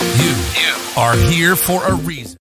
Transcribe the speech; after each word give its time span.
You 0.00 0.34
are 0.96 1.14
here 1.14 1.56
for 1.56 1.84
a 1.84 1.94
reason. 1.94 2.38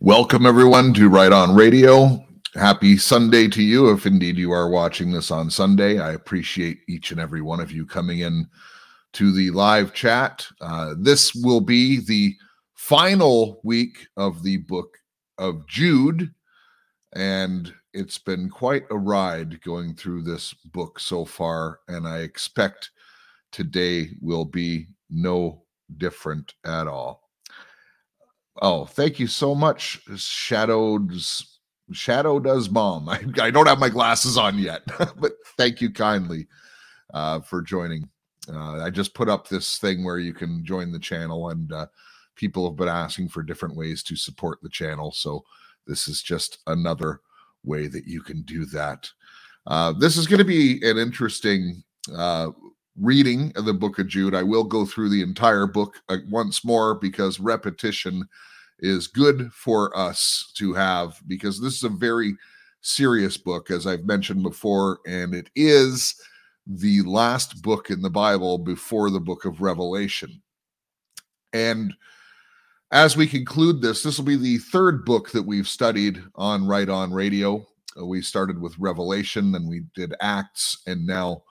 Welcome, 0.00 0.44
everyone, 0.44 0.92
to 0.94 1.08
Right 1.08 1.32
On 1.32 1.54
Radio. 1.54 2.24
Happy 2.56 2.96
Sunday 2.96 3.46
to 3.46 3.62
you, 3.62 3.92
if 3.92 4.06
indeed 4.06 4.38
you 4.38 4.50
are 4.50 4.68
watching 4.68 5.12
this 5.12 5.30
on 5.30 5.50
Sunday. 5.50 6.00
I 6.00 6.14
appreciate 6.14 6.80
each 6.88 7.12
and 7.12 7.20
every 7.20 7.42
one 7.42 7.60
of 7.60 7.70
you 7.70 7.86
coming 7.86 8.20
in 8.20 8.48
to 9.12 9.30
the 9.30 9.50
live 9.50 9.94
chat. 9.94 10.44
Uh, 10.60 10.94
this 10.98 11.32
will 11.32 11.60
be 11.60 12.00
the 12.00 12.34
final 12.74 13.60
week 13.62 14.08
of 14.16 14.42
the 14.42 14.56
book 14.56 14.98
of 15.38 15.64
Jude, 15.68 16.34
and 17.14 17.72
it's 17.92 18.18
been 18.18 18.48
quite 18.48 18.82
a 18.90 18.98
ride 18.98 19.62
going 19.62 19.94
through 19.94 20.22
this 20.22 20.54
book 20.54 20.98
so 20.98 21.24
far, 21.24 21.78
and 21.86 22.08
I 22.08 22.18
expect 22.18 22.90
today 23.52 24.10
will 24.20 24.44
be 24.44 24.88
no 25.08 25.62
different 25.96 26.54
at 26.64 26.86
all. 26.86 27.30
Oh, 28.62 28.84
thank 28.84 29.18
you 29.18 29.26
so 29.26 29.54
much, 29.54 30.00
Shadows. 30.16 31.58
Shadow 31.92 32.38
does 32.38 32.70
mom. 32.70 33.08
I, 33.08 33.24
I 33.40 33.50
don't 33.50 33.66
have 33.66 33.78
my 33.78 33.88
glasses 33.88 34.36
on 34.36 34.58
yet, 34.58 34.82
but 35.16 35.32
thank 35.56 35.80
you 35.80 35.90
kindly 35.90 36.46
uh, 37.14 37.40
for 37.40 37.62
joining. 37.62 38.08
Uh, 38.52 38.82
I 38.82 38.90
just 38.90 39.14
put 39.14 39.28
up 39.28 39.48
this 39.48 39.78
thing 39.78 40.04
where 40.04 40.18
you 40.18 40.32
can 40.32 40.64
join 40.64 40.92
the 40.92 40.98
channel, 40.98 41.50
and 41.50 41.72
uh, 41.72 41.86
people 42.36 42.68
have 42.68 42.76
been 42.76 42.88
asking 42.88 43.28
for 43.28 43.42
different 43.42 43.76
ways 43.76 44.02
to 44.04 44.16
support 44.16 44.58
the 44.62 44.68
channel. 44.68 45.12
So 45.12 45.44
this 45.86 46.08
is 46.08 46.22
just 46.22 46.58
another 46.66 47.20
way 47.64 47.86
that 47.86 48.06
you 48.06 48.22
can 48.22 48.42
do 48.42 48.64
that. 48.66 49.10
Uh, 49.66 49.92
this 49.92 50.16
is 50.16 50.26
going 50.26 50.38
to 50.38 50.44
be 50.44 50.80
an 50.82 50.98
interesting 50.98 51.82
uh, 52.14 52.50
reading 52.96 53.52
the 53.54 53.74
book 53.74 53.98
of 53.98 54.08
Jude. 54.08 54.34
I 54.34 54.42
will 54.42 54.64
go 54.64 54.84
through 54.84 55.10
the 55.10 55.22
entire 55.22 55.66
book 55.66 56.00
uh, 56.08 56.18
once 56.28 56.64
more 56.64 56.94
because 56.94 57.40
repetition 57.40 58.28
is 58.80 59.06
good 59.06 59.52
for 59.52 59.96
us 59.96 60.52
to 60.56 60.74
have 60.74 61.20
because 61.26 61.60
this 61.60 61.74
is 61.74 61.84
a 61.84 61.88
very 61.88 62.36
serious 62.80 63.36
book, 63.36 63.70
as 63.70 63.86
I've 63.86 64.04
mentioned 64.04 64.42
before, 64.42 65.00
and 65.06 65.34
it 65.34 65.50
is 65.54 66.14
the 66.66 67.02
last 67.02 67.62
book 67.62 67.90
in 67.90 68.00
the 68.02 68.10
Bible 68.10 68.58
before 68.58 69.10
the 69.10 69.20
book 69.20 69.44
of 69.44 69.60
Revelation. 69.60 70.40
And 71.52 71.94
as 72.92 73.16
we 73.16 73.26
conclude 73.26 73.80
this, 73.80 74.02
this 74.02 74.18
will 74.18 74.24
be 74.24 74.36
the 74.36 74.58
third 74.58 75.04
book 75.04 75.30
that 75.30 75.42
we've 75.42 75.68
studied 75.68 76.22
on 76.34 76.66
Right 76.66 76.88
On 76.88 77.12
Radio. 77.12 77.66
Uh, 77.98 78.06
we 78.06 78.22
started 78.22 78.60
with 78.60 78.78
Revelation, 78.78 79.52
then 79.52 79.68
we 79.68 79.82
did 79.94 80.14
Acts, 80.20 80.82
and 80.86 81.06
now 81.06 81.42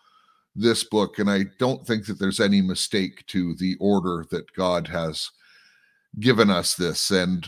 this 0.60 0.84
book. 0.84 1.20
And 1.20 1.30
I 1.30 1.46
don't 1.58 1.86
think 1.86 2.06
that 2.06 2.20
there's 2.20 2.40
any 2.40 2.62
mistake 2.62 3.26
to 3.28 3.56
the 3.56 3.76
order 3.80 4.26
that 4.32 4.52
God 4.54 4.88
has 4.88 5.30
given 6.20 6.50
us 6.50 6.76
this. 6.76 7.12
And 7.12 7.48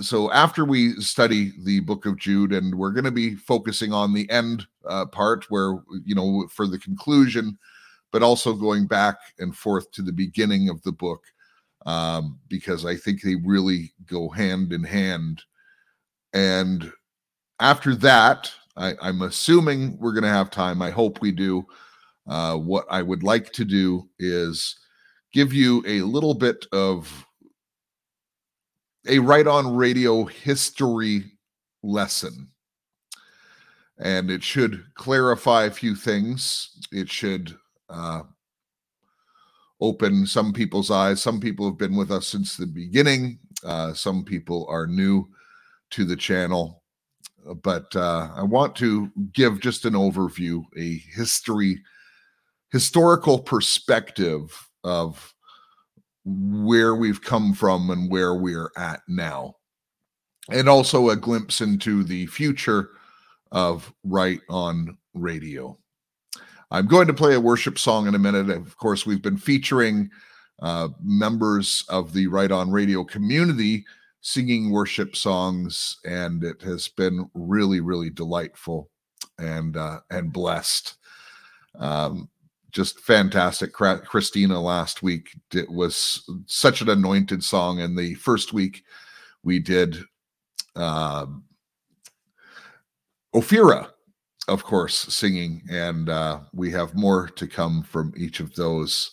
so 0.00 0.30
after 0.32 0.64
we 0.64 0.92
study 0.94 1.52
the 1.64 1.80
book 1.80 2.06
of 2.06 2.18
Jude, 2.18 2.52
and 2.52 2.74
we're 2.74 2.92
going 2.92 3.04
to 3.04 3.10
be 3.10 3.34
focusing 3.34 3.92
on 3.92 4.12
the 4.12 4.28
end 4.30 4.66
uh, 4.88 5.06
part 5.06 5.50
where, 5.50 5.78
you 6.04 6.14
know, 6.14 6.48
for 6.48 6.66
the 6.66 6.78
conclusion, 6.78 7.58
but 8.12 8.22
also 8.22 8.54
going 8.54 8.86
back 8.86 9.16
and 9.38 9.54
forth 9.54 9.90
to 9.92 10.02
the 10.02 10.12
beginning 10.12 10.68
of 10.68 10.82
the 10.82 10.92
book, 10.92 11.22
um, 11.86 12.38
because 12.48 12.86
I 12.86 12.96
think 12.96 13.22
they 13.22 13.36
really 13.36 13.92
go 14.06 14.28
hand 14.28 14.72
in 14.72 14.84
hand. 14.84 15.42
And 16.32 16.90
after 17.60 17.94
that, 17.96 18.50
I, 18.76 18.94
I'm 19.02 19.22
assuming 19.22 19.98
we're 19.98 20.12
going 20.12 20.22
to 20.24 20.28
have 20.28 20.50
time. 20.50 20.82
I 20.82 20.90
hope 20.90 21.20
we 21.20 21.32
do. 21.32 21.66
Uh, 22.28 22.56
what 22.56 22.86
I 22.90 23.02
would 23.02 23.22
like 23.22 23.52
to 23.54 23.64
do 23.64 24.08
is 24.18 24.76
give 25.32 25.52
you 25.52 25.82
a 25.86 26.02
little 26.02 26.34
bit 26.34 26.66
of 26.72 27.26
a 29.08 29.18
right 29.18 29.46
on 29.46 29.74
radio 29.74 30.24
history 30.24 31.24
lesson. 31.82 32.48
And 33.98 34.30
it 34.30 34.42
should 34.42 34.84
clarify 34.94 35.64
a 35.64 35.70
few 35.70 35.94
things. 35.94 36.70
It 36.92 37.08
should 37.08 37.56
uh, 37.88 38.22
open 39.80 40.26
some 40.26 40.52
people's 40.52 40.90
eyes. 40.90 41.22
Some 41.22 41.40
people 41.40 41.66
have 41.66 41.78
been 41.78 41.96
with 41.96 42.10
us 42.10 42.26
since 42.28 42.56
the 42.56 42.66
beginning, 42.66 43.38
uh, 43.64 43.92
some 43.92 44.24
people 44.24 44.66
are 44.68 44.86
new 44.86 45.26
to 45.90 46.04
the 46.04 46.16
channel. 46.16 46.82
But 47.62 47.94
uh, 47.96 48.28
I 48.36 48.42
want 48.42 48.76
to 48.76 49.10
give 49.32 49.60
just 49.60 49.84
an 49.84 49.94
overview, 49.94 50.62
a 50.76 50.98
history, 51.14 51.82
historical 52.70 53.38
perspective 53.38 54.68
of 54.84 55.34
where 56.24 56.94
we've 56.94 57.22
come 57.22 57.54
from 57.54 57.90
and 57.90 58.10
where 58.10 58.34
we're 58.34 58.70
at 58.76 59.00
now. 59.08 59.54
And 60.50 60.68
also 60.68 61.10
a 61.10 61.16
glimpse 61.16 61.60
into 61.60 62.04
the 62.04 62.26
future 62.26 62.90
of 63.52 63.92
Right 64.04 64.40
on 64.48 64.96
Radio. 65.14 65.78
I'm 66.70 66.86
going 66.86 67.06
to 67.06 67.14
play 67.14 67.34
a 67.34 67.40
worship 67.40 67.78
song 67.78 68.06
in 68.06 68.14
a 68.14 68.18
minute. 68.18 68.50
Of 68.50 68.76
course, 68.76 69.06
we've 69.06 69.22
been 69.22 69.38
featuring 69.38 70.10
uh, 70.60 70.88
members 71.02 71.84
of 71.88 72.12
the 72.12 72.26
Right 72.26 72.50
on 72.50 72.70
Radio 72.70 73.04
community 73.04 73.84
singing 74.20 74.70
worship 74.70 75.16
songs, 75.16 75.98
and 76.04 76.44
it 76.44 76.60
has 76.62 76.88
been 76.88 77.30
really, 77.34 77.80
really 77.80 78.10
delightful 78.10 78.90
and 79.38 79.76
uh, 79.76 80.00
and 80.10 80.32
blessed. 80.32 80.96
Um, 81.78 82.28
just 82.70 83.00
fantastic. 83.00 83.72
Christina 83.72 84.60
last 84.60 85.02
week 85.02 85.30
it 85.54 85.70
was 85.70 86.28
such 86.46 86.80
an 86.80 86.90
anointed 86.90 87.42
song, 87.42 87.80
and 87.80 87.96
the 87.96 88.14
first 88.14 88.52
week 88.52 88.84
we 89.42 89.58
did 89.58 89.98
uh, 90.76 91.26
Ophira, 93.34 93.90
of 94.48 94.64
course, 94.64 94.94
singing, 94.94 95.62
and 95.70 96.08
uh, 96.08 96.40
we 96.52 96.70
have 96.70 96.94
more 96.94 97.28
to 97.28 97.46
come 97.46 97.82
from 97.82 98.12
each 98.16 98.40
of 98.40 98.54
those. 98.54 99.10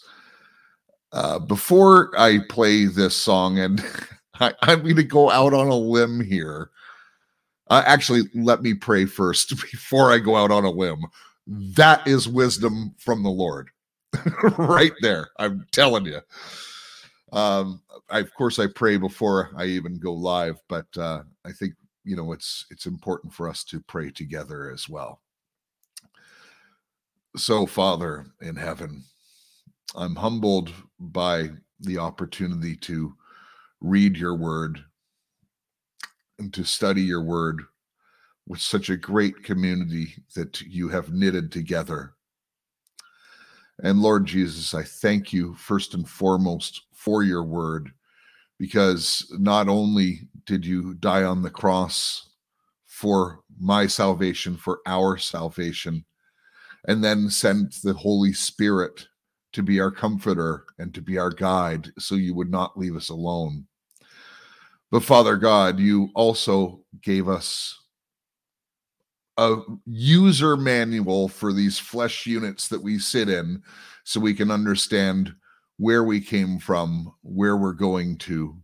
Uh, 1.11 1.39
before 1.39 2.11
I 2.17 2.39
play 2.49 2.85
this 2.85 3.15
song, 3.15 3.59
and 3.59 3.83
I, 4.39 4.53
am 4.63 4.83
going 4.83 4.95
to 4.97 5.03
go 5.03 5.29
out 5.29 5.53
on 5.53 5.67
a 5.67 5.75
limb 5.75 6.21
here. 6.21 6.71
Uh, 7.69 7.83
actually, 7.85 8.23
let 8.33 8.61
me 8.61 8.73
pray 8.73 9.05
first 9.05 9.49
before 9.71 10.11
I 10.11 10.19
go 10.19 10.35
out 10.35 10.51
on 10.51 10.65
a 10.65 10.69
limb. 10.69 11.05
That 11.47 12.07
is 12.07 12.27
wisdom 12.27 12.95
from 12.97 13.23
the 13.23 13.29
Lord, 13.29 13.69
right 14.57 14.93
there. 15.01 15.29
I'm 15.37 15.65
telling 15.71 16.05
you. 16.05 16.19
Um, 17.31 17.81
I, 18.09 18.19
of 18.19 18.33
course, 18.33 18.59
I 18.59 18.67
pray 18.67 18.97
before 18.97 19.51
I 19.55 19.65
even 19.65 19.99
go 19.99 20.13
live, 20.13 20.59
but 20.69 20.87
uh, 20.97 21.23
I 21.45 21.51
think 21.51 21.73
you 22.03 22.15
know 22.15 22.31
it's 22.31 22.65
it's 22.71 22.85
important 22.85 23.33
for 23.33 23.49
us 23.49 23.63
to 23.65 23.81
pray 23.81 24.09
together 24.09 24.71
as 24.71 24.89
well. 24.89 25.21
So, 27.35 27.65
Father 27.65 28.27
in 28.41 28.55
heaven, 28.55 29.03
I'm 29.95 30.15
humbled 30.15 30.71
by 30.99 31.49
the 31.79 31.97
opportunity 31.97 32.75
to 32.77 33.13
read 33.81 34.17
your 34.17 34.35
word 34.35 34.83
and 36.39 36.53
to 36.53 36.63
study 36.63 37.01
your 37.01 37.21
word 37.21 37.61
with 38.47 38.61
such 38.61 38.89
a 38.89 38.97
great 38.97 39.43
community 39.43 40.15
that 40.35 40.61
you 40.61 40.87
have 40.89 41.13
knitted 41.13 41.51
together. 41.51 42.13
And 43.83 43.99
Lord 43.99 44.25
Jesus, 44.25 44.73
I 44.73 44.83
thank 44.83 45.33
you 45.33 45.53
first 45.55 45.93
and 45.93 46.07
foremost 46.07 46.83
for 46.93 47.23
your 47.23 47.43
word, 47.43 47.91
because 48.59 49.27
not 49.39 49.67
only 49.67 50.29
did 50.45 50.65
you 50.65 50.93
die 50.95 51.23
on 51.23 51.41
the 51.41 51.49
cross 51.49 52.29
for 52.85 53.41
my 53.59 53.87
salvation, 53.87 54.55
for 54.55 54.79
our 54.85 55.17
salvation, 55.17 56.05
and 56.87 57.03
then 57.03 57.29
sent 57.29 57.81
the 57.83 57.93
Holy 57.93 58.31
Spirit 58.31 59.07
to 59.51 59.63
be 59.63 59.79
our 59.79 59.91
comforter 59.91 60.65
and 60.79 60.93
to 60.93 61.01
be 61.01 61.17
our 61.17 61.31
guide 61.31 61.91
so 61.97 62.15
you 62.15 62.35
would 62.35 62.51
not 62.51 62.77
leave 62.77 62.95
us 62.95 63.09
alone. 63.09 63.65
But 64.91 65.03
Father 65.03 65.35
God, 65.35 65.79
you 65.79 66.09
also 66.13 66.81
gave 67.01 67.27
us 67.27 67.77
a 69.37 69.57
user 69.85 70.55
manual 70.55 71.27
for 71.27 71.51
these 71.51 71.77
flesh 71.77 72.25
units 72.25 72.67
that 72.69 72.81
we 72.81 72.97
sit 72.97 73.29
in 73.29 73.61
so 74.03 74.19
we 74.19 74.33
can 74.33 74.49
understand 74.49 75.33
where 75.77 76.03
we 76.03 76.21
came 76.21 76.57
from, 76.57 77.13
where 77.21 77.57
we're 77.57 77.73
going 77.73 78.17
to, 78.17 78.57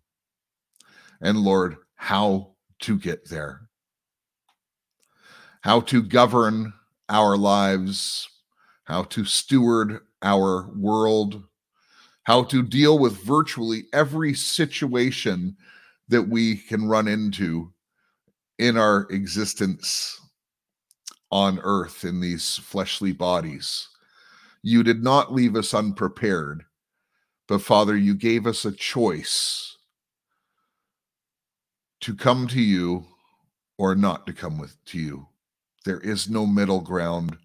and 1.22 1.38
Lord, 1.38 1.76
how 1.96 2.54
to 2.80 2.98
get 2.98 3.28
there, 3.30 3.62
how 5.62 5.82
to 5.82 6.02
govern 6.02 6.74
our 7.10 7.36
lives, 7.36 8.30
how 8.86 9.04
to 9.04 9.26
steward 9.26 10.00
our 10.22 10.70
world, 10.76 11.44
how 12.24 12.44
to 12.44 12.64
deal 12.64 12.98
with 12.98 13.22
virtually 13.24 13.84
every 13.94 14.34
situation 14.34 15.58
that 16.08 16.24
we 16.24 16.56
can 16.56 16.88
run 16.88 17.08
into 17.08 17.74
in 18.58 18.78
our 18.78 19.08
existence 19.10 20.21
on 21.32 21.60
earth 21.64 22.04
in 22.04 22.20
these 22.20 22.58
fleshly 22.58 23.14
bodies. 23.14 23.88
You 24.64 24.84
did 24.84 25.04
not 25.04 25.34
leave 25.34 25.56
us 25.56 25.74
unprepared, 25.74 26.66
but 27.48 27.62
Father, 27.62 27.98
you 27.98 28.14
gave 28.14 28.46
us 28.46 28.66
a 28.66 28.72
choice 28.72 29.78
to 32.02 32.16
come 32.16 32.48
to 32.48 32.62
you 32.62 33.06
or 33.78 33.96
not 33.96 34.28
to 34.28 34.34
come 34.34 34.58
with 34.58 34.76
to 34.86 35.00
you. 35.00 35.28
There 35.86 36.00
is 36.00 36.30
no 36.30 36.46
middle 36.46 36.82
ground. 36.82 37.38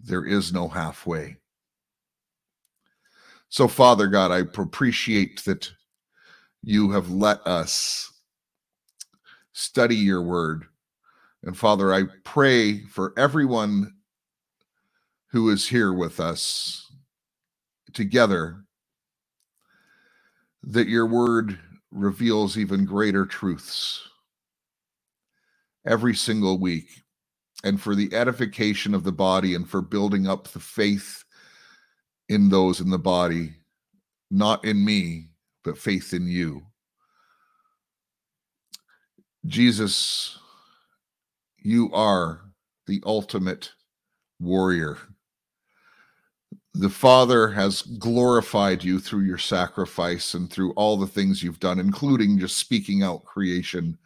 There 0.00 0.26
is 0.26 0.52
no 0.52 0.68
halfway. 0.68 1.38
So, 3.48 3.68
Father 3.68 4.08
God, 4.08 4.32
I 4.32 4.38
appreciate 4.38 5.44
that 5.44 5.70
you 6.62 6.90
have 6.90 7.10
let 7.10 7.46
us 7.46 8.12
study 9.52 9.96
your 9.96 10.22
word. 10.22 10.64
And 11.44 11.56
Father, 11.56 11.92
I 11.92 12.04
pray 12.24 12.80
for 12.86 13.12
everyone 13.18 13.92
who 15.30 15.50
is 15.50 15.68
here 15.68 15.92
with 15.92 16.18
us 16.18 16.90
together 17.92 18.64
that 20.62 20.88
your 20.88 21.06
word 21.06 21.58
reveals 21.90 22.56
even 22.56 22.86
greater 22.86 23.26
truths 23.26 24.08
every 25.86 26.14
single 26.14 26.58
week 26.58 26.88
and 27.62 27.78
for 27.78 27.94
the 27.94 28.12
edification 28.14 28.94
of 28.94 29.04
the 29.04 29.12
body 29.12 29.54
and 29.54 29.68
for 29.68 29.82
building 29.82 30.26
up 30.26 30.48
the 30.48 30.60
faith 30.60 31.24
in 32.30 32.48
those 32.48 32.80
in 32.80 32.88
the 32.88 32.98
body, 32.98 33.52
not 34.30 34.64
in 34.64 34.82
me, 34.82 35.28
but 35.62 35.76
faith 35.76 36.14
in 36.14 36.26
you. 36.26 36.62
Jesus, 39.46 40.38
you 41.64 41.90
are 41.92 42.42
the 42.86 43.02
ultimate 43.04 43.72
warrior. 44.38 44.98
The 46.74 46.90
Father 46.90 47.48
has 47.48 47.82
glorified 47.82 48.84
you 48.84 49.00
through 49.00 49.22
your 49.22 49.38
sacrifice 49.38 50.34
and 50.34 50.50
through 50.50 50.72
all 50.72 50.96
the 50.96 51.06
things 51.06 51.42
you've 51.42 51.60
done, 51.60 51.78
including 51.78 52.38
just 52.38 52.58
speaking 52.58 53.02
out 53.02 53.24
creation 53.24 53.96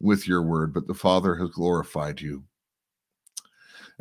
with 0.00 0.28
your 0.28 0.42
word. 0.42 0.74
But 0.74 0.86
the 0.86 0.94
Father 0.94 1.34
has 1.36 1.50
glorified 1.50 2.20
you. 2.20 2.44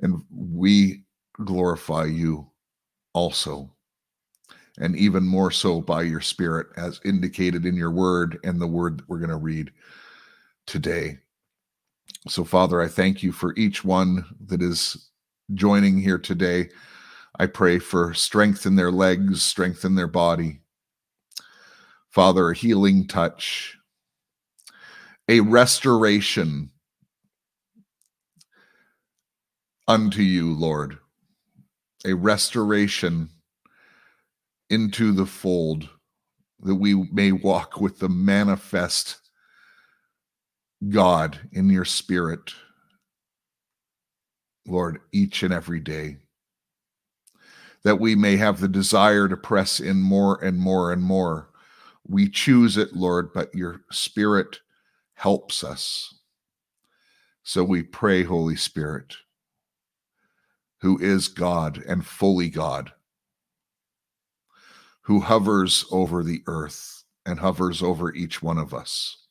And 0.01 0.21
we 0.31 1.03
glorify 1.43 2.05
you 2.05 2.51
also 3.13 3.71
and 4.79 4.95
even 4.95 5.25
more 5.25 5.51
so 5.51 5.81
by 5.81 6.03
your 6.03 6.21
spirit, 6.21 6.67
as 6.77 7.01
indicated 7.03 7.65
in 7.65 7.75
your 7.75 7.91
word 7.91 8.37
and 8.43 8.61
the 8.61 8.67
word 8.67 8.99
that 8.99 9.09
we're 9.09 9.17
going 9.17 9.29
to 9.29 9.37
read 9.37 9.71
today. 10.67 11.17
So, 12.29 12.43
Father, 12.43 12.81
I 12.81 12.87
thank 12.87 13.23
you 13.23 13.31
for 13.31 13.53
each 13.55 13.85
one 13.85 14.25
that 14.47 14.61
is 14.61 15.09
joining 15.53 15.97
here 15.97 16.17
today. 16.17 16.69
I 17.39 17.45
pray 17.45 17.79
for 17.79 18.13
strength 18.13 18.65
in 18.65 18.75
their 18.75 18.91
legs, 18.91 19.41
strength 19.43 19.85
in 19.85 19.95
their 19.95 20.07
body. 20.07 20.59
Father, 22.09 22.49
a 22.49 22.55
healing 22.55 23.07
touch, 23.07 23.77
a 25.29 25.39
restoration 25.39 26.71
unto 29.87 30.21
you, 30.21 30.53
Lord, 30.53 30.97
a 32.05 32.13
restoration 32.13 33.29
into 34.69 35.13
the 35.13 35.25
fold 35.25 35.87
that 36.61 36.75
we 36.75 37.07
may 37.11 37.31
walk 37.31 37.79
with 37.79 37.99
the 37.99 38.09
manifest 38.09 39.26
God 40.89 41.39
in 41.51 41.69
your 41.69 41.85
spirit, 41.85 42.53
Lord, 44.67 44.99
each 45.11 45.43
and 45.43 45.53
every 45.53 45.79
day. 45.79 46.17
That 47.83 47.99
we 47.99 48.15
may 48.15 48.37
have 48.37 48.59
the 48.59 48.67
desire 48.67 49.27
to 49.27 49.37
press 49.37 49.79
in 49.79 50.01
more 50.01 50.43
and 50.43 50.57
more 50.57 50.91
and 50.91 51.01
more. 51.01 51.49
We 52.05 52.29
choose 52.29 52.77
it, 52.77 52.95
Lord, 52.95 53.33
but 53.33 53.53
your 53.55 53.81
spirit 53.91 54.59
helps 55.13 55.63
us. 55.63 56.13
So 57.43 57.63
we 57.63 57.83
pray, 57.83 58.23
Holy 58.23 58.55
Spirit, 58.55 59.15
who 60.81 60.99
is 60.99 61.27
God 61.27 61.77
and 61.87 62.05
fully 62.05 62.49
God 62.49 62.91
who 65.07 65.21
hovers 65.21 65.85
over 65.89 66.21
the 66.21 66.43
earth 66.47 67.05
and 67.25 67.39
hovers 67.39 67.81
over 67.81 68.13
each 68.13 68.43
one 68.43 68.57
of 68.57 68.73
us. 68.73 69.26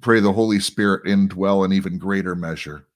Pray 0.00 0.20
the 0.20 0.32
Holy 0.32 0.60
Spirit 0.60 1.04
indwell 1.04 1.64
in 1.64 1.72
even 1.72 1.98
greater 1.98 2.34
measure 2.34 2.86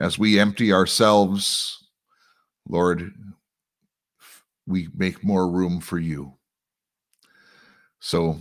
as 0.00 0.18
we 0.18 0.40
empty 0.40 0.72
ourselves, 0.72 1.88
Lord, 2.68 3.12
we 4.66 4.88
make 4.94 5.22
more 5.22 5.48
room 5.48 5.80
for 5.80 5.98
you. 5.98 6.34
So 8.00 8.38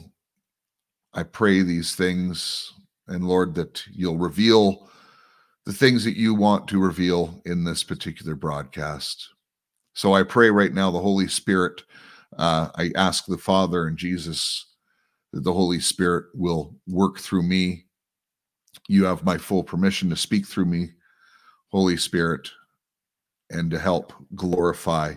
I 1.14 1.24
pray 1.24 1.62
these 1.62 1.96
things, 1.96 2.74
and 3.08 3.28
Lord, 3.28 3.54
that 3.56 3.84
you'll 3.92 4.18
reveal 4.18 4.90
the 5.66 5.74
things 5.74 6.04
that 6.04 6.18
you 6.18 6.34
want 6.34 6.68
to 6.70 6.80
reveal 6.80 7.42
in 7.46 7.64
this 7.64 7.84
particular 7.84 8.36
broadcast. 8.36 9.30
So 9.94 10.14
I 10.14 10.24
pray 10.24 10.50
right 10.50 10.74
now, 10.74 10.92
the 10.92 11.00
Holy 11.00 11.28
Spirit, 11.28 11.84
uh, 12.38 12.70
I 12.75 12.92
ask 12.96 13.25
the 13.25 13.38
Father 13.38 13.88
and 13.88 13.98
Jesus 13.98 14.73
that 15.33 15.44
the 15.44 15.53
Holy 15.53 15.80
Spirit 15.80 16.27
will 16.33 16.75
work 16.88 17.19
through 17.19 17.44
me. 17.44 17.85
You 18.88 19.03
have 19.06 19.25
my 19.25 19.38
full 19.38 19.63
permission 19.63 20.09
to 20.09 20.15
speak 20.15 20.47
through 20.47 20.65
me, 20.65 20.91
Holy 21.69 21.97
Spirit, 21.97 22.50
and 23.50 23.69
to 23.72 23.77
help 23.77 24.13
glorify 24.36 25.15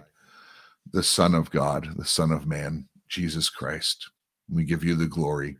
the 0.93 1.02
Son 1.02 1.35
of 1.35 1.50
God, 1.50 1.88
the 1.97 2.05
Son 2.05 2.33
of 2.33 2.47
Man, 2.47 2.88
Jesus 3.09 3.49
Christ. 3.49 4.11
We 4.50 4.64
give 4.64 4.83
you 4.83 4.95
the 4.95 5.07
glory. 5.07 5.57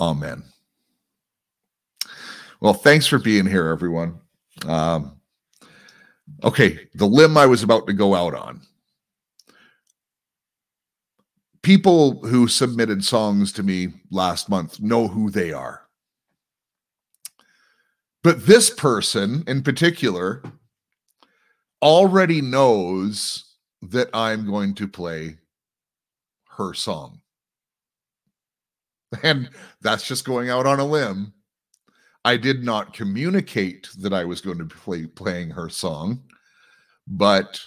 Amen. 0.00 0.44
Well, 2.60 2.74
thanks 2.74 3.06
for 3.06 3.18
being 3.18 3.46
here, 3.46 3.68
everyone. 3.68 4.20
Um, 4.66 5.18
Okay, 6.44 6.88
the 6.94 7.06
limb 7.06 7.36
I 7.36 7.46
was 7.46 7.62
about 7.62 7.86
to 7.86 7.92
go 7.92 8.14
out 8.14 8.34
on. 8.34 8.60
People 11.62 12.20
who 12.26 12.48
submitted 12.48 13.04
songs 13.04 13.52
to 13.52 13.62
me 13.62 13.88
last 14.10 14.48
month 14.48 14.80
know 14.80 15.08
who 15.08 15.30
they 15.30 15.52
are. 15.52 15.82
But 18.22 18.46
this 18.46 18.70
person 18.70 19.44
in 19.46 19.62
particular 19.62 20.42
already 21.82 22.40
knows 22.40 23.54
that 23.82 24.10
I'm 24.12 24.46
going 24.46 24.74
to 24.74 24.88
play 24.88 25.38
her 26.56 26.74
song. 26.74 27.20
And 29.22 29.48
that's 29.80 30.06
just 30.06 30.26
going 30.26 30.50
out 30.50 30.66
on 30.66 30.80
a 30.80 30.84
limb. 30.84 31.32
I 32.26 32.36
did 32.36 32.62
not 32.62 32.92
communicate 32.92 33.88
that 34.00 34.12
I 34.12 34.22
was 34.24 34.42
going 34.42 34.58
to 34.58 34.66
play 34.66 35.06
playing 35.06 35.48
her 35.48 35.70
song, 35.70 36.22
but 37.06 37.58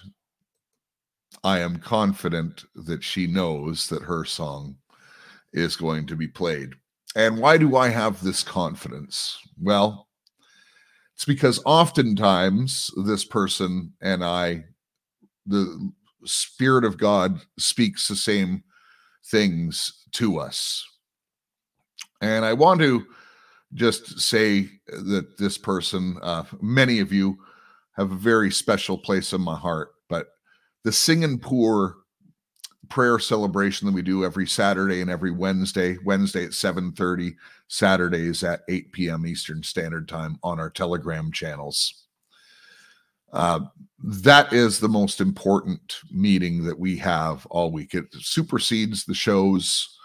I 1.43 1.59
am 1.59 1.77
confident 1.77 2.65
that 2.75 3.03
she 3.03 3.27
knows 3.27 3.87
that 3.89 4.03
her 4.03 4.25
song 4.25 4.77
is 5.53 5.75
going 5.75 6.05
to 6.07 6.15
be 6.15 6.27
played. 6.27 6.73
And 7.15 7.39
why 7.39 7.57
do 7.57 7.75
I 7.75 7.89
have 7.89 8.21
this 8.21 8.43
confidence? 8.43 9.37
Well, 9.59 10.07
it's 11.15 11.25
because 11.25 11.61
oftentimes 11.65 12.91
this 13.05 13.25
person 13.25 13.93
and 14.01 14.23
I, 14.23 14.65
the 15.45 15.91
Spirit 16.23 16.85
of 16.85 16.97
God 16.97 17.41
speaks 17.57 18.07
the 18.07 18.15
same 18.15 18.63
things 19.25 20.05
to 20.13 20.39
us. 20.39 20.85
And 22.21 22.45
I 22.45 22.53
want 22.53 22.79
to 22.81 23.05
just 23.73 24.19
say 24.19 24.69
that 24.87 25.37
this 25.37 25.57
person, 25.57 26.17
uh, 26.21 26.43
many 26.61 26.99
of 26.99 27.11
you 27.11 27.37
have 27.93 28.11
a 28.11 28.15
very 28.15 28.51
special 28.51 28.97
place 28.97 29.33
in 29.33 29.41
my 29.41 29.55
heart. 29.55 29.89
The 30.83 30.91
Singing 30.91 31.39
Poor 31.39 31.97
prayer 32.91 33.19
celebration 33.19 33.87
that 33.87 33.93
we 33.93 34.01
do 34.01 34.25
every 34.25 34.45
Saturday 34.45 35.01
and 35.01 35.09
every 35.09 35.31
Wednesday. 35.31 35.97
Wednesday 36.03 36.45
at 36.45 36.51
7:30, 36.51 37.35
Saturdays 37.67 38.43
at 38.43 38.61
8 38.67 38.91
p.m. 38.91 39.25
Eastern 39.25 39.63
Standard 39.63 40.07
Time 40.07 40.37
on 40.43 40.59
our 40.59 40.69
Telegram 40.69 41.31
channels. 41.31 42.05
Uh, 43.31 43.61
that 44.03 44.51
is 44.51 44.79
the 44.79 44.89
most 44.89 45.21
important 45.21 46.01
meeting 46.11 46.63
that 46.65 46.77
we 46.77 46.97
have 46.97 47.45
all 47.45 47.71
week. 47.71 47.93
It 47.93 48.05
supersedes 48.19 49.05
the 49.05 49.13
shows. 49.13 49.97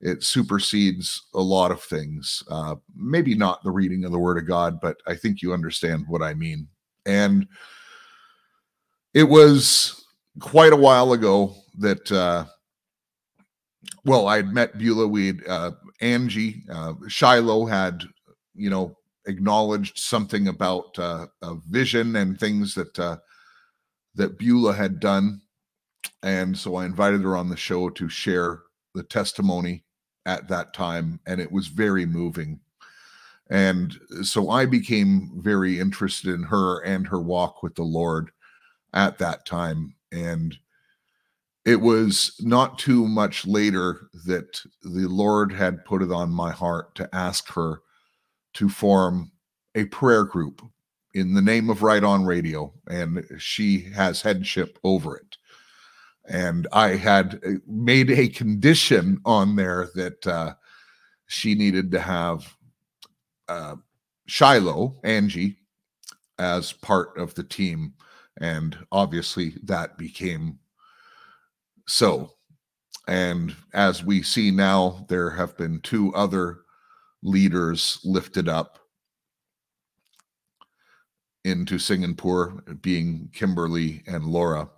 It 0.00 0.22
supersedes 0.22 1.26
a 1.34 1.40
lot 1.40 1.72
of 1.72 1.82
things. 1.82 2.44
Uh, 2.48 2.76
maybe 2.94 3.34
not 3.34 3.64
the 3.64 3.70
reading 3.72 4.04
of 4.04 4.12
the 4.12 4.18
Word 4.18 4.38
of 4.38 4.46
God, 4.46 4.80
but 4.80 4.96
I 5.08 5.16
think 5.16 5.42
you 5.42 5.52
understand 5.52 6.04
what 6.06 6.22
I 6.22 6.34
mean. 6.34 6.68
And 7.04 7.48
it 9.12 9.24
was 9.24 9.97
quite 10.40 10.72
a 10.72 10.76
while 10.76 11.12
ago 11.12 11.54
that 11.78 12.10
uh 12.12 12.44
well 14.04 14.28
i'd 14.28 14.52
met 14.52 14.78
beulah 14.78 15.06
we'd 15.06 15.46
uh 15.48 15.70
angie 16.00 16.62
uh 16.70 16.92
shiloh 17.08 17.64
had 17.66 18.04
you 18.54 18.70
know 18.70 18.96
acknowledged 19.26 19.98
something 19.98 20.48
about 20.48 20.98
uh 20.98 21.26
a 21.42 21.54
vision 21.68 22.16
and 22.16 22.38
things 22.38 22.74
that 22.74 22.98
uh 22.98 23.16
that 24.18 24.36
beulah 24.36 24.74
had 24.74 25.00
done. 25.00 25.40
And 26.22 26.56
so 26.58 26.74
i 26.76 26.84
invited 26.84 27.22
her 27.22 27.36
on 27.36 27.48
the 27.48 27.56
show 27.56 27.88
to 27.90 28.08
share 28.08 28.60
the 28.94 29.04
testimony 29.04 29.84
at 30.26 30.48
that 30.48 30.74
time 30.74 31.20
and 31.26 31.40
it 31.40 31.50
was 31.50 31.68
very 31.68 32.04
moving. 32.04 32.60
And 33.50 33.96
so 34.22 34.50
i 34.50 34.66
became 34.66 35.30
very 35.36 35.78
interested 35.78 36.34
in 36.34 36.42
her 36.42 36.82
and 36.82 37.06
her 37.06 37.20
walk 37.20 37.62
with 37.62 37.74
the 37.76 37.82
lord 37.82 38.30
at 38.92 39.18
that 39.18 39.46
time 39.46 39.94
and 40.12 40.56
it 41.64 41.80
was 41.80 42.34
not 42.40 42.78
too 42.78 43.06
much 43.06 43.46
later 43.46 44.08
that 44.26 44.60
the 44.82 45.06
Lord 45.06 45.52
had 45.52 45.84
put 45.84 46.02
it 46.02 46.10
on 46.10 46.30
my 46.30 46.50
heart 46.50 46.94
to 46.94 47.14
ask 47.14 47.48
her 47.52 47.82
to 48.54 48.68
form 48.68 49.30
a 49.74 49.84
prayer 49.86 50.24
group 50.24 50.62
in 51.14 51.34
the 51.34 51.42
name 51.42 51.68
of 51.68 51.82
Right 51.82 52.02
On 52.02 52.24
Radio, 52.24 52.72
and 52.88 53.24
she 53.38 53.80
has 53.94 54.22
headship 54.22 54.78
over 54.84 55.16
it. 55.16 55.36
And 56.28 56.66
I 56.72 56.96
had 56.96 57.40
uh, 57.46 57.52
made 57.66 58.10
a 58.10 58.28
condition 58.28 59.20
on 59.24 59.56
there 59.56 59.88
that 59.94 60.26
uh, 60.26 60.54
she 61.26 61.54
needed 61.54 61.90
to 61.92 62.00
have 62.00 62.56
uh, 63.48 63.76
Shiloh, 64.26 65.00
Angie, 65.04 65.56
as 66.38 66.72
part 66.72 67.16
of 67.18 67.34
the 67.34 67.44
team. 67.44 67.94
And 68.40 68.78
obviously 68.92 69.54
that 69.64 69.98
became 69.98 70.58
so, 71.86 72.34
and 73.08 73.56
as 73.72 74.04
we 74.04 74.22
see 74.22 74.50
now, 74.50 75.06
there 75.08 75.30
have 75.30 75.56
been 75.56 75.80
two 75.80 76.14
other 76.14 76.60
leaders 77.22 77.98
lifted 78.04 78.48
up 78.48 78.78
into 81.44 81.78
Singapore, 81.78 82.62
being 82.82 83.30
Kimberly 83.32 84.02
and 84.06 84.26
Laura. 84.26 84.68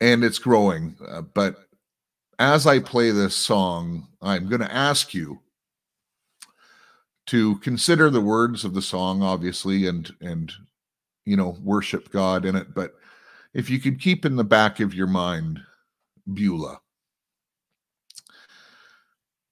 And 0.00 0.22
it's 0.22 0.38
growing. 0.38 0.96
Uh, 1.06 1.22
but 1.22 1.56
as 2.38 2.66
I 2.66 2.78
play 2.78 3.10
this 3.10 3.34
song, 3.34 4.08
I'm 4.20 4.48
going 4.48 4.60
to 4.60 4.74
ask 4.74 5.14
you 5.14 5.40
to 7.30 7.56
consider 7.58 8.10
the 8.10 8.20
words 8.20 8.64
of 8.64 8.74
the 8.74 8.82
song, 8.82 9.22
obviously, 9.22 9.86
and 9.86 10.12
and 10.20 10.52
you 11.24 11.36
know 11.36 11.56
worship 11.62 12.10
God 12.10 12.44
in 12.44 12.56
it. 12.56 12.74
But 12.74 12.94
if 13.54 13.70
you 13.70 13.78
could 13.78 14.00
keep 14.00 14.24
in 14.24 14.34
the 14.34 14.44
back 14.44 14.80
of 14.80 14.94
your 14.94 15.06
mind 15.06 15.60
Beulah. 16.34 16.80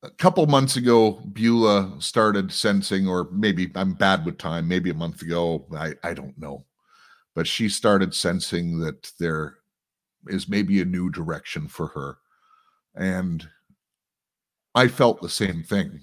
A 0.02 0.10
couple 0.10 0.46
months 0.46 0.76
ago, 0.76 1.20
Beulah 1.32 1.96
started 2.00 2.52
sensing, 2.52 3.08
or 3.08 3.28
maybe 3.32 3.70
I'm 3.74 3.94
bad 3.94 4.24
with 4.24 4.38
time, 4.38 4.68
maybe 4.68 4.90
a 4.90 4.94
month 4.94 5.22
ago, 5.22 5.66
I, 5.76 5.94
I 6.04 6.14
don't 6.14 6.38
know. 6.38 6.64
But 7.34 7.46
she 7.46 7.68
started 7.68 8.14
sensing 8.14 8.78
that 8.80 9.12
there 9.18 9.56
is 10.28 10.48
maybe 10.48 10.80
a 10.80 10.84
new 10.84 11.10
direction 11.10 11.68
for 11.68 11.88
her. 11.88 12.18
And 12.94 13.48
I 14.74 14.88
felt 14.88 15.20
the 15.20 15.28
same 15.28 15.62
thing. 15.62 16.00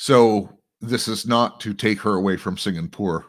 So 0.00 0.48
this 0.80 1.08
is 1.08 1.26
not 1.26 1.60
to 1.60 1.74
take 1.74 2.00
her 2.00 2.14
away 2.14 2.38
from 2.38 2.56
Singapore. 2.56 3.26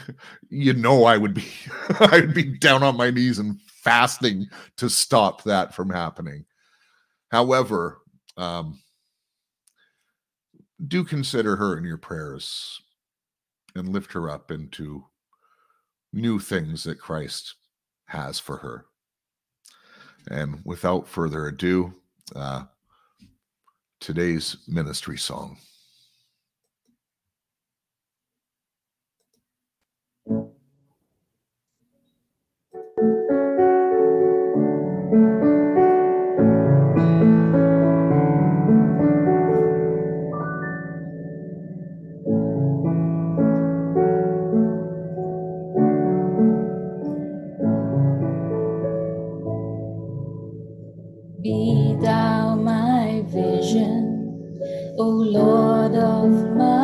you 0.48 0.72
know, 0.72 1.04
I 1.04 1.18
would 1.18 1.34
be, 1.34 1.44
I 2.00 2.20
would 2.20 2.32
be 2.32 2.56
down 2.56 2.82
on 2.82 2.96
my 2.96 3.10
knees 3.10 3.38
and 3.40 3.60
fasting 3.66 4.46
to 4.78 4.88
stop 4.88 5.44
that 5.44 5.74
from 5.74 5.90
happening. 5.90 6.46
However, 7.30 7.98
um, 8.38 8.80
do 10.88 11.04
consider 11.04 11.56
her 11.56 11.76
in 11.76 11.84
your 11.84 11.98
prayers 11.98 12.80
and 13.74 13.90
lift 13.90 14.10
her 14.14 14.30
up 14.30 14.50
into 14.50 15.04
new 16.14 16.38
things 16.38 16.84
that 16.84 16.98
Christ 16.98 17.56
has 18.06 18.38
for 18.38 18.56
her. 18.56 18.86
And 20.30 20.62
without 20.64 21.06
further 21.06 21.48
ado, 21.48 21.92
uh, 22.34 22.62
today's 24.00 24.56
ministry 24.66 25.18
song. 25.18 25.58
Be 30.26 30.34
thou 52.02 52.56
my 52.56 53.22
vision, 53.28 54.28
O 54.98 55.08
Lord 55.08 55.94
of 55.94 56.56
my 56.56 56.83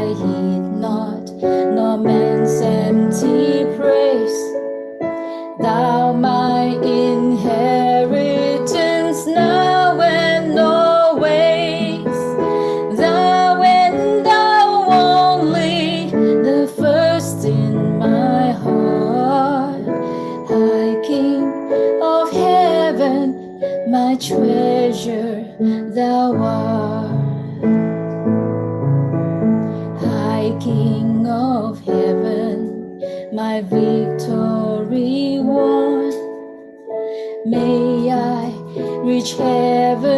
reach 39.21 39.33
heaven's 39.33 40.10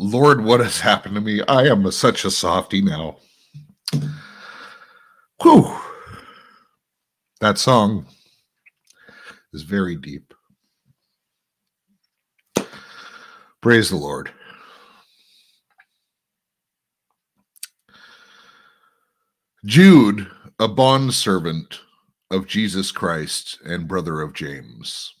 Lord, 0.00 0.44
what 0.44 0.60
has 0.60 0.78
happened 0.78 1.16
to 1.16 1.20
me? 1.20 1.42
I 1.48 1.64
am 1.64 1.84
a, 1.84 1.90
such 1.90 2.24
a 2.24 2.30
softy 2.30 2.80
now. 2.80 3.16
Whew. 5.42 5.76
That 7.40 7.58
song 7.58 8.06
is 9.52 9.62
very 9.62 9.96
deep. 9.96 10.32
Praise 13.60 13.90
the 13.90 13.96
Lord. 13.96 14.30
Jude, 19.64 20.28
a 20.60 20.68
bondservant 20.68 21.80
of 22.30 22.46
Jesus 22.46 22.92
Christ 22.92 23.58
and 23.64 23.88
brother 23.88 24.20
of 24.20 24.32
James. 24.32 25.12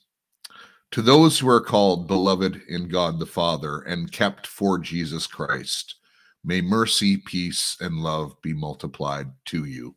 To 0.92 1.02
those 1.02 1.38
who 1.38 1.48
are 1.50 1.60
called 1.60 2.08
beloved 2.08 2.62
in 2.68 2.88
God 2.88 3.18
the 3.18 3.26
Father 3.26 3.80
and 3.80 4.10
kept 4.10 4.46
for 4.46 4.78
Jesus 4.78 5.26
Christ, 5.26 5.96
may 6.42 6.62
mercy, 6.62 7.18
peace, 7.18 7.76
and 7.80 7.96
love 7.96 8.40
be 8.40 8.54
multiplied 8.54 9.30
to 9.46 9.64
you. 9.64 9.94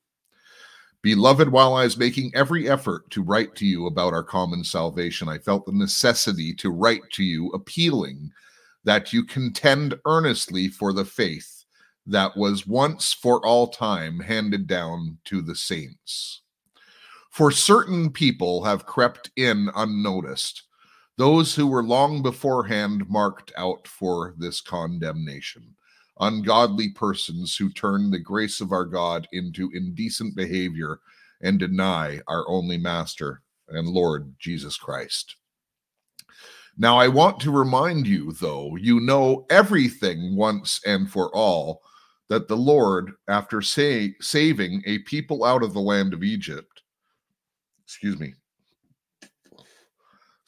Beloved, 1.02 1.50
while 1.50 1.74
I 1.74 1.86
was 1.86 1.98
making 1.98 2.32
every 2.36 2.70
effort 2.70 3.10
to 3.12 3.24
write 3.24 3.56
to 3.56 3.66
you 3.66 3.88
about 3.88 4.14
our 4.14 4.24
common 4.24 4.64
salvation, 4.64 5.30
I 5.30 5.38
felt 5.38 5.66
the 5.66 5.72
necessity 5.72 6.54
to 6.56 6.70
write 6.70 7.10
to 7.14 7.24
you, 7.24 7.48
appealing 7.50 8.30
that 8.84 9.14
you 9.14 9.24
contend 9.24 9.98
earnestly 10.06 10.68
for 10.68 10.92
the 10.92 11.06
faith 11.06 11.64
that 12.06 12.36
was 12.36 12.68
once 12.68 13.14
for 13.14 13.44
all 13.46 13.68
time 13.68 14.20
handed 14.20 14.68
down 14.68 15.18
to 15.26 15.42
the 15.42 15.56
saints. 15.56 16.42
For 17.30 17.50
certain 17.50 18.12
people 18.12 18.64
have 18.66 18.86
crept 18.86 19.32
in 19.38 19.70
unnoticed, 19.76 20.64
those 21.22 21.54
who 21.54 21.68
were 21.68 21.84
long 21.84 22.24
beforehand 22.24 23.08
marked 23.08 23.54
out 23.56 23.88
for 23.88 24.34
this 24.40 24.60
condemnation 24.60 25.76
ungodly 26.20 26.90
persons 26.90 27.56
who 27.56 27.70
turn 27.70 28.10
the 28.10 28.18
grace 28.18 28.60
of 28.60 28.72
our 28.72 28.86
God 28.86 29.28
into 29.32 29.70
indecent 29.76 30.36
behavior 30.36 31.00
and 31.44 31.60
deny 31.60 32.20
our 32.28 32.44
only 32.50 32.78
Master 32.80 33.44
and 33.70 33.88
Lord 33.88 34.34
Jesus 34.40 34.78
Christ. 34.78 35.36
Now, 36.76 36.98
I 36.98 37.08
want 37.08 37.40
to 37.42 37.52
remind 37.52 38.08
you, 38.08 38.32
though, 38.32 38.76
you 38.76 39.00
know 39.00 39.46
everything 39.52 40.36
once 40.36 40.82
and 40.88 41.08
for 41.08 41.30
all, 41.36 41.82
that 42.30 42.48
the 42.48 42.58
Lord, 42.58 43.12
after 43.28 43.62
say, 43.62 44.16
saving 44.22 44.82
a 44.88 44.98
people 45.00 45.44
out 45.44 45.62
of 45.62 45.74
the 45.74 45.82
land 45.82 46.16
of 46.16 46.24
Egypt, 46.24 46.82
excuse 47.84 48.20
me, 48.20 48.34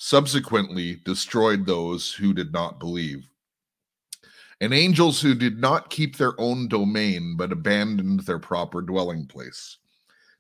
subsequently 0.05 0.97
destroyed 1.05 1.65
those 1.65 2.11
who 2.11 2.33
did 2.33 2.51
not 2.51 2.77
believe 2.77 3.29
and 4.63 4.73
angels 4.73 5.21
who 5.21 5.35
did 5.35 5.59
not 5.59 5.89
keep 5.89 6.15
their 6.15 6.39
own 6.39 6.69
domain 6.69 7.35
but 7.35 7.51
abandoned 7.51 8.21
their 8.21 8.39
proper 8.39 8.81
dwelling 8.81 9.25
place. 9.25 9.77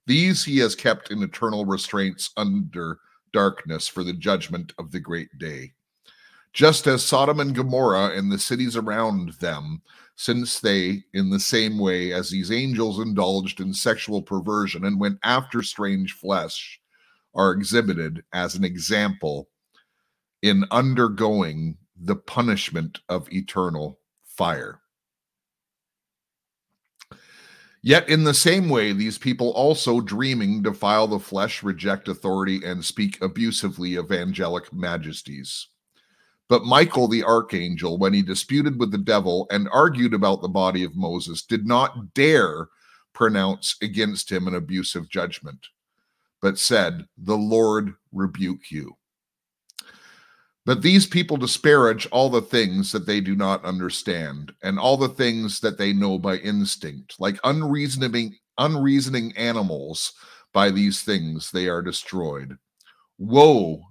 These 0.05 0.45
he 0.45 0.59
has 0.59 0.75
kept 0.75 1.11
in 1.11 1.21
eternal 1.21 1.65
restraints 1.65 2.31
under 2.37 2.99
darkness 3.33 3.87
for 3.87 4.01
the 4.01 4.13
judgment 4.13 4.71
of 4.77 4.91
the 4.91 4.99
great 5.01 5.37
day. 5.37 5.73
Just 6.53 6.87
as 6.87 7.03
Sodom 7.03 7.41
and 7.41 7.53
Gomorrah 7.53 8.17
and 8.17 8.31
the 8.31 8.39
cities 8.39 8.77
around 8.77 9.33
them, 9.33 9.81
since 10.15 10.59
they, 10.59 11.03
in 11.13 11.29
the 11.29 11.39
same 11.39 11.77
way 11.77 12.13
as 12.13 12.29
these 12.29 12.51
angels, 12.51 12.99
indulged 12.99 13.59
in 13.59 13.73
sexual 13.73 14.21
perversion 14.21 14.85
and 14.85 15.01
went 15.01 15.19
after 15.23 15.61
strange 15.63 16.13
flesh, 16.13 16.79
are 17.35 17.51
exhibited 17.51 18.23
as 18.31 18.55
an 18.55 18.63
example 18.63 19.49
in 20.43 20.65
undergoing 20.71 21.77
the 21.99 22.17
punishment 22.17 22.99
of 23.07 23.31
eternal 23.31 23.97
fire. 24.25 24.81
Yet, 27.81 28.07
in 28.07 28.23
the 28.23 28.33
same 28.33 28.69
way, 28.69 28.93
these 28.93 29.17
people 29.17 29.51
also 29.51 29.99
dreaming 29.99 30.61
defile 30.61 31.07
the 31.07 31.19
flesh, 31.19 31.63
reject 31.63 32.07
authority, 32.07 32.61
and 32.63 32.83
speak 32.83 33.21
abusively 33.21 33.95
of 33.95 34.11
angelic 34.11 34.71
majesties. 34.71 35.67
But 36.49 36.65
Michael 36.65 37.07
the 37.07 37.23
archangel, 37.23 37.97
when 37.97 38.13
he 38.13 38.21
disputed 38.21 38.79
with 38.79 38.91
the 38.91 38.97
devil 38.97 39.47
and 39.49 39.69
argued 39.71 40.13
about 40.13 40.41
the 40.41 40.49
body 40.49 40.83
of 40.83 40.95
Moses, 40.95 41.41
did 41.41 41.65
not 41.65 42.13
dare 42.13 42.67
pronounce 43.13 43.75
against 43.81 44.31
him 44.31 44.47
an 44.47 44.55
abusive 44.55 45.09
judgment, 45.09 45.67
but 46.41 46.57
said, 46.57 47.05
The 47.17 47.37
Lord 47.37 47.93
rebuke 48.11 48.71
you. 48.71 48.97
But 50.65 50.81
these 50.81 51.05
people 51.05 51.35
disparage 51.35 52.07
all 52.07 52.29
the 52.29 52.41
things 52.41 52.91
that 52.93 53.05
they 53.05 53.19
do 53.19 53.35
not 53.35 53.65
understand, 53.65 54.53
and 54.63 54.79
all 54.79 54.95
the 54.95 55.09
things 55.09 55.59
that 55.59 55.77
they 55.77 55.91
know 55.91 56.17
by 56.17 56.37
instinct, 56.37 57.15
like 57.19 57.37
unreasoning, 57.43 58.37
unreasoning 58.57 59.35
animals. 59.35 60.13
By 60.53 60.69
these 60.69 61.01
things 61.01 61.49
they 61.51 61.67
are 61.67 61.81
destroyed. 61.81 62.57
Woe 63.17 63.81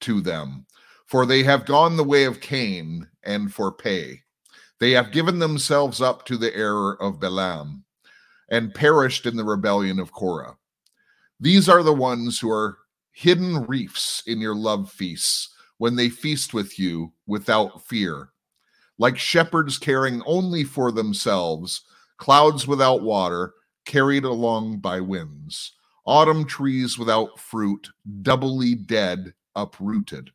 to 0.00 0.20
them, 0.20 0.66
for 1.06 1.24
they 1.24 1.42
have 1.42 1.64
gone 1.64 1.96
the 1.96 2.04
way 2.04 2.24
of 2.24 2.40
Cain, 2.40 3.08
and 3.24 3.52
for 3.52 3.72
pay. 3.72 4.20
They 4.78 4.90
have 4.90 5.10
given 5.10 5.38
themselves 5.38 6.02
up 6.02 6.26
to 6.26 6.36
the 6.36 6.54
error 6.54 7.00
of 7.00 7.18
Balaam, 7.18 7.84
and 8.50 8.74
perished 8.74 9.24
in 9.24 9.36
the 9.36 9.44
rebellion 9.44 9.98
of 9.98 10.12
Korah. 10.12 10.58
These 11.40 11.68
are 11.68 11.82
the 11.82 11.94
ones 11.94 12.38
who 12.38 12.50
are 12.50 12.78
hidden 13.10 13.64
reefs 13.64 14.22
in 14.26 14.40
your 14.40 14.54
love 14.54 14.92
feasts 14.92 15.55
when 15.78 15.96
they 15.96 16.08
feast 16.08 16.54
with 16.54 16.78
you 16.78 17.12
without 17.26 17.86
fear. 17.86 18.30
Like 18.98 19.18
shepherds 19.18 19.78
caring 19.78 20.22
only 20.24 20.64
for 20.64 20.90
themselves, 20.90 21.82
clouds 22.16 22.66
without 22.66 23.02
water, 23.02 23.52
carried 23.84 24.24
along 24.24 24.78
by 24.78 25.00
winds, 25.00 25.72
autumn 26.06 26.44
trees 26.44 26.98
without 26.98 27.38
fruit, 27.38 27.88
doubly 28.22 28.74
dead, 28.74 29.34
uprooted, 29.54 30.30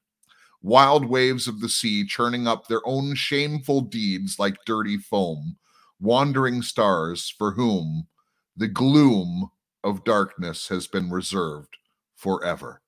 wild 0.62 1.06
waves 1.06 1.47
of 1.47 1.60
the 1.60 1.69
sea 1.69 2.06
churning 2.06 2.47
up 2.47 2.67
their 2.67 2.82
own 2.86 3.15
shameful 3.15 3.82
deeds 3.82 4.38
like 4.38 4.58
dirty 4.65 4.97
foam, 4.97 5.58
wandering 5.99 6.62
stars 6.62 7.34
for 7.38 7.54
whom 7.54 8.08
the 8.56 8.67
gloom 8.67 9.49
of 9.84 10.04
darkness 10.04 10.67
has 10.67 10.88
been 10.88 11.10
reserved 11.10 11.77
forever. 12.15 12.82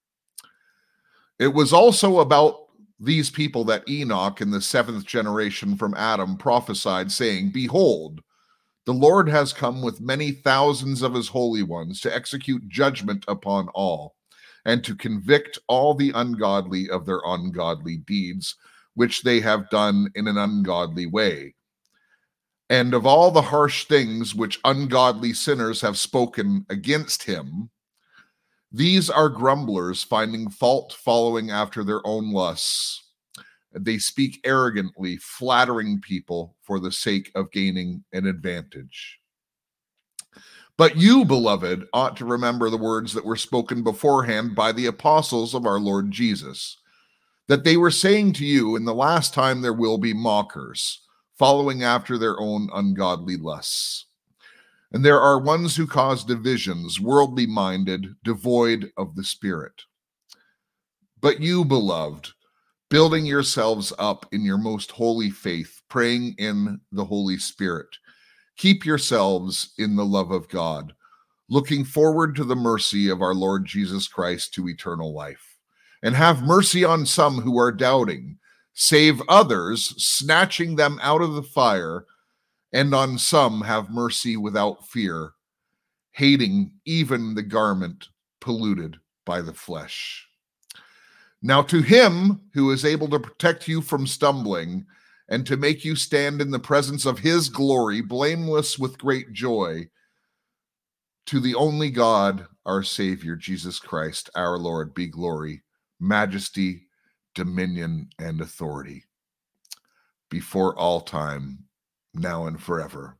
It 1.39 1.53
was 1.53 1.73
also 1.73 2.19
about 2.19 2.67
these 2.99 3.29
people 3.29 3.63
that 3.65 3.87
Enoch 3.89 4.39
in 4.41 4.51
the 4.51 4.61
seventh 4.61 5.05
generation 5.05 5.75
from 5.75 5.93
Adam 5.95 6.37
prophesied, 6.37 7.11
saying, 7.11 7.49
Behold, 7.49 8.21
the 8.85 8.93
Lord 8.93 9.29
has 9.29 9.53
come 9.53 9.81
with 9.81 10.01
many 10.01 10.31
thousands 10.31 11.01
of 11.01 11.13
his 11.13 11.27
holy 11.27 11.63
ones 11.63 12.01
to 12.01 12.13
execute 12.13 12.67
judgment 12.67 13.25
upon 13.27 13.67
all, 13.69 14.15
and 14.65 14.83
to 14.83 14.95
convict 14.95 15.57
all 15.67 15.93
the 15.93 16.11
ungodly 16.15 16.89
of 16.89 17.05
their 17.05 17.21
ungodly 17.25 17.97
deeds, 17.97 18.55
which 18.93 19.23
they 19.23 19.39
have 19.39 19.69
done 19.69 20.09
in 20.15 20.27
an 20.27 20.37
ungodly 20.37 21.05
way. 21.05 21.55
And 22.69 22.93
of 22.93 23.05
all 23.05 23.31
the 23.31 23.41
harsh 23.41 23.85
things 23.85 24.33
which 24.33 24.59
ungodly 24.63 25.33
sinners 25.33 25.81
have 25.81 25.97
spoken 25.97 26.65
against 26.69 27.23
him, 27.23 27.69
these 28.73 29.11
are 29.11 29.29
grumblers, 29.29 30.01
finding 30.03 30.49
fault, 30.49 30.93
following 30.93 31.51
after 31.51 31.83
their 31.83 32.05
own 32.07 32.33
lusts. 32.33 33.03
They 33.71 33.99
speak 33.99 34.39
arrogantly, 34.43 35.17
flattering 35.17 36.01
people 36.01 36.55
for 36.63 36.79
the 36.79 36.91
sake 36.91 37.31
of 37.35 37.51
gaining 37.51 38.03
an 38.13 38.25
advantage. 38.25 39.19
But 40.75 40.97
you, 40.97 41.23
beloved, 41.23 41.87
ought 41.93 42.17
to 42.17 42.25
remember 42.25 42.71
the 42.71 42.77
words 42.77 43.13
that 43.13 43.25
were 43.25 43.35
spoken 43.35 43.83
beforehand 43.83 44.55
by 44.55 44.71
the 44.71 44.87
apostles 44.87 45.53
of 45.53 45.67
our 45.67 45.79
Lord 45.79 46.09
Jesus, 46.09 46.77
that 47.47 47.63
they 47.63 47.77
were 47.77 47.91
saying 47.91 48.33
to 48.33 48.45
you, 48.45 48.75
In 48.75 48.85
the 48.85 48.95
last 48.95 49.35
time 49.35 49.61
there 49.61 49.73
will 49.73 49.99
be 49.99 50.13
mockers, 50.13 51.01
following 51.37 51.83
after 51.83 52.17
their 52.17 52.39
own 52.39 52.69
ungodly 52.73 53.37
lusts. 53.37 54.07
And 54.93 55.03
there 55.03 55.19
are 55.19 55.39
ones 55.39 55.75
who 55.75 55.87
cause 55.87 56.23
divisions, 56.23 56.99
worldly 56.99 57.47
minded, 57.47 58.15
devoid 58.23 58.91
of 58.95 59.15
the 59.15 59.23
Spirit. 59.23 59.73
But 61.19 61.41
you, 61.41 61.65
beloved, 61.65 62.29
building 62.89 63.25
yourselves 63.25 63.91
up 63.97 64.27
in 64.31 64.43
your 64.43 64.59
most 64.59 64.91
holy 64.91 65.31
faith, 65.31 65.81
praying 65.89 66.35
in 66.37 66.79
the 66.91 67.05
Holy 67.05 67.39
Spirit, 67.39 67.87
keep 68.55 68.85
yourselves 68.85 69.73
in 69.79 69.95
the 69.95 70.05
love 70.05 70.29
of 70.29 70.47
God, 70.47 70.93
looking 71.49 71.83
forward 71.83 72.35
to 72.35 72.43
the 72.43 72.55
mercy 72.55 73.09
of 73.09 73.23
our 73.23 73.33
Lord 73.33 73.65
Jesus 73.65 74.07
Christ 74.07 74.53
to 74.53 74.69
eternal 74.69 75.11
life. 75.11 75.57
And 76.03 76.13
have 76.13 76.43
mercy 76.43 76.83
on 76.83 77.05
some 77.07 77.41
who 77.41 77.57
are 77.57 77.71
doubting, 77.71 78.37
save 78.73 79.21
others, 79.27 79.95
snatching 79.97 80.75
them 80.75 80.99
out 81.01 81.21
of 81.21 81.33
the 81.33 81.41
fire 81.41 82.05
and 82.73 82.93
on 82.93 83.17
some 83.17 83.61
have 83.61 83.91
mercy 83.91 84.35
without 84.35 84.85
fear, 84.87 85.33
hating 86.11 86.71
even 86.85 87.35
the 87.35 87.43
garment 87.43 88.09
polluted 88.41 88.97
by 89.25 89.41
the 89.41 89.53
flesh. 89.53 90.27
Now, 91.41 91.61
to 91.63 91.81
him 91.81 92.41
who 92.53 92.71
is 92.71 92.83
able 92.83 93.07
to 93.09 93.19
protect 93.19 93.67
you 93.67 93.81
from 93.81 94.07
stumbling 94.07 94.85
and 95.29 95.45
to 95.45 95.55
make 95.55 95.85
you 95.85 95.95
stand 95.95 96.41
in 96.41 96.51
the 96.51 96.59
presence 96.59 97.05
of 97.05 97.19
his 97.19 97.47
glory, 97.47 98.01
blameless 98.01 98.79
with 98.79 98.97
great 98.97 99.31
joy, 99.33 99.87
to 101.27 101.39
the 101.39 101.55
only 101.55 101.89
God, 101.89 102.47
our 102.65 102.83
Savior, 102.83 103.35
Jesus 103.35 103.79
Christ, 103.79 104.29
our 104.35 104.57
Lord, 104.57 104.93
be 104.93 105.07
glory, 105.07 105.63
majesty, 105.99 106.87
dominion, 107.35 108.09
and 108.19 108.41
authority 108.41 109.03
before 110.29 110.77
all 110.77 111.01
time 111.01 111.59
now 112.13 112.45
and 112.45 112.61
forever. 112.61 113.17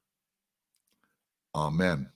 Amen. 1.56 2.10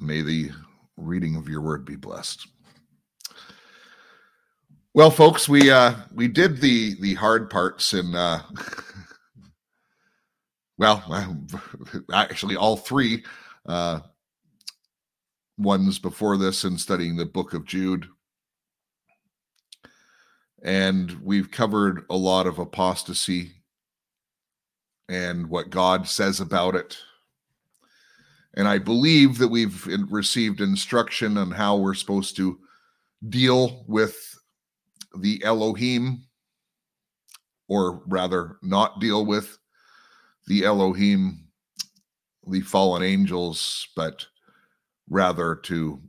May 0.00 0.22
the 0.22 0.50
reading 0.96 1.36
of 1.36 1.48
your 1.48 1.60
word 1.60 1.84
be 1.84 1.96
blessed. 1.96 2.46
Well, 4.94 5.10
folks, 5.10 5.48
we 5.48 5.70
uh 5.70 5.94
we 6.14 6.28
did 6.28 6.60
the 6.60 6.94
the 7.00 7.14
hard 7.14 7.50
parts 7.50 7.94
in 7.94 8.14
uh 8.14 8.42
well, 10.78 11.02
actually 12.12 12.56
all 12.56 12.76
three 12.76 13.24
uh 13.66 14.00
ones 15.58 15.98
before 15.98 16.36
this 16.36 16.64
in 16.64 16.76
studying 16.76 17.16
the 17.16 17.26
book 17.26 17.54
of 17.54 17.64
Jude. 17.64 18.06
And 20.64 21.10
we've 21.22 21.50
covered 21.50 22.04
a 22.10 22.16
lot 22.16 22.46
of 22.46 22.58
apostasy 22.58 23.61
and 25.12 25.48
what 25.50 25.68
God 25.68 26.08
says 26.08 26.40
about 26.40 26.74
it. 26.74 26.96
And 28.54 28.66
I 28.66 28.78
believe 28.78 29.38
that 29.38 29.48
we've 29.48 29.86
received 30.10 30.60
instruction 30.60 31.36
on 31.36 31.50
how 31.50 31.76
we're 31.76 31.94
supposed 31.94 32.34
to 32.36 32.58
deal 33.28 33.84
with 33.86 34.16
the 35.18 35.42
Elohim, 35.44 36.24
or 37.68 38.02
rather, 38.06 38.56
not 38.62 39.00
deal 39.00 39.26
with 39.26 39.58
the 40.46 40.64
Elohim, 40.64 41.46
the 42.48 42.62
fallen 42.62 43.02
angels, 43.02 43.88
but 43.94 44.26
rather 45.08 45.54
to 45.56 46.00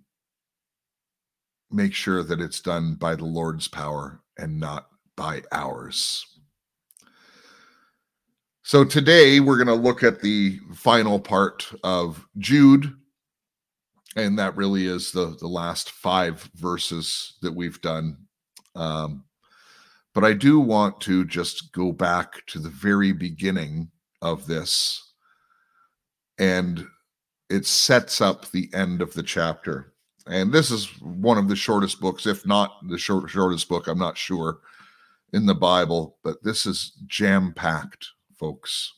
make 1.72 1.94
sure 1.94 2.24
that 2.24 2.40
it's 2.40 2.62
done 2.62 2.96
by 2.96 3.16
the 3.16 3.26
Lord's 3.26 3.68
power 3.68 4.22
and 4.38 4.60
not 4.60 4.88
by 5.18 5.44
ours. 5.52 6.26
So 8.66 8.86
today 8.86 9.42
we're 9.42 9.62
going 9.62 9.68
to 9.68 9.74
look 9.74 10.04
at 10.04 10.22
the 10.22 10.58
final 10.74 11.20
part 11.20 11.70
of 11.84 12.26
Jude. 12.38 12.96
And 14.16 14.40
that 14.40 14.56
really 14.56 14.86
is 14.86 15.12
the, 15.12 15.36
the 15.38 15.50
last 15.50 15.92
five 15.92 16.50
verses 16.56 17.34
that 17.42 17.54
we've 17.54 17.82
done. 17.82 18.16
Um, 18.74 19.26
but 20.14 20.24
I 20.24 20.32
do 20.32 20.62
want 20.62 21.02
to 21.02 21.26
just 21.26 21.74
go 21.74 21.92
back 21.92 22.46
to 22.48 22.60
the 22.60 22.70
very 22.70 23.12
beginning 23.12 23.92
of 24.22 24.48
this. 24.48 25.12
And 26.40 26.88
it 27.50 27.66
sets 27.66 28.22
up 28.22 28.50
the 28.50 28.70
end 28.74 29.02
of 29.02 29.14
the 29.14 29.24
chapter. 29.24 29.94
And 30.26 30.54
this 30.54 30.72
is 30.72 30.86
one 31.02 31.38
of 31.38 31.50
the 31.50 31.56
shortest 31.58 32.00
books, 32.00 32.26
if 32.26 32.46
not 32.48 32.78
the 32.88 32.98
short, 32.98 33.30
shortest 33.30 33.68
book, 33.68 33.88
I'm 33.88 34.00
not 34.00 34.18
sure, 34.18 34.60
in 35.34 35.48
the 35.48 35.54
Bible, 35.54 36.18
but 36.24 36.42
this 36.44 36.66
is 36.66 36.94
jam 37.08 37.52
packed 37.54 38.08
folks. 38.44 38.92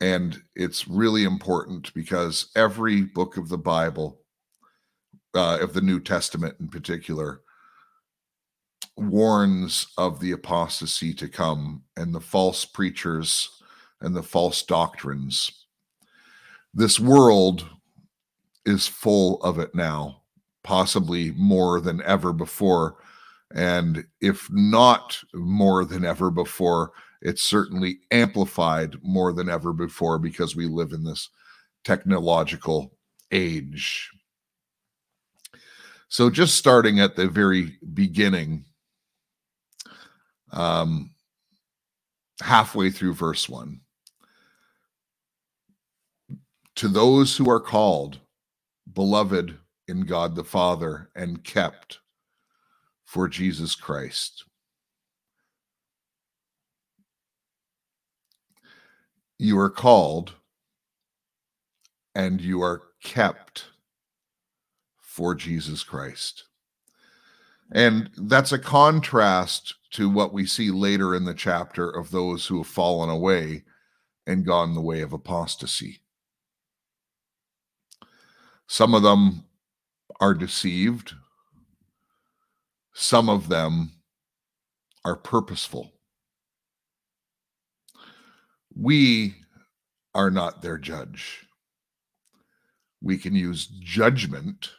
And 0.00 0.40
it's 0.56 0.88
really 0.88 1.24
important 1.24 1.92
because 1.92 2.50
every 2.56 3.02
book 3.02 3.36
of 3.36 3.50
the 3.50 3.58
Bible, 3.58 4.22
uh, 5.34 5.58
of 5.60 5.74
the 5.74 5.82
New 5.82 6.00
Testament 6.00 6.54
in 6.60 6.68
particular, 6.68 7.42
warns 8.96 9.86
of 9.98 10.18
the 10.18 10.32
apostasy 10.32 11.12
to 11.12 11.28
come 11.28 11.82
and 11.98 12.14
the 12.14 12.22
false 12.22 12.64
preachers 12.64 13.50
and 14.00 14.16
the 14.16 14.22
false 14.22 14.62
doctrines. 14.62 15.66
This 16.72 16.98
world 16.98 17.68
is 18.64 18.86
full 18.86 19.42
of 19.42 19.58
it 19.58 19.74
now, 19.74 20.22
possibly 20.62 21.32
more 21.32 21.82
than 21.82 22.00
ever 22.00 22.32
before. 22.32 22.96
And 23.54 24.06
if 24.22 24.48
not 24.50 25.22
more 25.34 25.84
than 25.84 26.06
ever 26.06 26.30
before, 26.30 26.92
it's 27.24 27.42
certainly 27.42 28.00
amplified 28.10 28.96
more 29.02 29.32
than 29.32 29.48
ever 29.48 29.72
before 29.72 30.18
because 30.18 30.54
we 30.54 30.66
live 30.66 30.92
in 30.92 31.04
this 31.04 31.30
technological 31.82 32.92
age. 33.32 34.10
So, 36.08 36.28
just 36.30 36.56
starting 36.56 37.00
at 37.00 37.16
the 37.16 37.26
very 37.26 37.78
beginning, 37.94 38.66
um, 40.52 41.10
halfway 42.42 42.90
through 42.90 43.14
verse 43.14 43.48
one. 43.48 43.80
To 46.76 46.88
those 46.88 47.36
who 47.36 47.48
are 47.48 47.60
called, 47.60 48.20
beloved 48.92 49.56
in 49.88 50.02
God 50.02 50.36
the 50.36 50.44
Father, 50.44 51.10
and 51.16 51.42
kept 51.42 52.00
for 53.06 53.28
Jesus 53.28 53.74
Christ. 53.74 54.44
You 59.44 59.58
are 59.58 59.70
called 59.70 60.32
and 62.14 62.40
you 62.40 62.62
are 62.62 62.80
kept 63.02 63.66
for 65.02 65.34
Jesus 65.34 65.82
Christ. 65.82 66.44
And 67.70 68.10
that's 68.16 68.52
a 68.52 68.58
contrast 68.58 69.74
to 69.92 70.08
what 70.08 70.32
we 70.32 70.46
see 70.46 70.70
later 70.70 71.14
in 71.14 71.24
the 71.24 71.34
chapter 71.34 71.90
of 71.90 72.10
those 72.10 72.46
who 72.46 72.58
have 72.58 72.66
fallen 72.66 73.10
away 73.10 73.64
and 74.26 74.46
gone 74.46 74.74
the 74.74 74.80
way 74.80 75.02
of 75.02 75.12
apostasy. 75.12 76.00
Some 78.66 78.94
of 78.94 79.02
them 79.02 79.44
are 80.20 80.34
deceived, 80.34 81.12
some 82.94 83.28
of 83.28 83.48
them 83.48 83.92
are 85.04 85.16
purposeful. 85.16 85.93
We 88.76 89.36
are 90.14 90.30
not 90.30 90.62
their 90.62 90.78
judge. 90.78 91.46
We 93.00 93.18
can 93.18 93.34
use 93.34 93.66
judgment 93.66 94.70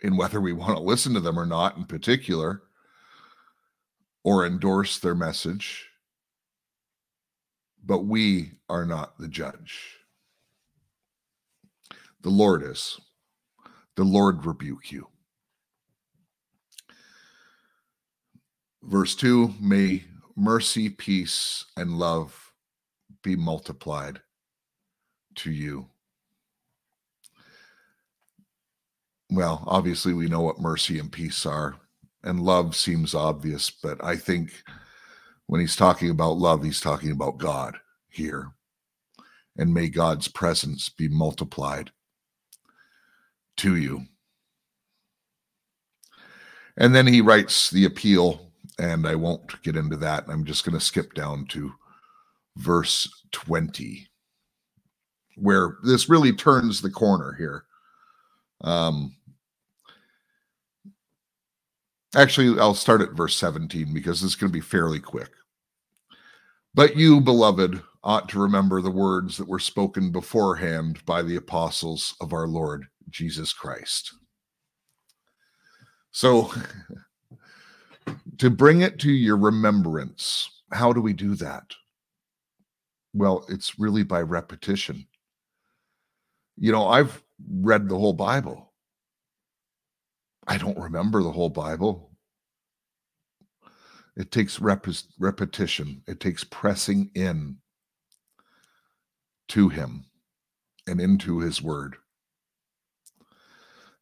in 0.00 0.16
whether 0.16 0.40
we 0.40 0.52
want 0.52 0.76
to 0.76 0.82
listen 0.82 1.14
to 1.14 1.20
them 1.20 1.38
or 1.38 1.46
not, 1.46 1.76
in 1.76 1.84
particular, 1.84 2.62
or 4.24 4.46
endorse 4.46 4.98
their 4.98 5.14
message. 5.14 5.88
But 7.84 8.04
we 8.06 8.52
are 8.68 8.84
not 8.84 9.18
the 9.18 9.28
judge. 9.28 9.98
The 12.22 12.30
Lord 12.30 12.62
is. 12.62 12.98
The 13.94 14.04
Lord 14.04 14.44
rebuke 14.44 14.90
you. 14.90 15.08
Verse 18.82 19.14
2 19.14 19.54
May 19.60 20.04
mercy, 20.36 20.88
peace, 20.90 21.64
and 21.76 21.98
love 21.98 22.52
be 23.22 23.34
multiplied 23.36 24.20
to 25.36 25.50
you. 25.50 25.88
Well, 29.30 29.64
obviously, 29.66 30.12
we 30.12 30.28
know 30.28 30.42
what 30.42 30.60
mercy 30.60 30.98
and 30.98 31.10
peace 31.10 31.46
are, 31.46 31.76
and 32.22 32.40
love 32.40 32.76
seems 32.76 33.14
obvious, 33.14 33.70
but 33.70 34.02
I 34.04 34.16
think 34.16 34.62
when 35.46 35.60
he's 35.60 35.76
talking 35.76 36.10
about 36.10 36.38
love, 36.38 36.62
he's 36.62 36.80
talking 36.80 37.10
about 37.10 37.38
God 37.38 37.76
here. 38.08 38.52
And 39.56 39.72
may 39.72 39.88
God's 39.88 40.28
presence 40.28 40.88
be 40.88 41.08
multiplied 41.08 41.90
to 43.56 43.76
you. 43.76 44.06
And 46.76 46.94
then 46.94 47.06
he 47.06 47.22
writes 47.22 47.70
the 47.70 47.86
appeal, 47.86 48.52
and 48.78 49.06
I 49.06 49.14
won't 49.14 49.62
get 49.62 49.76
into 49.76 49.96
that. 49.96 50.24
I'm 50.28 50.44
just 50.44 50.64
going 50.64 50.78
to 50.78 50.84
skip 50.84 51.14
down 51.14 51.46
to 51.46 51.72
verse 52.56 53.08
20, 53.32 54.06
where 55.36 55.76
this 55.84 56.08
really 56.08 56.32
turns 56.32 56.80
the 56.80 56.90
corner 56.90 57.34
here. 57.38 57.64
Um, 58.62 59.14
actually, 62.14 62.58
I'll 62.60 62.74
start 62.74 63.02
at 63.02 63.12
verse 63.12 63.36
17 63.36 63.92
because 63.92 64.20
this 64.20 64.30
is 64.30 64.36
going 64.36 64.50
to 64.50 64.56
be 64.56 64.60
fairly 64.60 65.00
quick. 65.00 65.30
But 66.74 66.96
you, 66.96 67.20
beloved, 67.20 67.82
ought 68.04 68.28
to 68.28 68.38
remember 68.38 68.80
the 68.80 68.90
words 68.90 69.36
that 69.38 69.48
were 69.48 69.58
spoken 69.58 70.12
beforehand 70.12 71.04
by 71.06 71.22
the 71.22 71.36
apostles 71.36 72.14
of 72.20 72.32
our 72.32 72.46
Lord 72.46 72.86
Jesus 73.08 73.52
Christ. 73.52 74.14
So, 76.10 76.50
to 78.38 78.50
bring 78.50 78.82
it 78.82 78.98
to 79.00 79.10
your 79.10 79.36
remembrance, 79.36 80.50
how 80.72 80.92
do 80.92 81.00
we 81.00 81.12
do 81.12 81.34
that? 81.36 81.74
Well, 83.14 83.44
it's 83.48 83.78
really 83.78 84.02
by 84.02 84.22
repetition. 84.22 85.06
You 86.56 86.72
know, 86.72 86.86
I've 86.88 87.22
read 87.50 87.88
the 87.88 87.98
whole 87.98 88.12
Bible. 88.12 88.72
I 90.46 90.58
don't 90.58 90.78
remember 90.78 91.22
the 91.22 91.32
whole 91.32 91.48
Bible. 91.48 92.10
It 94.16 94.30
takes 94.30 94.60
rep- 94.60 94.86
repetition, 95.18 96.02
it 96.06 96.20
takes 96.20 96.44
pressing 96.44 97.10
in 97.14 97.58
to 99.48 99.68
Him 99.68 100.06
and 100.86 101.00
into 101.00 101.40
His 101.40 101.60
Word. 101.60 101.96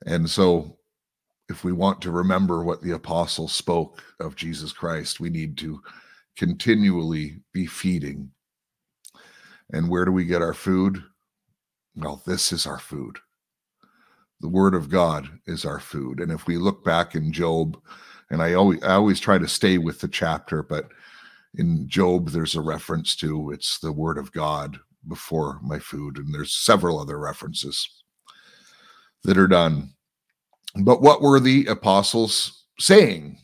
And 0.07 0.29
so, 0.29 0.79
if 1.49 1.65
we 1.65 1.73
want 1.73 2.01
to 2.03 2.11
remember 2.11 2.65
what 2.65 2.83
the 2.83 2.93
apostles 2.93 3.53
spoke 3.53 4.03
of 4.21 4.37
Jesus 4.37 4.73
Christ, 4.73 5.21
we 5.21 5.31
need 5.31 5.57
to 5.59 5.81
continually 6.37 7.41
be 7.53 7.67
feeding. 7.67 8.31
And 9.73 9.89
where 9.89 10.05
do 10.05 10.13
we 10.13 10.25
get 10.25 10.43
our 10.43 10.55
food? 10.55 11.03
Well, 11.97 12.23
this 12.27 12.53
is 12.53 12.67
our 12.67 12.79
food. 12.79 13.19
The 14.41 14.49
word 14.49 14.75
of 14.75 14.91
God 14.91 15.29
is 15.47 15.65
our 15.65 15.81
food. 15.81 16.21
And 16.21 16.33
if 16.33 16.47
we 16.47 16.57
look 16.57 16.85
back 16.85 17.15
in 17.15 17.33
Job, 17.33 17.81
and 18.31 18.43
I 18.43 18.55
always 18.55 18.83
I 18.83 18.95
always 18.95 19.21
try 19.21 19.39
to 19.39 19.49
stay 19.49 19.79
with 19.79 20.01
the 20.01 20.09
chapter, 20.09 20.63
but 20.63 20.89
in 21.57 21.89
Job 21.89 22.31
there's 22.31 22.57
a 22.57 22.61
reference 22.61 23.15
to 23.17 23.53
it's 23.53 23.79
the 23.79 23.93
word 23.93 24.19
of 24.19 24.33
God 24.33 24.79
before 25.09 25.61
my 25.63 25.79
food, 25.79 26.19
and 26.19 26.35
there's 26.35 26.53
several 26.53 26.99
other 26.99 27.19
references 27.19 27.89
that 29.23 29.39
are 29.39 29.47
done. 29.47 29.95
But 30.83 31.03
what 31.03 31.23
were 31.23 31.41
the 31.41 31.67
apostles 31.67 32.65
saying? 32.79 33.39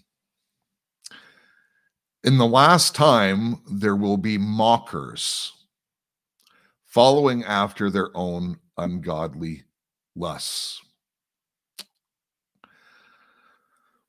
In 2.24 2.38
the 2.38 2.46
last 2.46 2.94
time, 2.94 3.62
there 3.70 3.96
will 3.96 4.16
be 4.16 4.36
mockers 4.36 5.52
following 6.86 7.44
after 7.44 7.88
their 7.88 8.14
own 8.16 8.58
ungodly 8.76 9.62
lusts. 10.16 10.80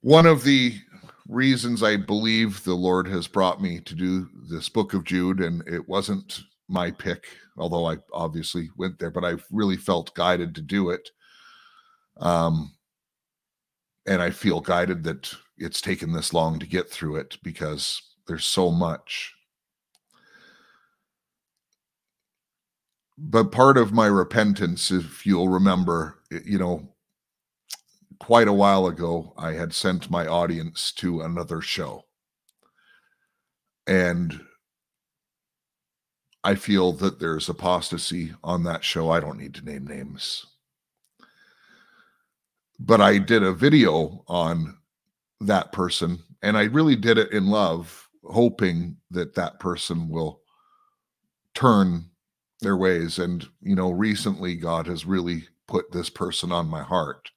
One 0.02 0.26
of 0.26 0.44
the 0.44 0.80
reasons 1.28 1.84
I 1.84 1.96
believe 1.96 2.64
the 2.64 2.74
Lord 2.74 3.08
has 3.08 3.28
brought 3.28 3.62
me 3.62 3.80
to 3.82 3.96
do 3.96 4.28
this 4.50 4.68
book 4.68 4.94
of 4.94 5.04
Jude, 5.04 5.42
and 5.42 5.66
it 5.68 5.88
wasn't 5.88 6.42
my 6.68 6.90
pick, 6.90 7.26
although 7.56 7.86
I 7.86 7.98
obviously 8.12 8.72
went 8.78 8.98
there, 8.98 9.12
but 9.12 9.24
I 9.24 9.36
really 9.52 9.78
felt 9.78 10.16
guided 10.16 10.56
to 10.56 10.62
do 10.62 10.90
it. 10.90 11.08
Um, 12.18 12.74
and 14.06 14.22
I 14.22 14.32
feel 14.32 14.62
guided 14.62 15.04
that 15.04 15.34
it's 15.58 15.82
taken 15.82 16.12
this 16.12 16.34
long 16.34 16.60
to 16.60 16.66
get 16.66 16.90
through 16.90 17.18
it 17.18 17.38
because 17.44 18.02
there's 18.28 18.46
so 18.46 18.72
much. 18.72 19.34
But 23.18 23.52
part 23.52 23.78
of 23.78 23.94
my 23.94 24.08
repentance, 24.08 24.90
if 24.90 25.26
you'll 25.26 25.50
remember, 25.50 26.18
you 26.44 26.58
know, 26.58 26.90
quite 28.20 28.48
a 28.48 28.54
while 28.54 28.88
ago, 28.88 29.34
I 29.38 29.54
had 29.54 29.74
sent 29.74 30.10
my 30.10 30.26
audience 30.26 30.92
to 30.94 31.22
another 31.22 31.62
show. 31.62 32.06
And 33.86 34.42
I 36.44 36.56
feel 36.56 36.94
that 36.94 37.20
there's 37.20 37.50
apostasy 37.50 38.34
on 38.44 38.64
that 38.64 38.84
show. 38.84 39.12
I 39.12 39.20
don't 39.20 39.38
need 39.38 39.54
to 39.56 39.66
name 39.66 39.86
names 39.86 40.48
but 42.84 43.00
I 43.00 43.20
did 43.20 43.44
a 43.44 43.54
video 43.54 44.24
on 44.28 44.78
that 45.40 45.72
person 45.72 46.20
and 46.42 46.58
I 46.58 46.64
really 46.64 46.96
did 46.96 47.20
it 47.20 47.32
in 47.32 47.48
love, 47.48 48.10
hoping 48.24 48.98
that 49.12 49.36
that 49.36 49.60
person 49.60 50.10
will 50.10 50.42
turn 51.54 52.10
their 52.62 52.78
ways. 52.78 53.20
And, 53.20 53.48
you 53.62 53.76
know, 53.76 53.92
recently 53.92 54.56
God 54.56 54.88
has 54.88 55.06
really 55.06 55.44
put 55.68 55.92
this 55.92 56.10
person 56.10 56.52
on 56.52 56.68
my 56.68 56.82
heart. 56.82 57.30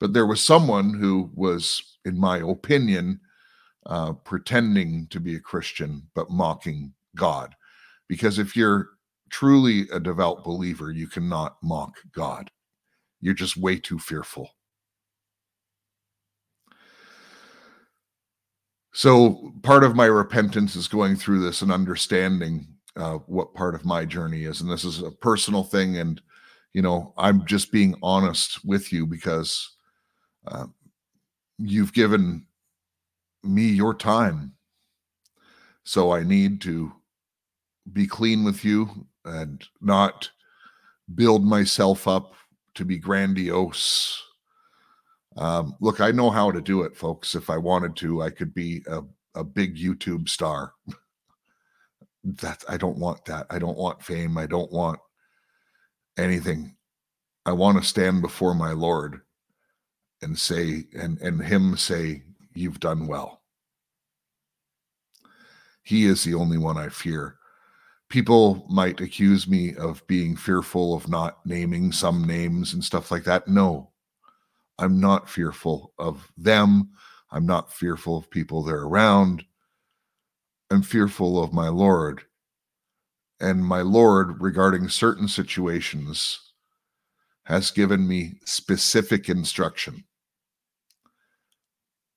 But 0.00 0.12
there 0.12 0.26
was 0.26 0.42
someone 0.42 0.94
who 0.94 1.30
was, 1.34 1.98
in 2.04 2.18
my 2.18 2.38
opinion, 2.38 3.20
uh, 3.86 4.14
pretending 4.14 5.06
to 5.10 5.20
be 5.20 5.36
a 5.36 5.40
Christian, 5.40 6.08
but 6.14 6.30
mocking 6.30 6.92
God. 7.14 7.54
Because 8.08 8.40
if 8.40 8.56
you're 8.56 8.90
truly 9.30 9.88
a 9.92 10.00
devout 10.00 10.42
believer, 10.42 10.90
you 10.90 11.06
cannot 11.06 11.56
mock 11.62 11.98
God. 12.12 12.50
You're 13.20 13.34
just 13.34 13.56
way 13.56 13.78
too 13.78 14.00
fearful. 14.00 14.50
So 18.92 19.52
part 19.62 19.84
of 19.84 19.96
my 19.96 20.04
repentance 20.04 20.76
is 20.76 20.86
going 20.86 21.16
through 21.16 21.40
this 21.40 21.62
and 21.62 21.72
understanding 21.72 22.66
uh, 22.96 23.14
what 23.26 23.54
part 23.54 23.74
of 23.74 23.86
my 23.86 24.04
journey 24.04 24.44
is, 24.44 24.60
and 24.60 24.70
this 24.70 24.84
is 24.84 25.02
a 25.02 25.10
personal 25.10 25.64
thing. 25.64 25.96
And 25.96 26.20
you 26.74 26.82
know, 26.82 27.14
I'm 27.16 27.46
just 27.46 27.72
being 27.72 27.94
honest 28.02 28.64
with 28.64 28.92
you 28.92 29.06
because 29.06 29.76
uh, 30.46 30.66
you've 31.58 31.92
given 31.94 32.46
me 33.42 33.64
your 33.64 33.94
time, 33.94 34.52
so 35.84 36.12
I 36.12 36.22
need 36.22 36.60
to 36.62 36.92
be 37.92 38.06
clean 38.06 38.44
with 38.44 38.64
you 38.64 39.06
and 39.24 39.66
not 39.80 40.30
build 41.14 41.44
myself 41.44 42.06
up 42.06 42.34
to 42.74 42.84
be 42.84 42.98
grandiose 42.98 44.22
um, 45.36 45.76
look, 45.80 46.00
I 46.00 46.10
know 46.10 46.30
how 46.30 46.50
to 46.50 46.60
do 46.60 46.82
it, 46.82 46.96
folks. 46.96 47.34
If 47.34 47.50
I 47.50 47.56
wanted 47.56 47.96
to, 47.96 48.22
I 48.22 48.30
could 48.30 48.54
be 48.54 48.82
a, 48.88 49.02
a 49.34 49.44
big 49.44 49.76
YouTube 49.76 50.28
star. 50.28 50.72
that 52.24 52.64
I 52.68 52.76
don't 52.76 52.98
want 52.98 53.24
that. 53.26 53.46
I 53.50 53.58
don't 53.58 53.78
want 53.78 54.02
fame. 54.02 54.38
I 54.38 54.46
don't 54.46 54.70
want 54.70 54.98
anything. 56.16 56.76
I 57.44 57.52
want 57.52 57.78
to 57.78 57.88
stand 57.88 58.22
before 58.22 58.54
my 58.54 58.72
Lord 58.72 59.22
and 60.22 60.38
say, 60.38 60.84
and 60.94 61.18
and 61.20 61.42
him 61.42 61.76
say, 61.76 62.22
You've 62.54 62.80
done 62.80 63.06
well. 63.06 63.42
He 65.82 66.04
is 66.04 66.22
the 66.22 66.34
only 66.34 66.58
one 66.58 66.76
I 66.76 66.90
fear. 66.90 67.38
People 68.08 68.66
might 68.68 69.00
accuse 69.00 69.48
me 69.48 69.74
of 69.76 70.06
being 70.06 70.36
fearful 70.36 70.94
of 70.94 71.08
not 71.08 71.44
naming 71.46 71.92
some 71.92 72.24
names 72.26 72.74
and 72.74 72.84
stuff 72.84 73.10
like 73.10 73.24
that. 73.24 73.48
No, 73.48 73.91
I'm 74.82 74.98
not 74.98 75.30
fearful 75.30 75.92
of 75.96 76.32
them. 76.36 76.90
I'm 77.30 77.46
not 77.46 77.72
fearful 77.72 78.16
of 78.16 78.28
people 78.28 78.64
they're 78.64 78.82
around. 78.82 79.44
I'm 80.72 80.82
fearful 80.82 81.40
of 81.40 81.52
my 81.52 81.68
Lord. 81.68 82.22
And 83.38 83.64
my 83.64 83.82
Lord, 83.82 84.42
regarding 84.42 84.88
certain 84.88 85.28
situations, 85.28 86.40
has 87.44 87.70
given 87.70 88.08
me 88.08 88.40
specific 88.44 89.28
instruction. 89.28 90.02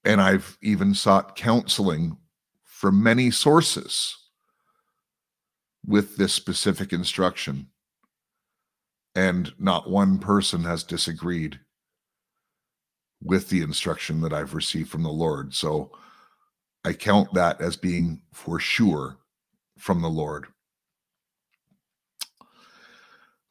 And 0.03 0.19
I've 0.19 0.57
even 0.63 0.95
sought 0.95 1.35
counseling 1.35 2.17
from 2.63 3.03
many 3.03 3.29
sources 3.29 4.17
with 5.85 6.17
this 6.17 6.33
specific 6.33 6.91
instruction. 6.91 7.67
And 9.13 9.53
not 9.59 9.87
one 9.87 10.17
person 10.17 10.63
has 10.63 10.83
disagreed 10.83 11.59
with 13.25 13.49
the 13.49 13.61
instruction 13.61 14.21
that 14.21 14.33
I've 14.33 14.53
received 14.53 14.89
from 14.89 15.03
the 15.03 15.09
Lord. 15.09 15.53
So 15.53 15.91
I 16.85 16.93
count 16.93 17.33
that 17.33 17.59
as 17.59 17.75
being 17.75 18.21
for 18.31 18.59
sure 18.59 19.17
from 19.77 20.01
the 20.01 20.07
Lord. 20.07 20.45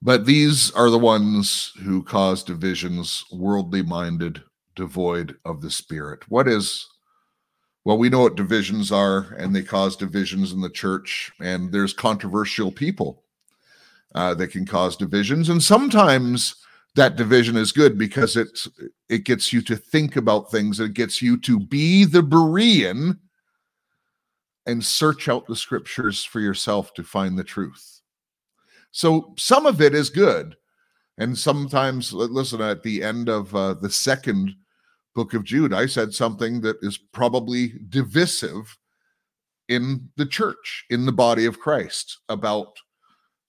But 0.00 0.26
these 0.26 0.70
are 0.72 0.90
the 0.90 0.98
ones 0.98 1.72
who 1.82 2.02
cause 2.02 2.44
divisions, 2.44 3.24
worldly 3.32 3.82
minded, 3.82 4.42
devoid 4.76 5.36
of 5.44 5.62
the 5.62 5.70
Spirit. 5.70 6.28
What 6.28 6.46
is, 6.46 6.86
well, 7.84 7.98
we 7.98 8.10
know 8.10 8.20
what 8.20 8.36
divisions 8.36 8.92
are, 8.92 9.34
and 9.38 9.56
they 9.56 9.62
cause 9.62 9.96
divisions 9.96 10.52
in 10.52 10.60
the 10.60 10.70
church, 10.70 11.32
and 11.40 11.72
there's 11.72 11.92
controversial 11.92 12.70
people 12.70 13.24
uh, 14.14 14.34
that 14.34 14.48
can 14.48 14.66
cause 14.66 14.96
divisions. 14.96 15.48
And 15.48 15.62
sometimes 15.62 16.56
that 16.94 17.16
division 17.16 17.56
is 17.56 17.72
good 17.72 17.98
because 17.98 18.36
it's 18.36 18.68
it 19.08 19.24
gets 19.24 19.52
you 19.52 19.60
to 19.62 19.76
think 19.76 20.16
about 20.16 20.50
things 20.50 20.80
it 20.80 20.94
gets 20.94 21.20
you 21.20 21.36
to 21.38 21.58
be 21.58 22.04
the 22.04 22.22
berean 22.22 23.18
and 24.66 24.84
search 24.84 25.28
out 25.28 25.46
the 25.46 25.56
scriptures 25.56 26.24
for 26.24 26.40
yourself 26.40 26.94
to 26.94 27.02
find 27.02 27.38
the 27.38 27.44
truth. 27.44 28.00
So 28.92 29.34
some 29.36 29.66
of 29.66 29.82
it 29.82 29.94
is 29.94 30.08
good. 30.08 30.56
And 31.18 31.36
sometimes 31.36 32.12
listen 32.12 32.60
at 32.60 32.82
the 32.82 33.02
end 33.02 33.28
of 33.28 33.54
uh, 33.54 33.74
the 33.74 33.90
second 33.90 34.54
book 35.14 35.32
of 35.32 35.44
jude 35.44 35.72
i 35.72 35.86
said 35.86 36.12
something 36.12 36.60
that 36.60 36.76
is 36.82 36.98
probably 36.98 37.74
divisive 37.88 38.76
in 39.68 40.08
the 40.16 40.26
church 40.26 40.84
in 40.90 41.06
the 41.06 41.12
body 41.12 41.46
of 41.46 41.60
christ 41.60 42.18
about 42.28 42.76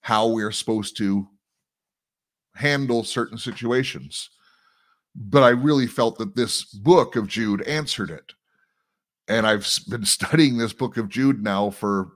how 0.02 0.28
we're 0.28 0.52
supposed 0.52 0.96
to 0.96 1.28
handle 2.56 3.04
certain 3.04 3.38
situations. 3.38 4.30
But 5.16 5.44
I 5.44 5.50
really 5.50 5.88
felt 5.88 6.18
that 6.18 6.36
this 6.36 6.64
book 6.66 7.16
of 7.16 7.28
Jude 7.28 7.62
answered 7.64 8.10
it. 8.10 8.34
And 9.28 9.46
I've 9.46 9.68
been 9.90 10.06
studying 10.06 10.58
this 10.58 10.74
book 10.74 10.98
of 10.98 11.10
Jude 11.10 11.44
now 11.44 11.70
for 11.70 12.14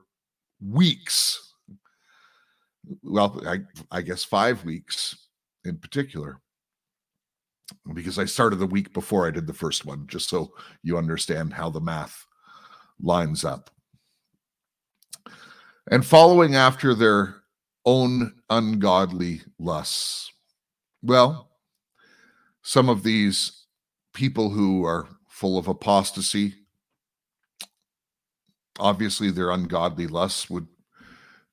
weeks. 0.64 1.54
Well, 3.02 3.42
I, 3.46 3.60
I 3.90 4.02
guess 4.02 4.24
five 4.24 4.64
weeks 4.64 5.16
in 5.64 5.76
particular, 5.76 6.40
because 7.94 8.18
I 8.18 8.24
started 8.24 8.56
the 8.56 8.66
week 8.66 8.92
before 8.92 9.26
I 9.26 9.30
did 9.30 9.46
the 9.46 9.54
first 9.54 9.84
one, 9.84 10.06
just 10.06 10.28
so 10.28 10.52
you 10.82 10.98
understand 10.98 11.52
how 11.52 11.70
the 11.70 11.80
math 11.80 12.26
lines 13.00 13.44
up. 13.44 13.70
And 15.90 16.04
following 16.04 16.54
after 16.54 16.94
their 16.94 17.39
own 17.84 18.34
ungodly 18.48 19.42
lusts. 19.58 20.32
Well, 21.02 21.50
some 22.62 22.88
of 22.88 23.02
these 23.02 23.66
people 24.12 24.50
who 24.50 24.84
are 24.84 25.08
full 25.28 25.58
of 25.58 25.68
apostasy, 25.68 26.54
obviously 28.78 29.30
their 29.30 29.50
ungodly 29.50 30.06
lusts 30.06 30.50
would 30.50 30.66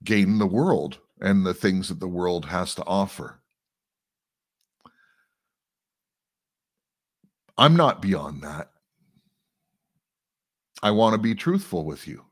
gain 0.03 0.37
the 0.37 0.47
world 0.47 0.99
and 1.21 1.45
the 1.45 1.53
things 1.53 1.89
that 1.89 1.99
the 1.99 2.07
world 2.07 2.45
has 2.45 2.75
to 2.75 2.85
offer. 2.85 3.41
I'm 7.57 7.75
not 7.75 8.01
beyond 8.01 8.43
that. 8.43 8.69
I 10.83 10.91
want 10.91 11.13
to 11.13 11.17
be 11.17 11.33
truthful 11.33 11.85
with 11.85 12.07
you 12.07 12.26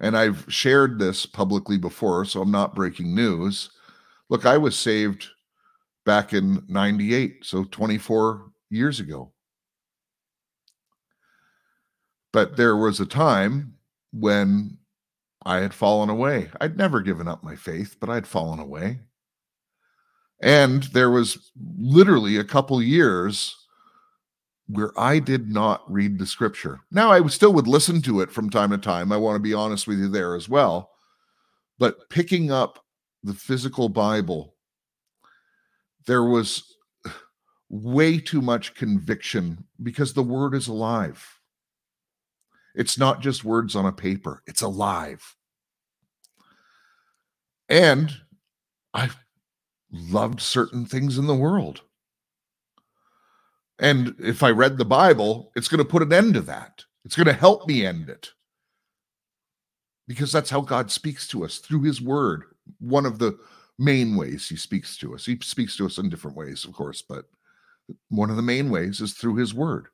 and 0.00 0.16
I've 0.16 0.44
shared 0.48 0.98
this 0.98 1.26
publicly 1.26 1.76
before, 1.76 2.24
so 2.24 2.40
I'm 2.40 2.50
not 2.50 2.74
breaking 2.74 3.14
news. 3.14 3.70
Look, 4.30 4.46
I 4.46 4.56
was 4.56 4.76
saved 4.76 5.28
back 6.06 6.32
in 6.32 6.64
98, 6.68 7.44
so 7.44 7.64
24 7.64 8.50
years 8.70 8.98
ago. 8.98 9.32
But 12.32 12.56
there 12.56 12.76
was 12.76 13.00
a 13.00 13.06
time 13.06 13.74
when 14.12 14.78
I 15.44 15.58
had 15.58 15.74
fallen 15.74 16.08
away. 16.08 16.50
I'd 16.60 16.76
never 16.76 17.00
given 17.00 17.28
up 17.28 17.42
my 17.42 17.56
faith, 17.56 17.96
but 18.00 18.08
I'd 18.08 18.26
fallen 18.26 18.58
away. 18.58 19.00
And 20.42 20.84
there 20.84 21.10
was 21.10 21.50
literally 21.78 22.36
a 22.36 22.44
couple 22.44 22.80
years 22.80 23.54
where 24.72 24.98
I 24.98 25.18
did 25.18 25.50
not 25.50 25.90
read 25.90 26.18
the 26.18 26.26
scripture. 26.26 26.80
Now, 26.90 27.10
I 27.10 27.26
still 27.28 27.52
would 27.54 27.66
listen 27.66 28.02
to 28.02 28.20
it 28.20 28.30
from 28.30 28.50
time 28.50 28.70
to 28.70 28.78
time. 28.78 29.12
I 29.12 29.16
want 29.16 29.36
to 29.36 29.40
be 29.40 29.54
honest 29.54 29.86
with 29.86 29.98
you 29.98 30.08
there 30.08 30.34
as 30.34 30.48
well. 30.48 30.90
But 31.78 32.08
picking 32.10 32.50
up 32.50 32.84
the 33.22 33.34
physical 33.34 33.88
Bible, 33.88 34.54
there 36.06 36.24
was 36.24 36.76
way 37.68 38.18
too 38.18 38.42
much 38.42 38.74
conviction 38.74 39.64
because 39.82 40.12
the 40.12 40.22
word 40.22 40.54
is 40.54 40.68
alive. 40.68 41.26
It's 42.74 42.98
not 42.98 43.20
just 43.20 43.44
words 43.44 43.74
on 43.74 43.86
a 43.86 43.92
paper, 43.92 44.42
it's 44.46 44.62
alive. 44.62 45.36
And 47.68 48.12
I 48.92 49.10
loved 49.92 50.40
certain 50.40 50.84
things 50.84 51.16
in 51.16 51.26
the 51.26 51.34
world. 51.34 51.82
And 53.80 54.14
if 54.18 54.42
I 54.42 54.50
read 54.50 54.76
the 54.76 54.84
Bible, 54.84 55.50
it's 55.56 55.68
going 55.68 55.78
to 55.78 55.90
put 55.90 56.02
an 56.02 56.12
end 56.12 56.34
to 56.34 56.42
that. 56.42 56.84
It's 57.04 57.16
going 57.16 57.26
to 57.26 57.32
help 57.32 57.66
me 57.66 57.84
end 57.84 58.10
it. 58.10 58.30
Because 60.06 60.30
that's 60.30 60.50
how 60.50 60.60
God 60.60 60.90
speaks 60.90 61.26
to 61.28 61.44
us 61.44 61.58
through 61.58 61.82
his 61.82 62.00
word. 62.00 62.44
One 62.78 63.06
of 63.06 63.18
the 63.18 63.38
main 63.78 64.16
ways 64.16 64.48
he 64.48 64.56
speaks 64.56 64.98
to 64.98 65.14
us. 65.14 65.24
He 65.24 65.38
speaks 65.42 65.76
to 65.78 65.86
us 65.86 65.96
in 65.96 66.10
different 66.10 66.36
ways, 66.36 66.64
of 66.64 66.74
course, 66.74 67.00
but 67.00 67.24
one 68.10 68.28
of 68.28 68.36
the 68.36 68.42
main 68.42 68.70
ways 68.70 69.00
is 69.00 69.14
through 69.14 69.36
his 69.36 69.54
word. 69.54 69.88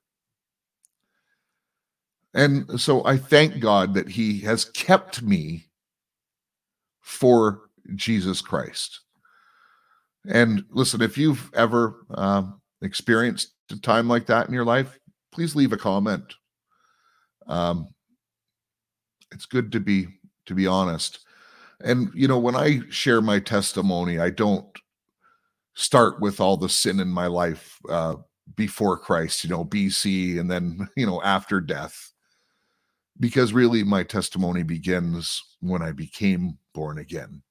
And 2.34 2.80
so 2.80 3.04
I 3.06 3.16
thank 3.16 3.60
God 3.60 3.94
that 3.94 4.08
he 4.08 4.40
has 4.40 4.64
kept 4.64 5.22
me 5.22 5.68
for 7.00 7.70
Jesus 7.94 8.40
Christ. 8.42 9.00
And 10.28 10.64
listen, 10.70 11.00
if 11.00 11.16
you've 11.16 11.50
ever 11.54 12.04
um, 12.10 12.60
experienced 12.82 13.52
a 13.72 13.80
time 13.80 14.08
like 14.08 14.26
that 14.26 14.48
in 14.48 14.54
your 14.54 14.64
life, 14.64 14.98
please 15.32 15.54
leave 15.54 15.72
a 15.72 15.76
comment. 15.76 16.34
Um, 17.46 17.88
it's 19.32 19.46
good 19.46 19.72
to 19.72 19.80
be 19.80 20.08
to 20.46 20.54
be 20.54 20.66
honest. 20.66 21.20
And 21.80 22.10
you 22.14 22.28
know, 22.28 22.38
when 22.38 22.56
I 22.56 22.80
share 22.90 23.20
my 23.20 23.38
testimony, 23.38 24.18
I 24.18 24.30
don't 24.30 24.66
start 25.74 26.20
with 26.20 26.40
all 26.40 26.56
the 26.56 26.68
sin 26.68 27.00
in 27.00 27.08
my 27.08 27.26
life 27.26 27.78
uh, 27.90 28.16
before 28.54 28.98
Christ, 28.98 29.44
you 29.44 29.50
know, 29.50 29.64
BC, 29.64 30.40
and 30.40 30.50
then 30.50 30.88
you 30.96 31.06
know 31.06 31.22
after 31.22 31.60
death, 31.60 32.12
because 33.20 33.52
really 33.52 33.84
my 33.84 34.02
testimony 34.02 34.62
begins 34.62 35.42
when 35.60 35.82
I 35.82 35.92
became 35.92 36.58
born 36.74 36.98
again. 36.98 37.42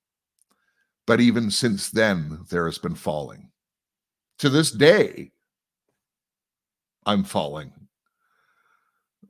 But 1.07 1.19
even 1.19 1.51
since 1.51 1.91
then, 1.91 2.45
there 2.49 2.65
has 2.65 2.79
been 2.79 2.95
falling. 2.95 3.51
To 4.39 4.49
this 4.49 4.71
day, 4.71 5.31
I'm 7.05 7.23
falling. 7.23 7.71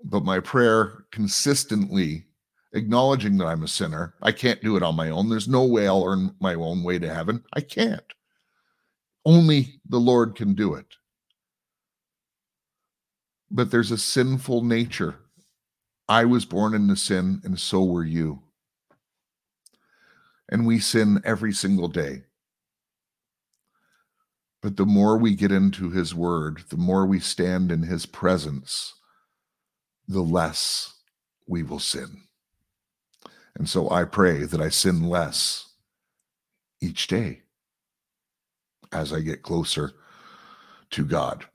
But 0.03 0.23
my 0.23 0.39
prayer 0.39 1.05
consistently 1.11 2.26
acknowledging 2.73 3.38
that 3.38 3.47
I'm 3.47 3.63
a 3.63 3.67
sinner, 3.67 4.13
I 4.21 4.32
can't 4.32 4.61
do 4.61 4.76
it 4.78 4.84
on 4.84 4.95
my 4.95 5.09
own. 5.09 5.30
There's 5.30 5.47
no 5.47 5.65
way 5.65 5.88
I'll 5.88 6.05
earn 6.05 6.36
my 6.39 6.53
own 6.53 6.84
way 6.84 6.99
to 6.99 7.13
heaven. 7.13 7.43
I 7.53 7.61
can't. 7.61 8.03
Only 9.26 9.80
the 9.89 9.99
Lord 9.99 10.36
can 10.36 10.53
do 10.53 10.76
it. 10.76 10.86
But 13.49 13.71
there's 13.71 13.91
a 13.91 13.97
sinful 13.97 14.63
nature. 14.63 15.15
I 16.07 16.26
was 16.26 16.45
born 16.45 16.76
into 16.76 16.95
sin, 16.95 17.41
and 17.43 17.59
so 17.59 17.84
were 17.84 18.03
you. 18.03 18.43
And 20.49 20.67
we 20.67 20.80
sin 20.80 21.21
every 21.26 21.53
single 21.53 21.88
day. 21.88 22.24
But 24.66 24.78
the 24.78 24.86
more 24.88 25.16
we 25.16 25.36
get 25.36 25.51
into 25.51 25.91
his 25.91 26.16
word, 26.16 26.63
the 26.70 26.76
more 26.76 27.05
we 27.05 27.20
stand 27.20 27.72
in 27.72 27.84
his 27.84 28.07
presence, 28.07 28.95
the 30.07 30.24
less 30.24 30.95
we 31.45 31.61
will 31.61 31.78
sin. 31.78 32.24
And 33.55 33.70
so 33.70 33.91
I 33.91 34.05
pray 34.05 34.45
that 34.45 34.59
I 34.59 34.70
sin 34.70 35.07
less 35.07 35.72
each 36.82 37.05
day 37.05 37.43
as 38.91 39.13
I 39.13 39.20
get 39.20 39.43
closer 39.43 39.91
to 40.89 41.05
God. 41.05 41.45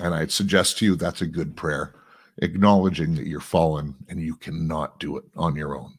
And 0.00 0.12
I'd 0.12 0.32
suggest 0.32 0.78
to 0.78 0.86
you 0.86 0.96
that's 0.96 1.22
a 1.22 1.26
good 1.26 1.56
prayer, 1.56 1.94
acknowledging 2.38 3.14
that 3.14 3.28
you're 3.28 3.38
fallen 3.38 3.94
and 4.08 4.20
you 4.20 4.34
cannot 4.34 4.98
do 4.98 5.18
it 5.18 5.24
on 5.36 5.54
your 5.54 5.78
own. 5.78 5.96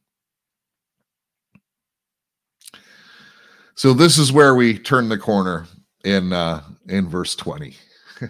So 3.76 3.94
this 3.94 4.18
is 4.18 4.34
where 4.34 4.54
we 4.54 4.78
turn 4.78 5.08
the 5.08 5.18
corner 5.18 5.66
in 6.08 6.32
uh 6.32 6.64
in 6.88 7.08
verse 7.08 7.36
20. 7.36 7.76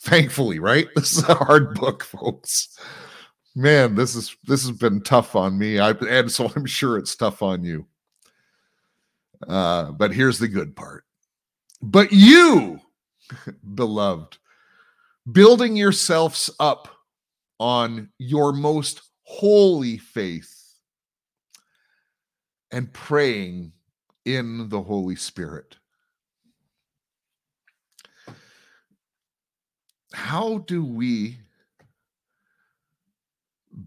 Thankfully, 0.00 0.58
right? 0.58 0.88
This 0.96 1.18
is 1.18 1.28
a 1.28 1.34
hard 1.34 1.74
book, 1.74 2.02
folks. 2.02 2.78
Man, 3.54 3.94
this 3.94 4.16
is 4.16 4.34
this 4.44 4.66
has 4.66 4.76
been 4.76 5.02
tough 5.02 5.36
on 5.36 5.58
me. 5.58 5.78
I 5.78 5.90
and 5.90 6.32
so 6.32 6.50
I'm 6.56 6.66
sure 6.66 6.96
it's 6.96 7.14
tough 7.14 7.42
on 7.42 7.62
you. 7.62 7.86
Uh, 9.46 9.92
but 9.92 10.12
here's 10.12 10.38
the 10.38 10.48
good 10.48 10.74
part. 10.74 11.04
But 11.82 12.12
you, 12.12 12.80
beloved, 13.74 14.38
building 15.30 15.76
yourselves 15.76 16.50
up 16.60 16.88
on 17.58 18.08
your 18.18 18.52
most 18.52 19.02
holy 19.22 19.98
faith 19.98 20.54
and 22.70 22.92
praying 22.92 23.72
in 24.24 24.68
the 24.68 24.80
Holy 24.80 25.16
Spirit. 25.16 25.76
How 30.12 30.58
do 30.58 30.84
we 30.84 31.38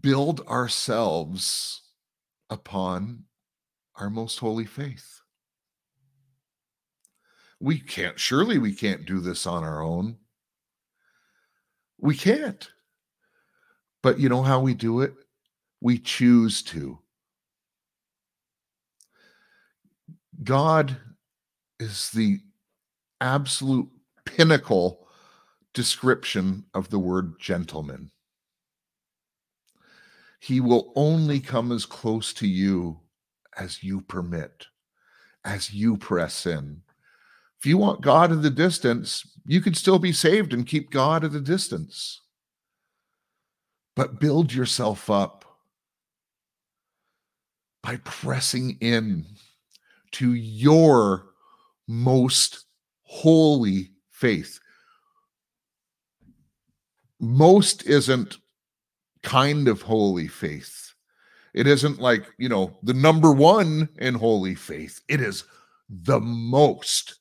build 0.00 0.40
ourselves 0.46 1.82
upon 2.48 3.24
our 3.96 4.10
most 4.10 4.38
holy 4.38 4.64
faith? 4.64 5.20
We 7.60 7.78
can't, 7.78 8.18
surely 8.18 8.58
we 8.58 8.74
can't 8.74 9.06
do 9.06 9.20
this 9.20 9.46
on 9.46 9.64
our 9.64 9.82
own. 9.82 10.16
We 11.98 12.16
can't. 12.16 12.68
But 14.02 14.18
you 14.18 14.28
know 14.28 14.42
how 14.42 14.60
we 14.60 14.74
do 14.74 15.00
it? 15.00 15.14
We 15.80 15.98
choose 15.98 16.62
to. 16.64 16.98
God 20.42 20.96
is 21.78 22.10
the 22.10 22.40
absolute 23.20 23.88
pinnacle 24.24 25.03
description 25.74 26.64
of 26.72 26.88
the 26.88 26.98
word 26.98 27.38
gentleman. 27.38 28.10
He 30.40 30.60
will 30.60 30.92
only 30.94 31.40
come 31.40 31.72
as 31.72 31.84
close 31.86 32.32
to 32.34 32.46
you 32.46 33.00
as 33.58 33.82
you 33.82 34.00
permit, 34.00 34.66
as 35.44 35.72
you 35.72 35.96
press 35.96 36.46
in. 36.46 36.82
If 37.58 37.66
you 37.66 37.78
want 37.78 38.02
God 38.02 38.30
at 38.30 38.42
the 38.42 38.50
distance, 38.50 39.26
you 39.46 39.60
can 39.60 39.74
still 39.74 39.98
be 39.98 40.12
saved 40.12 40.52
and 40.52 40.66
keep 40.66 40.90
God 40.90 41.24
at 41.24 41.34
a 41.34 41.40
distance. 41.40 42.20
But 43.96 44.20
build 44.20 44.52
yourself 44.52 45.08
up 45.08 45.44
by 47.82 47.96
pressing 48.04 48.76
in 48.80 49.24
to 50.12 50.34
your 50.34 51.26
most 51.88 52.66
holy 53.02 53.90
faith. 54.10 54.60
Most 57.24 57.84
isn't 57.84 58.38
kind 59.22 59.68
of 59.68 59.82
holy 59.82 60.28
faith. 60.28 60.92
It 61.54 61.66
isn't 61.66 62.00
like, 62.00 62.26
you 62.38 62.48
know, 62.48 62.76
the 62.82 62.94
number 62.94 63.32
one 63.32 63.88
in 63.98 64.14
holy 64.14 64.54
faith. 64.54 65.00
It 65.08 65.20
is 65.20 65.44
the 65.88 66.20
most. 66.20 67.20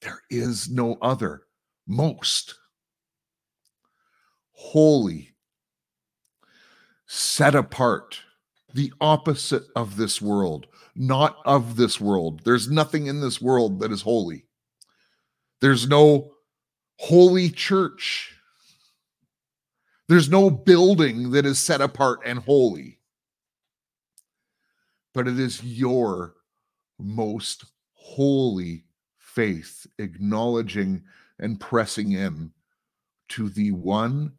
There 0.00 0.22
is 0.30 0.70
no 0.70 0.96
other. 1.02 1.42
Most. 1.86 2.54
Holy. 4.52 5.34
Set 7.06 7.54
apart. 7.54 8.20
The 8.74 8.92
opposite 9.00 9.64
of 9.76 9.96
this 9.96 10.22
world 10.22 10.66
not 10.94 11.36
of 11.44 11.76
this 11.76 12.00
world. 12.00 12.42
There's 12.44 12.70
nothing 12.70 13.06
in 13.06 13.20
this 13.20 13.40
world 13.40 13.80
that 13.80 13.92
is 13.92 14.02
holy. 14.02 14.44
There's 15.60 15.88
no 15.88 16.32
holy 16.98 17.50
church. 17.50 18.34
There's 20.08 20.28
no 20.28 20.50
building 20.50 21.30
that 21.30 21.46
is 21.46 21.58
set 21.58 21.80
apart 21.80 22.20
and 22.24 22.38
holy. 22.40 22.98
But 25.14 25.28
it 25.28 25.38
is 25.38 25.62
your 25.62 26.34
most 26.98 27.64
holy 27.92 28.84
faith, 29.18 29.86
acknowledging 29.98 31.04
and 31.38 31.60
pressing 31.60 32.12
in 32.12 32.52
to 33.30 33.48
the 33.48 33.72
one 33.72 34.32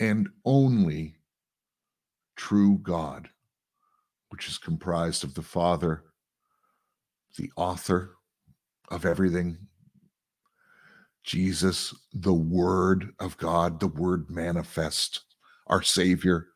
and 0.00 0.28
only 0.44 1.16
true 2.36 2.78
God 2.82 3.28
which 4.30 4.48
is 4.48 4.58
comprised 4.58 5.24
of 5.24 5.34
the 5.34 5.42
Father, 5.42 6.04
the 7.36 7.50
author 7.56 8.16
of 8.90 9.04
everything, 9.04 9.56
Jesus, 11.24 11.94
the 12.12 12.34
Word 12.34 13.10
of 13.20 13.36
God, 13.36 13.80
the 13.80 13.88
Word 13.88 14.30
manifest, 14.30 15.20
our 15.66 15.82
Savior. 15.82 16.48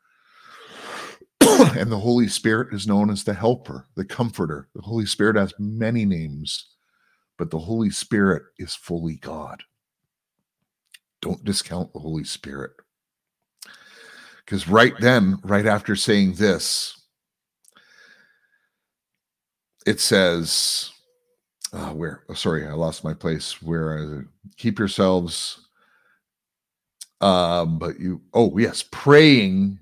and 1.40 1.90
the 1.90 1.98
Holy 1.98 2.28
Spirit 2.28 2.72
is 2.72 2.86
known 2.86 3.10
as 3.10 3.24
the 3.24 3.34
Helper, 3.34 3.86
the 3.96 4.04
Comforter. 4.04 4.68
The 4.74 4.82
Holy 4.82 5.06
Spirit 5.06 5.36
has 5.36 5.52
many 5.58 6.04
names, 6.04 6.74
but 7.36 7.50
the 7.50 7.58
Holy 7.58 7.90
Spirit 7.90 8.44
is 8.58 8.74
fully 8.74 9.16
God. 9.16 9.62
Don't 11.20 11.44
discount 11.44 11.92
the 11.92 12.00
Holy 12.00 12.24
Spirit. 12.24 12.72
Because 14.44 14.68
right 14.68 14.94
then, 15.00 15.38
right 15.44 15.66
after 15.66 15.96
saying 15.96 16.34
this, 16.34 17.00
it 19.86 20.00
says, 20.00 20.91
uh, 21.72 21.90
where, 21.90 22.24
oh, 22.28 22.34
sorry, 22.34 22.66
I 22.66 22.72
lost 22.72 23.04
my 23.04 23.14
place. 23.14 23.62
Where 23.62 23.98
uh, 23.98 24.20
keep 24.56 24.78
yourselves, 24.78 25.66
um, 27.20 27.78
but 27.78 27.98
you, 27.98 28.20
oh, 28.34 28.56
yes, 28.58 28.84
praying 28.90 29.78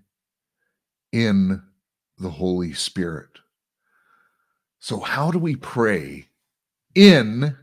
in 1.12 1.62
the 2.18 2.30
Holy 2.30 2.72
Spirit. 2.72 3.28
So, 4.78 5.00
how 5.00 5.30
do 5.30 5.38
we 5.38 5.56
pray 5.56 6.26
in? 6.94 7.56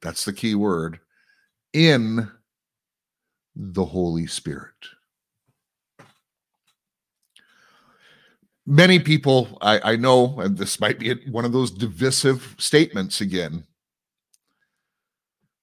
That's 0.00 0.24
the 0.24 0.32
key 0.32 0.54
word 0.54 1.00
in 1.72 2.30
the 3.54 3.84
Holy 3.84 4.26
Spirit. 4.26 4.74
Many 8.68 8.98
people 8.98 9.56
I, 9.62 9.92
I 9.92 9.96
know, 9.96 10.38
and 10.40 10.56
this 10.56 10.78
might 10.78 10.98
be 10.98 11.14
one 11.30 11.46
of 11.46 11.52
those 11.52 11.70
divisive 11.70 12.54
statements 12.58 13.22
again. 13.22 13.64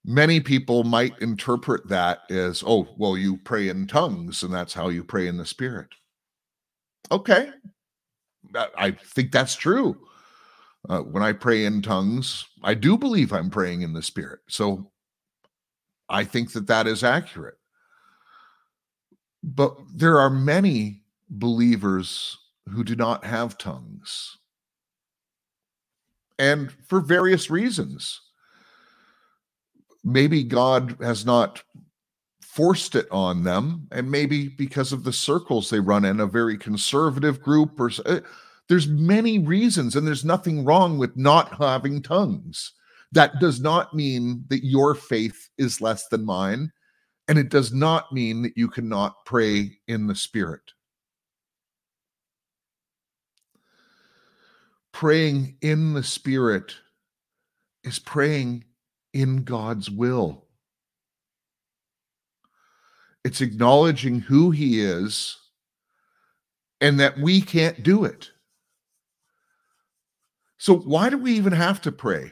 Many 0.03 0.39
people 0.39 0.83
might 0.83 1.17
interpret 1.19 1.87
that 1.87 2.19
as, 2.29 2.63
oh, 2.65 2.87
well, 2.97 3.15
you 3.17 3.37
pray 3.37 3.69
in 3.69 3.87
tongues, 3.87 4.43
and 4.43 4.53
that's 4.53 4.73
how 4.73 4.89
you 4.89 5.03
pray 5.03 5.27
in 5.27 5.37
the 5.37 5.45
spirit. 5.45 5.89
Okay. 7.11 7.51
I 8.77 8.91
think 8.91 9.31
that's 9.31 9.55
true. 9.55 9.97
Uh, 10.87 11.01
when 11.01 11.23
I 11.23 11.33
pray 11.33 11.65
in 11.65 11.81
tongues, 11.81 12.45
I 12.63 12.73
do 12.73 12.97
believe 12.97 13.33
I'm 13.33 13.49
praying 13.49 13.81
in 13.81 13.93
the 13.93 14.03
spirit. 14.03 14.39
So 14.47 14.91
I 16.09 16.23
think 16.23 16.53
that 16.53 16.67
that 16.67 16.87
is 16.87 17.03
accurate. 17.03 17.57
But 19.43 19.75
there 19.93 20.19
are 20.19 20.29
many 20.29 21.01
believers 21.29 22.37
who 22.69 22.83
do 22.83 22.95
not 22.95 23.25
have 23.25 23.57
tongues. 23.57 24.37
And 26.37 26.71
for 26.87 26.99
various 26.99 27.49
reasons. 27.49 28.21
Maybe 30.03 30.43
God 30.43 30.97
has 31.01 31.25
not 31.25 31.63
forced 32.41 32.95
it 32.95 33.07
on 33.11 33.43
them, 33.43 33.87
and 33.91 34.09
maybe 34.09 34.47
because 34.47 34.93
of 34.93 35.03
the 35.03 35.11
circles 35.11 35.69
they 35.69 35.79
run 35.79 36.05
in, 36.05 36.19
a 36.19 36.27
very 36.27 36.57
conservative 36.57 37.41
group, 37.41 37.79
or 37.79 37.91
uh, 38.05 38.19
there's 38.69 38.87
many 38.87 39.39
reasons, 39.39 39.95
and 39.95 40.07
there's 40.07 40.23
nothing 40.23 40.63
wrong 40.63 40.97
with 40.97 41.17
not 41.17 41.57
having 41.57 42.01
tongues. 42.01 42.71
That 43.11 43.39
does 43.39 43.59
not 43.59 43.93
mean 43.93 44.45
that 44.49 44.65
your 44.65 44.95
faith 44.95 45.49
is 45.57 45.81
less 45.81 46.07
than 46.07 46.23
mine, 46.23 46.71
and 47.27 47.37
it 47.37 47.49
does 47.49 47.73
not 47.73 48.11
mean 48.13 48.41
that 48.43 48.57
you 48.57 48.69
cannot 48.69 49.25
pray 49.25 49.77
in 49.87 50.07
the 50.07 50.15
Spirit. 50.15 50.74
Praying 54.95 55.57
in 55.61 55.93
the 55.93 56.01
Spirit 56.01 56.73
is 57.83 57.99
praying 57.99 58.63
in 59.11 59.43
God's 59.43 59.91
will. 59.91 60.45
It's 63.25 63.41
acknowledging 63.41 64.21
who 64.21 64.51
He 64.51 64.79
is 64.79 65.35
and 66.79 66.97
that 67.01 67.19
we 67.19 67.41
can't 67.41 67.83
do 67.83 68.05
it. 68.05 68.31
So, 70.57 70.77
why 70.77 71.09
do 71.09 71.17
we 71.17 71.33
even 71.33 71.51
have 71.51 71.81
to 71.81 71.91
pray? 71.91 72.31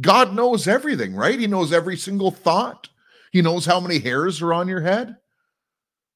God 0.00 0.32
knows 0.32 0.68
everything, 0.68 1.12
right? 1.12 1.40
He 1.40 1.48
knows 1.48 1.72
every 1.72 1.96
single 1.96 2.30
thought, 2.30 2.88
He 3.32 3.42
knows 3.42 3.66
how 3.66 3.80
many 3.80 3.98
hairs 3.98 4.40
are 4.40 4.54
on 4.54 4.68
your 4.68 4.82
head. 4.82 5.16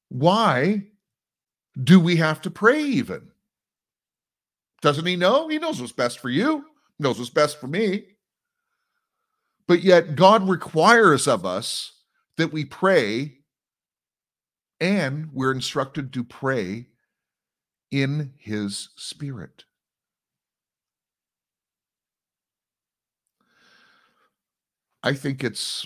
Why 0.07 0.87
do 1.83 1.99
we 1.99 2.15
have 2.15 2.41
to 2.43 2.49
pray 2.49 2.81
even? 2.81 3.30
Doesn't 4.81 5.05
he 5.05 5.15
know? 5.15 5.47
He 5.47 5.59
knows 5.59 5.79
what's 5.79 5.91
best 5.91 6.19
for 6.19 6.29
you, 6.29 6.65
he 6.97 7.03
knows 7.03 7.19
what's 7.19 7.29
best 7.29 7.59
for 7.59 7.67
me. 7.67 8.05
But 9.67 9.83
yet, 9.83 10.15
God 10.15 10.49
requires 10.49 11.27
of 11.27 11.45
us 11.45 11.93
that 12.37 12.51
we 12.51 12.65
pray, 12.65 13.37
and 14.79 15.29
we're 15.31 15.51
instructed 15.51 16.11
to 16.13 16.23
pray 16.23 16.87
in 17.91 18.33
His 18.37 18.89
Spirit. 18.95 19.65
I 25.03 25.13
think 25.13 25.43
it's 25.43 25.85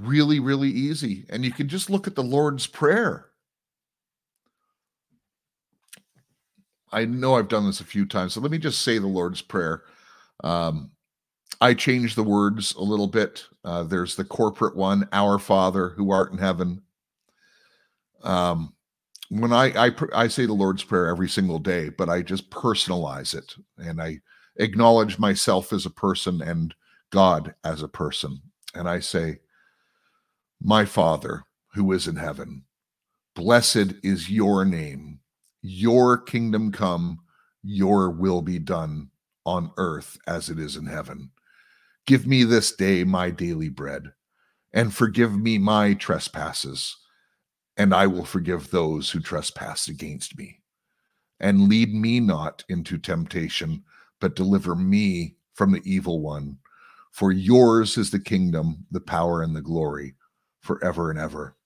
really, 0.00 0.40
really 0.40 0.70
easy. 0.70 1.26
And 1.28 1.44
you 1.44 1.52
can 1.52 1.68
just 1.68 1.90
look 1.90 2.06
at 2.06 2.14
the 2.14 2.22
Lord's 2.22 2.66
Prayer. 2.66 3.26
I 6.96 7.04
know 7.04 7.34
I've 7.34 7.48
done 7.48 7.66
this 7.66 7.80
a 7.80 7.84
few 7.84 8.06
times, 8.06 8.32
so 8.32 8.40
let 8.40 8.50
me 8.50 8.56
just 8.56 8.80
say 8.80 8.98
the 8.98 9.06
Lord's 9.06 9.42
Prayer. 9.42 9.82
Um, 10.42 10.92
I 11.60 11.74
changed 11.74 12.16
the 12.16 12.24
words 12.24 12.74
a 12.74 12.82
little 12.82 13.06
bit. 13.06 13.44
Uh, 13.64 13.82
there's 13.82 14.16
the 14.16 14.24
corporate 14.24 14.76
one, 14.76 15.06
Our 15.12 15.38
Father 15.38 15.90
who 15.90 16.10
art 16.10 16.32
in 16.32 16.38
heaven. 16.38 16.82
Um, 18.22 18.72
when 19.28 19.52
I, 19.52 19.88
I 19.88 19.90
I 20.14 20.28
say 20.28 20.46
the 20.46 20.54
Lord's 20.54 20.84
Prayer 20.84 21.08
every 21.08 21.28
single 21.28 21.58
day, 21.58 21.90
but 21.90 22.08
I 22.08 22.22
just 22.22 22.50
personalize 22.50 23.34
it 23.34 23.54
and 23.76 24.00
I 24.00 24.20
acknowledge 24.56 25.18
myself 25.18 25.74
as 25.74 25.84
a 25.84 25.90
person 25.90 26.40
and 26.40 26.74
God 27.10 27.54
as 27.62 27.82
a 27.82 27.88
person, 27.88 28.40
and 28.74 28.88
I 28.88 29.00
say, 29.00 29.40
"My 30.62 30.86
Father 30.86 31.44
who 31.74 31.92
is 31.92 32.08
in 32.08 32.16
heaven, 32.16 32.64
blessed 33.34 33.94
is 34.02 34.30
your 34.30 34.64
name. 34.64 35.20
Your 35.68 36.16
kingdom 36.16 36.70
come. 36.70 37.18
Your 37.62 38.08
will 38.08 38.40
be 38.40 38.60
done 38.60 39.10
on 39.44 39.72
earth 39.76 40.16
as 40.26 40.48
it 40.48 40.60
is 40.60 40.76
in 40.76 40.86
heaven." 40.86 41.32
Give 42.06 42.24
me 42.24 42.44
this 42.44 42.70
day 42.70 43.02
my 43.02 43.30
daily 43.30 43.68
bread, 43.68 44.12
and 44.72 44.94
forgive 44.94 45.36
me 45.36 45.58
my 45.58 45.94
trespasses, 45.94 46.96
and 47.76 47.92
I 47.92 48.06
will 48.06 48.24
forgive 48.24 48.70
those 48.70 49.10
who 49.10 49.18
trespass 49.18 49.88
against 49.88 50.38
me. 50.38 50.62
And 51.40 51.68
lead 51.68 51.92
me 51.92 52.20
not 52.20 52.64
into 52.68 52.96
temptation, 52.96 53.84
but 54.20 54.36
deliver 54.36 54.76
me 54.76 55.36
from 55.54 55.72
the 55.72 55.82
evil 55.84 56.20
one. 56.20 56.58
For 57.10 57.32
yours 57.32 57.98
is 57.98 58.10
the 58.12 58.20
kingdom, 58.20 58.86
the 58.92 59.00
power, 59.00 59.42
and 59.42 59.56
the 59.56 59.62
glory 59.62 60.14
forever 60.60 61.10
and 61.10 61.18
ever. 61.18 61.56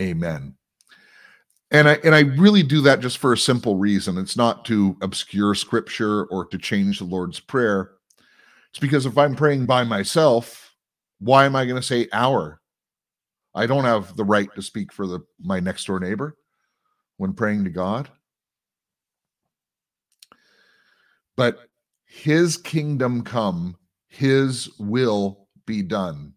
Amen. 0.00 0.56
And 1.72 1.88
I 1.88 1.94
and 2.04 2.14
I 2.14 2.20
really 2.20 2.62
do 2.62 2.80
that 2.82 3.00
just 3.00 3.18
for 3.18 3.32
a 3.32 3.38
simple 3.38 3.76
reason. 3.76 4.18
It's 4.18 4.36
not 4.36 4.64
to 4.66 4.96
obscure 5.02 5.54
scripture 5.54 6.24
or 6.26 6.46
to 6.46 6.58
change 6.58 6.98
the 6.98 7.04
Lord's 7.04 7.40
prayer 7.40 7.92
it's 8.72 8.78
because 8.78 9.04
if 9.04 9.18
I'm 9.18 9.36
praying 9.36 9.66
by 9.66 9.84
myself, 9.84 10.74
why 11.18 11.44
am 11.44 11.54
I 11.54 11.66
going 11.66 11.76
to 11.76 11.86
say 11.86 12.08
our? 12.10 12.58
I 13.54 13.66
don't 13.66 13.84
have 13.84 14.16
the 14.16 14.24
right 14.24 14.48
to 14.54 14.62
speak 14.62 14.94
for 14.94 15.06
the 15.06 15.20
my 15.38 15.60
next 15.60 15.84
door 15.84 16.00
neighbor 16.00 16.38
when 17.18 17.34
praying 17.34 17.64
to 17.64 17.70
God. 17.70 18.08
But 21.36 21.58
his 22.06 22.56
kingdom 22.56 23.24
come, 23.24 23.76
his 24.08 24.70
will 24.78 25.48
be 25.66 25.82
done. 25.82 26.32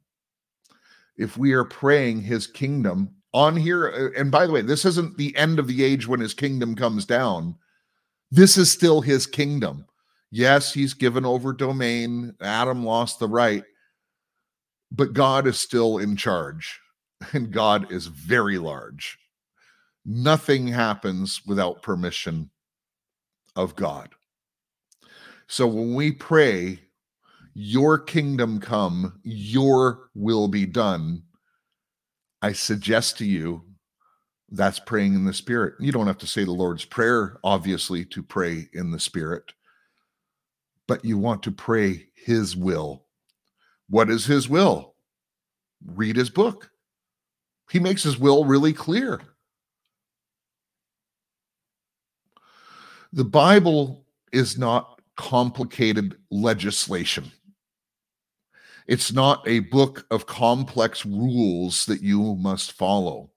If 1.15 1.37
we 1.37 1.53
are 1.53 1.63
praying 1.63 2.21
his 2.21 2.47
kingdom 2.47 3.15
on 3.35 3.57
here, 3.57 3.89
uh, 3.89 4.19
and 4.19 4.31
by 4.31 4.47
the 4.47 4.53
way, 4.53 4.61
this 4.61 4.85
isn't 4.85 5.17
the 5.17 5.35
end 5.35 5.59
of 5.59 5.67
the 5.67 5.83
age 5.83 6.07
when 6.07 6.21
his 6.21 6.33
kingdom 6.33 6.73
comes 6.73 7.05
down. 7.05 7.53
This 8.31 8.57
is 8.57 8.71
still 8.71 9.01
his 9.01 9.27
kingdom. 9.27 9.85
Yes, 10.31 10.73
he's 10.73 10.93
given 10.93 11.25
over 11.25 11.51
domain. 11.51 12.33
Adam 12.39 12.85
lost 12.85 13.19
the 13.19 13.27
right, 13.27 13.65
but 14.89 15.11
God 15.11 15.47
is 15.47 15.59
still 15.59 15.97
in 15.97 16.15
charge, 16.15 16.79
and 17.33 17.51
God 17.51 17.91
is 17.91 18.07
very 18.07 18.57
large. 18.57 19.17
Nothing 20.05 20.67
happens 20.67 21.41
without 21.45 21.83
permission 21.83 22.49
of 23.57 23.75
God. 23.75 24.15
So 25.47 25.67
when 25.67 25.93
we 25.93 26.13
pray, 26.13 26.79
Your 27.53 27.99
kingdom 27.99 28.61
come, 28.61 29.19
Your 29.23 30.09
will 30.15 30.47
be 30.47 30.65
done, 30.65 31.24
I 32.45 32.53
suggest 32.53 33.17
to 33.17 33.25
you 33.25 33.63
that's 34.49 34.79
praying 34.79 35.15
in 35.15 35.25
the 35.25 35.33
Spirit. 35.33 35.73
You 35.79 35.91
don't 35.91 36.07
have 36.07 36.19
to 36.19 36.27
say 36.27 36.43
the 36.43 36.51
Lord's 36.51 36.85
Prayer, 36.85 37.37
obviously, 37.43 38.05
to 38.05 38.23
pray 38.23 38.69
in 38.73 38.91
the 38.91 38.99
Spirit 38.99 39.51
but 40.87 41.03
you 41.03 41.17
want 41.17 41.43
to 41.43 41.51
pray 41.51 42.07
his 42.13 42.55
will. 42.55 43.05
What 43.89 44.09
is 44.09 44.25
his 44.25 44.49
will? 44.49 44.95
Read 45.85 46.15
his 46.15 46.29
book. 46.29 46.69
He 47.71 47.79
makes 47.79 48.03
his 48.03 48.17
will 48.17 48.45
really 48.45 48.73
clear. 48.73 49.21
The 53.13 53.25
Bible 53.25 54.05
is 54.31 54.57
not 54.57 54.99
complicated 55.15 56.17
legislation. 56.29 57.31
It's 58.87 59.11
not 59.11 59.47
a 59.47 59.59
book 59.59 60.05
of 60.11 60.27
complex 60.27 61.05
rules 61.05 61.85
that 61.87 62.01
you 62.01 62.35
must 62.35 62.71
follow. 62.71 63.31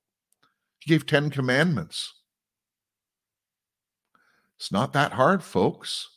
He 0.81 0.91
gave 0.91 1.07
10 1.07 1.31
commandments. 1.31 2.15
It's 4.57 4.73
not 4.73 4.93
that 4.93 5.13
hard, 5.13 5.43
folks 5.43 6.09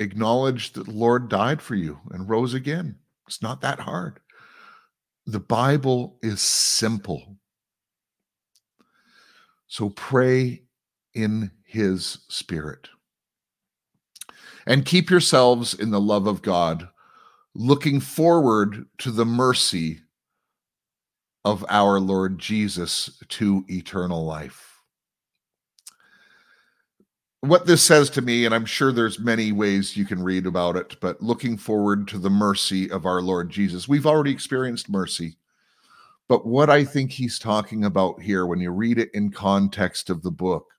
acknowledge 0.00 0.72
that 0.72 0.84
the 0.84 0.92
Lord 0.92 1.28
died 1.28 1.62
for 1.62 1.74
you 1.74 2.00
and 2.10 2.28
rose 2.28 2.54
again. 2.54 2.96
It's 3.26 3.42
not 3.42 3.60
that 3.62 3.80
hard. 3.80 4.20
The 5.26 5.40
Bible 5.40 6.18
is 6.22 6.40
simple. 6.40 7.36
So 9.66 9.90
pray 9.90 10.64
in 11.14 11.50
his 11.64 12.18
spirit. 12.28 12.88
And 14.66 14.84
keep 14.84 15.10
yourselves 15.10 15.74
in 15.74 15.90
the 15.90 16.00
love 16.00 16.26
of 16.26 16.42
God, 16.42 16.88
looking 17.54 18.00
forward 18.00 18.86
to 18.98 19.10
the 19.10 19.24
mercy 19.24 20.00
of 21.44 21.64
our 21.68 22.00
Lord 22.00 22.38
Jesus 22.38 23.22
to 23.28 23.64
eternal 23.68 24.24
life. 24.24 24.70
What 27.40 27.66
this 27.66 27.82
says 27.82 28.08
to 28.10 28.22
me 28.22 28.46
and 28.46 28.54
i'm 28.54 28.64
sure 28.64 28.90
there's 28.90 29.18
many 29.18 29.52
ways 29.52 29.98
you 29.98 30.06
can 30.06 30.22
read 30.22 30.46
about 30.46 30.76
it 30.76 30.96
but 31.02 31.20
looking 31.20 31.58
forward 31.58 32.08
to 32.08 32.18
the 32.18 32.30
mercy 32.30 32.90
of 32.90 33.04
our 33.04 33.20
lord 33.20 33.50
jesus. 33.50 33.86
We've 33.86 34.06
already 34.06 34.30
experienced 34.30 34.88
mercy 34.88 35.36
but 36.26 36.46
what 36.46 36.70
i 36.70 36.82
think 36.82 37.10
he's 37.12 37.38
talking 37.38 37.84
about 37.84 38.22
here 38.22 38.46
when 38.46 38.60
you 38.60 38.70
read 38.70 38.96
it 38.96 39.10
in 39.12 39.30
context 39.30 40.08
of 40.08 40.22
the 40.22 40.30
book 40.30 40.73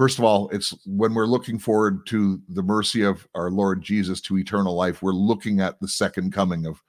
first 0.00 0.18
of 0.18 0.24
all 0.24 0.48
it's 0.48 0.74
when 0.86 1.12
we're 1.12 1.26
looking 1.26 1.58
forward 1.58 2.06
to 2.06 2.40
the 2.48 2.62
mercy 2.62 3.02
of 3.02 3.28
our 3.34 3.50
lord 3.50 3.82
jesus 3.82 4.20
to 4.20 4.38
eternal 4.38 4.74
life 4.74 5.02
we're 5.02 5.12
looking 5.12 5.60
at 5.60 5.78
the 5.80 5.88
second 5.88 6.32
coming 6.32 6.64
of 6.64 6.82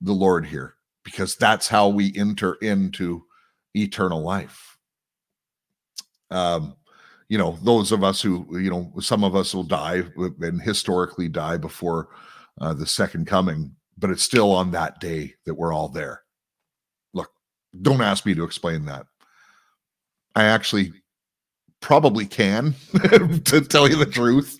the 0.00 0.12
lord 0.12 0.44
here 0.44 0.74
because 1.08 1.36
that's 1.36 1.68
how 1.68 1.88
we 1.88 2.12
enter 2.16 2.54
into 2.60 3.24
eternal 3.74 4.20
life. 4.22 4.76
Um 6.30 6.76
you 7.28 7.38
know 7.38 7.58
those 7.62 7.92
of 7.92 8.04
us 8.04 8.20
who 8.20 8.46
you 8.58 8.70
know 8.70 8.92
some 9.00 9.24
of 9.24 9.34
us 9.34 9.54
will 9.54 9.64
die 9.64 10.02
and 10.40 10.60
historically 10.60 11.28
die 11.28 11.56
before 11.56 12.08
uh, 12.60 12.74
the 12.74 12.86
second 12.86 13.26
coming 13.26 13.74
but 13.96 14.10
it's 14.10 14.22
still 14.22 14.52
on 14.52 14.70
that 14.70 15.00
day 15.00 15.34
that 15.44 15.54
we're 15.54 15.72
all 15.72 15.88
there. 15.88 16.22
Look 17.14 17.30
don't 17.82 18.02
ask 18.02 18.26
me 18.26 18.34
to 18.34 18.44
explain 18.44 18.84
that. 18.86 19.06
I 20.36 20.44
actually 20.44 20.92
probably 21.80 22.26
can 22.26 22.74
to 23.44 23.60
tell 23.60 23.88
you 23.88 23.96
the 23.96 24.06
truth 24.06 24.58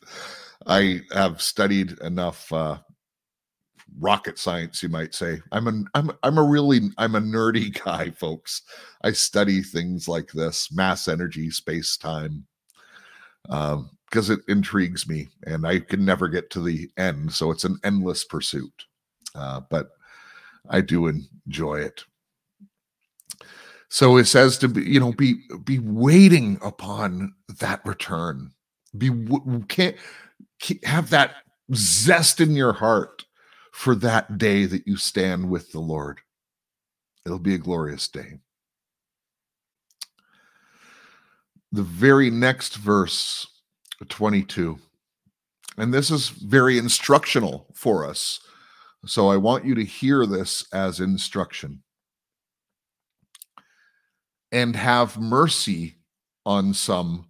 i 0.67 1.01
have 1.13 1.43
studied 1.43 1.99
enough 2.01 2.53
uh, 2.53 2.79
rocket 3.99 4.39
science 4.39 4.83
you 4.83 4.89
might 4.89 5.15
say 5.15 5.41
i'm 5.53 5.67
a 5.67 5.83
i'm 5.95 6.11
i'm 6.23 6.39
a 6.39 6.43
really 6.43 6.81
i'm 6.99 7.15
a 7.15 7.21
nerdy 7.21 7.73
guy 7.85 8.11
folks 8.11 8.63
i 9.03 9.11
study 9.11 9.63
things 9.63 10.07
like 10.07 10.31
this 10.33 10.71
mass 10.73 11.09
energy 11.09 11.51
space 11.51 11.97
time 11.97 12.47
because 13.49 14.31
um, 14.31 14.37
it 14.37 14.41
intrigues 14.49 15.09
me 15.09 15.29
and 15.47 15.67
I 15.67 15.81
can 15.81 16.05
never 16.05 16.29
get 16.29 16.51
to 16.51 16.63
the 16.63 16.91
end. 16.97 17.33
So 17.33 17.51
it's 17.51 17.65
an 17.65 17.79
endless 17.83 18.25
pursuit. 18.25 18.85
Uh, 19.35 19.61
but 19.71 19.89
I 20.69 20.81
do 20.81 21.07
enjoy 21.07 21.81
it. 21.81 22.05
So 23.89 24.17
it 24.17 24.27
says 24.27 24.59
to 24.59 24.69
be, 24.69 24.83
you 24.83 25.01
know, 25.01 25.13
be 25.13 25.37
be 25.65 25.79
waiting 25.79 26.59
upon 26.63 27.35
that 27.61 27.85
return. 27.85 28.53
Be 28.97 29.11
can't 29.69 29.97
have 30.85 31.11
that 31.11 31.37
zest 31.75 32.41
in 32.41 32.53
your 32.53 32.73
heart 32.73 33.25
for 33.73 33.95
that 33.95 34.39
day 34.39 34.67
that 34.67 34.87
you 34.87 34.97
stand 34.97 35.49
with 35.49 35.73
the 35.73 35.81
Lord. 35.81 36.21
It'll 37.25 37.39
be 37.39 37.55
a 37.55 37.59
glorious 37.59 38.09
day. 38.09 38.39
the 41.73 41.83
very 41.83 42.31
next 42.31 42.77
verse 42.77 43.47
22 44.09 44.79
And 45.77 45.93
this 45.93 46.11
is 46.11 46.29
very 46.29 46.79
instructional 46.79 47.67
for 47.75 48.07
us. 48.07 48.41
So 49.07 49.29
I 49.29 49.37
want 49.37 49.65
you 49.65 49.75
to 49.75 49.85
hear 49.85 50.27
this 50.27 50.67
as 50.73 51.01
instruction. 51.01 51.83
And 54.51 54.75
have 54.75 55.19
mercy 55.19 55.97
on 56.47 56.73
some 56.73 57.29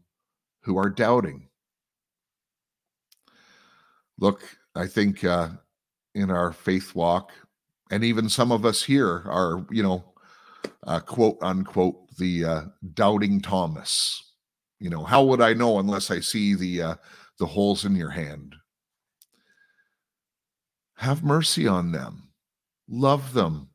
who 0.60 0.78
are 0.78 0.90
doubting. 0.90 1.48
Look, 4.18 4.42
I 4.74 4.86
think 4.86 5.24
uh, 5.24 5.48
in 6.14 6.30
our 6.30 6.52
faith 6.52 6.94
walk, 6.94 7.32
and 7.90 8.04
even 8.04 8.28
some 8.28 8.52
of 8.52 8.64
us 8.64 8.82
here 8.82 9.22
are, 9.26 9.66
you 9.70 9.82
know, 9.82 10.04
uh, 10.86 11.00
quote 11.00 11.38
unquote, 11.40 12.16
the 12.18 12.44
uh, 12.44 12.62
doubting 12.94 13.40
Thomas. 13.40 14.34
You 14.80 14.90
know, 14.90 15.02
how 15.02 15.24
would 15.24 15.40
I 15.40 15.54
know 15.54 15.78
unless 15.78 16.10
I 16.10 16.20
see 16.20 16.54
the 16.54 16.82
uh, 16.82 16.94
the 17.38 17.46
holes 17.46 17.84
in 17.84 17.96
your 17.96 18.10
hand? 18.10 18.54
Have 20.96 21.24
mercy 21.24 21.66
on 21.66 21.92
them, 21.92 22.28
love 22.88 23.32
them. 23.32 23.70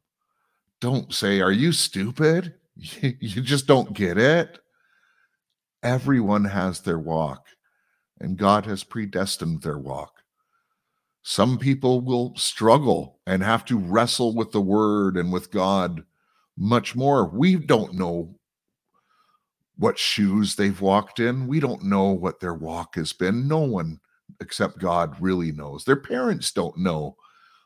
Don't 0.80 1.14
say, 1.14 1.41
"Are 1.41 1.52
you 1.52 1.72
stupid? 1.72 2.54
you 2.76 3.42
just 3.42 3.68
don't 3.68 3.94
get 3.94 4.18
it." 4.18 4.60
Everyone 5.82 6.46
has 6.46 6.82
their 6.82 7.00
walk, 7.00 7.48
and 8.20 8.38
God 8.38 8.66
has 8.66 8.84
predestined 8.84 9.62
their 9.62 9.78
walk. 9.78 10.24
Some 11.24 11.58
people 11.58 12.02
will 12.02 12.36
struggle 12.36 13.20
and 13.26 13.42
have 13.42 13.64
to 13.66 13.78
wrestle 13.78 14.36
with 14.36 14.52
the 14.52 14.62
word 14.62 15.18
and 15.18 15.32
with 15.32 15.52
God 15.52 16.04
much 16.58 16.96
more. 16.96 17.26
We 17.28 17.56
don't 17.56 17.94
know 17.94 18.36
what 19.78 19.98
shoes 19.98 20.56
they've 20.56 20.82
walked 20.82 21.20
in. 21.20 21.48
We 21.48 21.60
don't 21.60 21.84
know 21.84 22.10
what 22.10 22.40
their 22.40 22.54
walk 22.54 22.96
has 22.96 23.14
been. 23.14 23.48
No 23.48 23.60
one 23.60 24.00
except 24.42 24.80
God 24.80 25.16
really 25.20 25.52
knows. 25.52 25.84
Their 25.84 25.96
parents 25.96 26.52
don't 26.52 26.78
know 26.78 27.16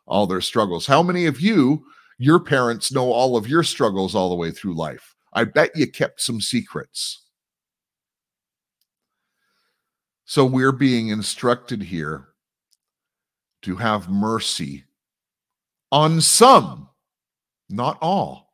all 0.05 0.27
their 0.27 0.41
struggles. 0.41 0.85
How 0.85 1.03
many 1.03 1.25
of 1.25 1.41
you, 1.41 1.83
your 2.17 2.39
parents 2.39 2.91
know 2.91 3.11
all 3.11 3.37
of 3.37 3.47
your 3.47 3.63
struggles 3.63 4.15
all 4.15 4.29
the 4.29 4.35
way 4.35 4.51
through 4.51 4.75
life? 4.75 5.15
I 5.33 5.43
bet 5.43 5.75
you 5.75 5.89
kept 5.91 6.21
some 6.21 6.41
secrets. 6.41 7.23
So 10.25 10.45
we're 10.45 10.71
being 10.71 11.09
instructed 11.09 11.81
here 11.81 12.29
to 13.61 13.75
have 13.77 14.09
mercy 14.09 14.83
on 15.91 16.19
some, 16.19 16.89
not 17.69 17.97
all, 18.01 18.53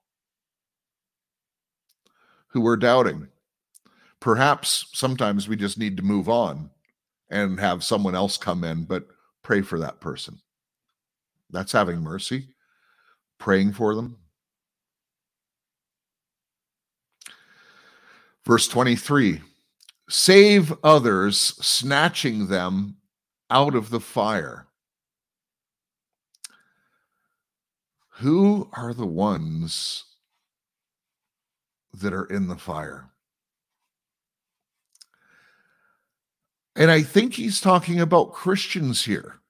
who 2.48 2.66
are 2.68 2.78
doubting. 2.78 3.28
Perhaps 4.20 4.86
sometimes 4.94 5.48
we 5.48 5.56
just 5.56 5.78
need 5.78 5.98
to 5.98 6.04
move 6.04 6.30
on 6.30 6.70
and 7.30 7.60
have 7.60 7.84
someone 7.84 8.14
else 8.14 8.38
come 8.38 8.64
in, 8.64 8.84
but 8.86 9.08
pray 9.42 9.62
for 9.62 9.80
that 9.80 10.00
person. 10.00 10.40
That's 11.50 11.72
having 11.72 12.02
mercy, 12.02 12.53
praying 13.44 13.74
for 13.74 13.94
them. 13.94 14.16
Verse 18.46 18.70
23 18.70 19.42
save 20.10 20.74
others, 20.82 21.38
snatching 21.38 22.48
them 22.48 22.96
out 23.50 23.76
of 23.76 23.90
the 23.90 24.00
fire. 24.00 24.68
Who 28.20 28.70
are 28.72 28.94
the 28.94 29.06
ones 29.06 30.06
that 31.94 32.14
are 32.14 32.26
in 32.26 32.48
the 32.48 32.56
fire? 32.56 33.10
And 36.78 36.90
I 36.90 37.02
think 37.02 37.34
he's 37.34 37.60
talking 37.60 38.00
about 38.00 38.34
Christians 38.34 39.04
here. 39.04 39.42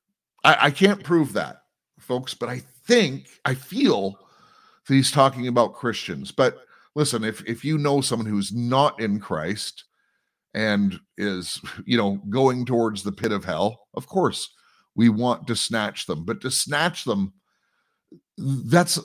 I, 0.43 0.57
I, 0.67 0.71
can't 0.71 1.03
prove 1.03 1.33
that, 1.33 1.63
folks, 1.99 2.33
but 2.33 2.49
I 2.49 2.63
think, 2.86 3.27
I 3.45 3.53
feel 3.53 4.17
that 4.88 4.93
he's 4.93 5.11
talking 5.11 5.47
about 5.47 5.73
Christians. 5.73 6.31
But 6.31 6.57
listen, 6.95 7.23
if, 7.23 7.43
if 7.45 7.63
you 7.63 7.77
know 7.77 8.01
someone 8.01 8.27
who's 8.27 8.53
not 8.53 8.99
in 8.99 9.19
Christ 9.19 9.86
and 10.53 10.99
is, 11.17 11.59
you 11.86 11.97
know, 11.97 12.21
going 12.29 12.65
towards 12.65 13.03
the 13.03 13.11
pit 13.11 13.31
of 13.31 13.45
hell, 13.45 13.88
of 13.93 14.07
course, 14.07 14.53
we 14.95 15.09
want 15.09 15.47
to 15.47 15.55
snatch 15.55 16.05
them. 16.05 16.25
But 16.25 16.41
to 16.41 16.51
snatch 16.51 17.03
them 17.05 17.34
that's 18.38 18.99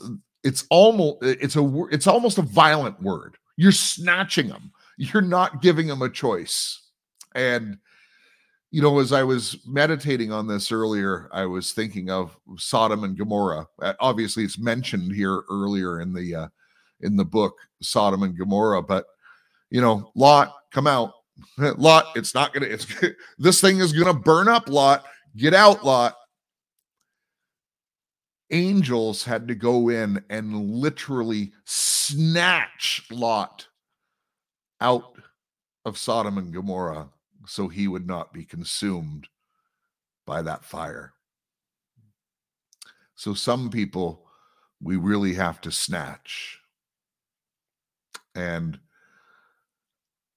it's 0.45 0.65
almost 0.71 1.19
it's 1.23 1.57
a 1.57 1.85
it's 1.91 2.07
almost 2.07 2.39
a 2.39 2.43
violent 2.43 3.01
word 3.03 3.37
you're 3.57 3.73
snatching 3.73 4.49
them 4.49 4.73
you're 4.97 5.23
not 5.23 5.63
giving 5.63 5.87
them 5.87 6.03
a 6.03 6.09
choice 6.09 6.91
and 7.35 7.77
you 8.71 8.83
know 8.83 8.99
as 8.99 9.13
i 9.13 9.23
was 9.23 9.59
meditating 9.67 10.31
on 10.31 10.47
this 10.47 10.71
earlier 10.71 11.29
i 11.33 11.45
was 11.45 11.73
thinking 11.73 12.11
of 12.11 12.37
sodom 12.57 13.05
and 13.05 13.17
gomorrah. 13.17 13.67
Obviously 14.01 14.45
it's 14.45 14.59
mentioned 14.59 15.13
here 15.13 15.43
earlier 15.51 16.01
in 16.01 16.13
the 16.13 16.35
uh 16.35 16.49
in 17.01 17.17
the 17.17 17.25
book 17.25 17.55
sodom 17.81 18.23
and 18.23 18.37
gomorrah 18.37 18.83
but 18.83 19.07
you 19.71 19.81
know 19.81 20.11
lot 20.15 20.55
come 20.71 20.87
out. 20.87 21.13
Lot 21.59 22.07
it's 22.17 22.35
not 22.35 22.53
gonna 22.53 22.67
it's 22.67 22.87
this 23.39 23.61
thing 23.61 23.79
is 23.79 23.93
gonna 23.93 24.19
burn 24.19 24.49
up 24.49 24.69
lot. 24.69 25.05
Get 25.37 25.55
out 25.55 25.85
lot. 25.85 26.17
Angels 28.51 29.25
had 29.25 29.47
to 29.49 29.55
go 29.55 29.91
in 29.91 30.23
and 30.31 30.71
literally 30.71 31.53
snatch 31.65 33.07
Lot 33.11 33.69
out 34.81 35.17
of 35.85 35.99
Sodom 35.99 36.39
and 36.39 36.53
Gomorrah 36.53 37.09
so 37.49 37.69
he 37.69 37.89
would 37.89 38.07
not 38.07 38.33
be 38.33 38.45
consumed 38.45 39.29
by 40.27 40.43
that 40.43 40.65
fire. 40.65 41.15
So, 43.15 43.35
some 43.35 43.71
people 43.71 44.29
we 44.81 44.97
really 44.97 45.35
have 45.35 45.61
to 45.63 45.73
snatch. 45.73 46.61
And 48.35 48.79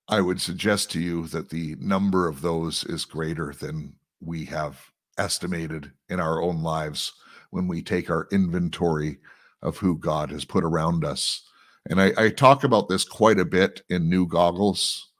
I 0.07 0.22
would 0.22 0.41
suggest 0.41 0.91
to 0.91 0.99
you 0.99 1.28
that 1.28 1.49
the 1.49 1.76
number 1.80 2.28
of 2.28 2.41
those 2.41 2.84
is 2.86 3.05
greater 3.05 3.53
than 3.53 3.93
we 4.20 4.45
have 4.45 4.82
estimated 5.18 5.91
in 6.09 6.20
our 6.20 6.41
own 6.41 6.64
lives 6.64 7.14
when 7.51 7.68
we 7.68 7.82
take 7.82 8.09
our 8.09 8.28
inventory 8.32 9.18
of 9.62 9.78
who 9.78 9.97
God 9.97 10.32
has 10.32 10.45
put 10.45 10.64
around 10.64 11.05
us. 11.05 11.43
And 11.89 12.01
I, 12.01 12.12
I 12.18 12.30
talk 12.30 12.64
about 12.64 12.89
this 12.89 13.03
quite 13.03 13.39
a 13.39 13.45
bit 13.45 13.84
in 13.89 14.09
New 14.09 14.26
Goggles 14.26 15.11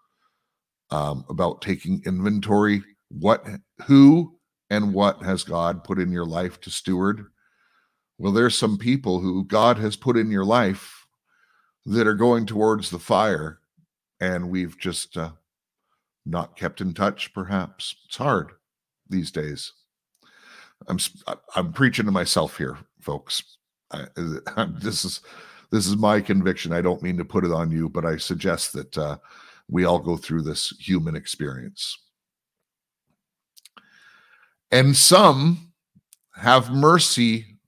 um, 0.92 1.26
about 1.30 1.62
taking 1.62 2.02
inventory. 2.06 2.84
What, 3.10 3.46
who, 3.86 4.38
and 4.70 4.94
what 4.94 5.22
has 5.24 5.44
God 5.44 5.84
put 5.84 6.00
in 6.00 6.12
your 6.12 6.26
life 6.26 6.60
to 6.62 6.70
steward? 6.70 7.26
Well, 8.18 8.32
there's 8.32 8.58
some 8.58 8.78
people 8.78 9.20
who 9.20 9.44
God 9.46 9.78
has 9.80 9.96
put 9.96 10.16
in 10.18 10.30
your 10.30 10.46
life 10.46 11.08
that 11.86 12.08
are 12.08 12.14
going 12.14 12.46
towards 12.46 12.90
the 12.90 13.00
fire, 13.00 13.60
and 14.20 14.50
we've 14.50 14.78
just 14.78 15.18
uh, 15.18 15.32
not 16.26 16.56
kept 16.56 16.82
in 16.82 16.94
touch, 16.94 17.34
perhaps. 17.34 17.96
It's 18.06 18.18
hard 18.18 18.52
these 19.10 19.32
days. 19.32 19.74
I'm 20.88 20.98
I'm 21.56 21.74
preaching 21.74 22.06
to 22.06 22.12
myself 22.12 22.58
here, 22.58 22.78
folks. 23.00 23.58
I, 23.92 24.06
this 24.80 25.06
is 25.06 25.22
this 25.72 25.88
is 25.88 25.98
my 25.98 26.22
conviction. 26.22 26.74
I 26.74 26.82
don't 26.82 27.04
mean 27.04 27.18
to 27.18 27.26
put 27.26 27.46
it 27.46 27.52
on 27.52 27.72
you, 27.72 27.90
but 27.90 28.06
I 28.06 28.18
suggest 28.18 28.74
that 28.74 28.98
uh, 28.98 29.18
we 29.72 29.86
all 29.86 30.00
go 30.00 30.18
through 30.18 30.44
this 30.44 30.70
human 30.80 31.16
experience. 31.16 31.98
And 34.70 34.96
some 34.96 35.72
have 36.36 36.72
mercy 36.72 37.60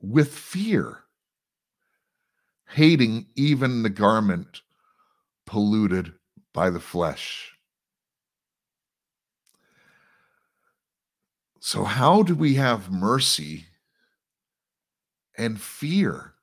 with 0.00 0.32
fear, 0.32 0.98
hating 2.68 3.26
even 3.36 3.82
the 3.82 3.90
garment 3.90 4.62
polluted 5.46 6.12
by 6.52 6.70
the 6.70 6.80
flesh. 6.80 7.52
So, 11.60 11.84
how 11.84 12.22
do 12.22 12.34
we 12.34 12.54
have 12.54 12.90
mercy 12.90 13.66
and 15.36 15.60
fear? 15.60 16.35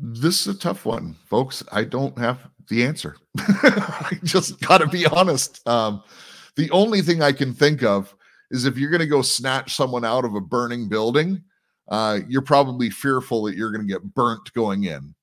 This 0.00 0.46
is 0.46 0.56
a 0.56 0.58
tough 0.58 0.84
one, 0.84 1.16
folks. 1.26 1.62
I 1.72 1.84
don't 1.84 2.16
have 2.18 2.48
the 2.68 2.84
answer. 2.84 3.16
I 3.38 4.18
just 4.24 4.60
got 4.60 4.78
to 4.78 4.86
be 4.86 5.06
honest. 5.06 5.66
Um, 5.68 6.02
the 6.56 6.70
only 6.70 7.02
thing 7.02 7.22
I 7.22 7.32
can 7.32 7.52
think 7.52 7.82
of 7.82 8.14
is 8.50 8.64
if 8.64 8.76
you're 8.76 8.90
going 8.90 9.00
to 9.00 9.06
go 9.06 9.22
snatch 9.22 9.74
someone 9.74 10.04
out 10.04 10.24
of 10.24 10.34
a 10.34 10.40
burning 10.40 10.88
building, 10.88 11.42
uh, 11.88 12.20
you're 12.28 12.42
probably 12.42 12.90
fearful 12.90 13.42
that 13.44 13.56
you're 13.56 13.70
going 13.70 13.86
to 13.86 13.92
get 13.92 14.14
burnt 14.14 14.52
going 14.54 14.84
in. 14.84 15.14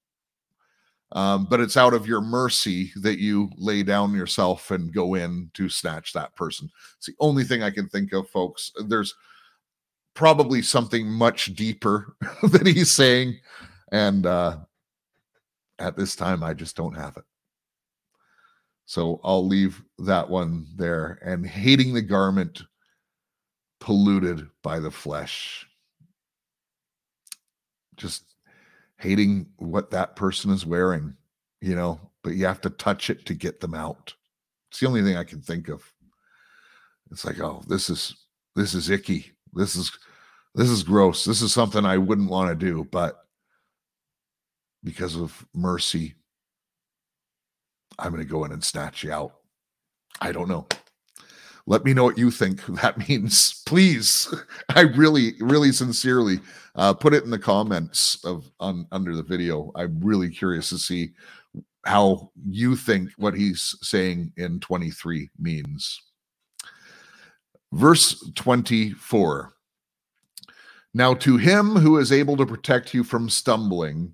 Um, 1.11 1.47
but 1.49 1.59
it's 1.59 1.77
out 1.77 1.95
of 1.95 2.05
your 2.05 2.21
mercy 2.21 2.91
that 3.01 3.17
you 3.17 3.49
lay 3.57 3.81
down 3.81 4.13
yourself 4.13 4.69
and 4.69 4.93
go 4.93 5.15
in 5.15 5.49
to 5.55 5.67
snatch 5.67 6.13
that 6.13 6.35
person. 6.35 6.69
It's 6.97 7.07
the 7.07 7.15
only 7.19 7.43
thing 7.43 7.63
I 7.63 7.71
can 7.71 7.89
think 7.89 8.13
of, 8.13 8.29
folks. 8.29 8.71
There's 8.87 9.15
probably 10.13 10.61
something 10.61 11.07
much 11.07 11.55
deeper 11.55 12.15
that 12.43 12.67
he's 12.67 12.91
saying. 12.91 13.39
And 13.91 14.25
uh, 14.25 14.57
at 15.79 15.97
this 15.97 16.15
time, 16.15 16.43
I 16.43 16.53
just 16.53 16.75
don't 16.75 16.95
have 16.95 17.17
it. 17.17 17.23
So 18.85 19.19
I'll 19.23 19.45
leave 19.45 19.83
that 19.99 20.29
one 20.29 20.67
there. 20.75 21.19
And 21.23 21.45
hating 21.45 21.93
the 21.93 22.01
garment 22.01 22.63
polluted 23.79 24.47
by 24.61 24.79
the 24.79 24.91
flesh. 24.91 25.67
Just 27.95 28.23
hating 28.97 29.47
what 29.57 29.91
that 29.91 30.15
person 30.15 30.51
is 30.51 30.65
wearing, 30.65 31.15
you 31.61 31.75
know, 31.75 31.99
but 32.23 32.31
you 32.31 32.45
have 32.45 32.61
to 32.61 32.69
touch 32.69 33.09
it 33.09 33.25
to 33.25 33.33
get 33.33 33.59
them 33.59 33.73
out. 33.73 34.13
It's 34.69 34.79
the 34.79 34.87
only 34.87 35.01
thing 35.01 35.17
I 35.17 35.23
can 35.23 35.41
think 35.41 35.69
of. 35.69 35.83
It's 37.11 37.25
like, 37.25 37.39
oh, 37.39 37.63
this 37.67 37.89
is 37.89 38.15
this 38.55 38.73
is 38.73 38.89
icky. 38.89 39.31
This 39.53 39.75
is 39.75 39.91
this 40.53 40.69
is 40.69 40.83
gross. 40.83 41.25
This 41.25 41.41
is 41.41 41.53
something 41.53 41.85
I 41.85 41.97
wouldn't 41.97 42.29
want 42.29 42.49
to 42.49 42.65
do, 42.65 42.87
but 42.91 43.25
because 44.83 45.15
of 45.15 45.45
mercy, 45.53 46.15
I'm 47.97 48.11
going 48.11 48.23
to 48.23 48.29
go 48.29 48.45
in 48.45 48.51
and 48.51 48.63
snatch 48.63 49.03
you 49.03 49.11
out. 49.11 49.33
I 50.21 50.31
don't 50.31 50.49
know. 50.49 50.67
Let 51.65 51.85
me 51.85 51.93
know 51.93 52.03
what 52.03 52.17
you 52.17 52.31
think 52.31 52.65
that 52.81 53.09
means, 53.09 53.61
please. 53.65 54.33
I 54.69 54.81
really, 54.81 55.33
really 55.39 55.71
sincerely 55.71 56.39
uh, 56.75 56.93
put 56.93 57.13
it 57.13 57.23
in 57.23 57.29
the 57.29 57.39
comments 57.39 58.23
of 58.23 58.49
on 58.59 58.87
under 58.91 59.15
the 59.15 59.23
video. 59.23 59.71
I'm 59.75 59.99
really 59.99 60.29
curious 60.29 60.69
to 60.69 60.77
see 60.77 61.11
how 61.85 62.31
you 62.47 62.75
think 62.75 63.11
what 63.17 63.33
he's 63.33 63.75
saying 63.81 64.33
in 64.37 64.59
23 64.59 65.29
means. 65.39 66.01
Verse 67.71 68.31
24. 68.35 69.53
Now, 70.93 71.13
to 71.13 71.37
him 71.37 71.75
who 71.75 71.99
is 71.99 72.11
able 72.11 72.35
to 72.37 72.45
protect 72.45 72.93
you 72.93 73.03
from 73.03 73.29
stumbling 73.29 74.13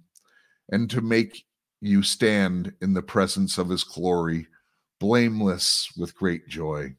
and 0.72 0.90
to 0.90 1.02
make 1.02 1.46
you 1.82 2.02
stand 2.02 2.74
in 2.82 2.94
the 2.94 3.02
presence 3.02 3.58
of 3.58 3.70
his 3.70 3.84
glory, 3.84 4.48
blameless 5.00 5.92
with 5.98 6.16
great 6.16 6.48
joy. 6.48 6.96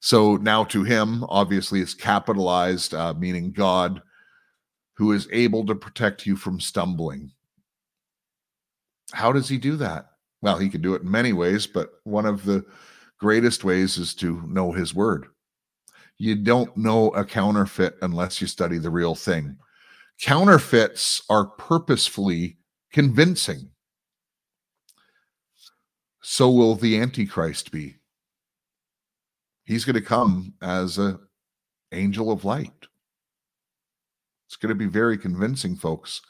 So 0.00 0.36
now 0.36 0.64
to 0.64 0.84
him, 0.84 1.24
obviously, 1.28 1.80
it's 1.80 1.94
capitalized, 1.94 2.94
uh, 2.94 3.14
meaning 3.14 3.52
God, 3.52 4.00
who 4.96 5.12
is 5.12 5.28
able 5.32 5.66
to 5.66 5.74
protect 5.74 6.26
you 6.26 6.36
from 6.36 6.60
stumbling. 6.60 7.32
How 9.12 9.32
does 9.32 9.48
he 9.48 9.58
do 9.58 9.76
that? 9.76 10.06
Well, 10.40 10.58
he 10.58 10.68
can 10.68 10.82
do 10.82 10.94
it 10.94 11.02
in 11.02 11.10
many 11.10 11.32
ways, 11.32 11.66
but 11.66 11.90
one 12.04 12.26
of 12.26 12.44
the 12.44 12.64
greatest 13.18 13.64
ways 13.64 13.98
is 13.98 14.14
to 14.16 14.42
know 14.46 14.72
his 14.72 14.94
word. 14.94 15.26
You 16.18 16.36
don't 16.36 16.76
know 16.76 17.10
a 17.10 17.24
counterfeit 17.24 17.96
unless 18.02 18.40
you 18.40 18.46
study 18.46 18.78
the 18.78 18.90
real 18.90 19.14
thing. 19.14 19.56
Counterfeits 20.20 21.22
are 21.30 21.46
purposefully 21.46 22.58
convincing. 22.92 23.70
So 26.20 26.50
will 26.50 26.74
the 26.74 26.98
Antichrist 26.98 27.70
be. 27.70 27.96
He's 29.64 29.84
going 29.84 29.94
to 29.94 30.00
come 30.00 30.54
as 30.60 30.98
an 30.98 31.18
angel 31.92 32.32
of 32.32 32.44
light. 32.44 32.86
It's 34.46 34.56
going 34.56 34.70
to 34.70 34.74
be 34.74 34.86
very 34.86 35.18
convincing, 35.18 35.76
folks. 35.76 36.20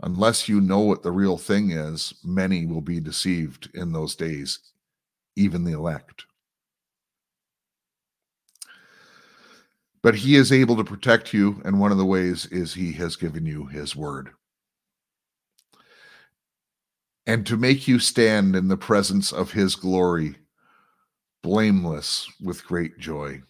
Unless 0.00 0.48
you 0.48 0.60
know 0.60 0.80
what 0.80 1.02
the 1.02 1.12
real 1.12 1.38
thing 1.38 1.70
is, 1.70 2.14
many 2.24 2.66
will 2.66 2.80
be 2.80 2.98
deceived 2.98 3.70
in 3.74 3.92
those 3.92 4.16
days, 4.16 4.58
even 5.36 5.64
the 5.64 5.72
elect. 5.72 6.24
But 10.02 10.16
he 10.16 10.34
is 10.34 10.50
able 10.50 10.76
to 10.76 10.84
protect 10.84 11.32
you, 11.32 11.62
and 11.64 11.78
one 11.78 11.92
of 11.92 11.98
the 11.98 12.04
ways 12.04 12.46
is 12.46 12.74
he 12.74 12.92
has 12.94 13.14
given 13.16 13.46
you 13.46 13.66
his 13.66 13.94
word. 13.94 14.30
And 17.24 17.46
to 17.46 17.56
make 17.56 17.86
you 17.86 18.00
stand 18.00 18.56
in 18.56 18.66
the 18.66 18.76
presence 18.76 19.32
of 19.32 19.52
his 19.52 19.76
glory, 19.76 20.36
blameless 21.42 22.28
with 22.40 22.66
great 22.66 22.98
joy. 22.98 23.42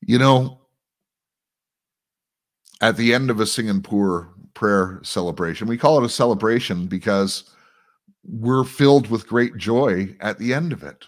You 0.00 0.18
know, 0.18 0.60
at 2.80 2.96
the 2.96 3.12
end 3.12 3.28
of 3.28 3.40
a 3.40 3.46
Singapore 3.46 4.32
prayer 4.54 5.00
celebration, 5.02 5.68
we 5.68 5.76
call 5.76 5.98
it 5.98 6.06
a 6.06 6.08
celebration 6.08 6.86
because 6.86 7.44
we're 8.24 8.64
filled 8.64 9.10
with 9.10 9.28
great 9.28 9.58
joy 9.58 10.16
at 10.20 10.38
the 10.38 10.54
end 10.54 10.72
of 10.72 10.82
it. 10.82 11.04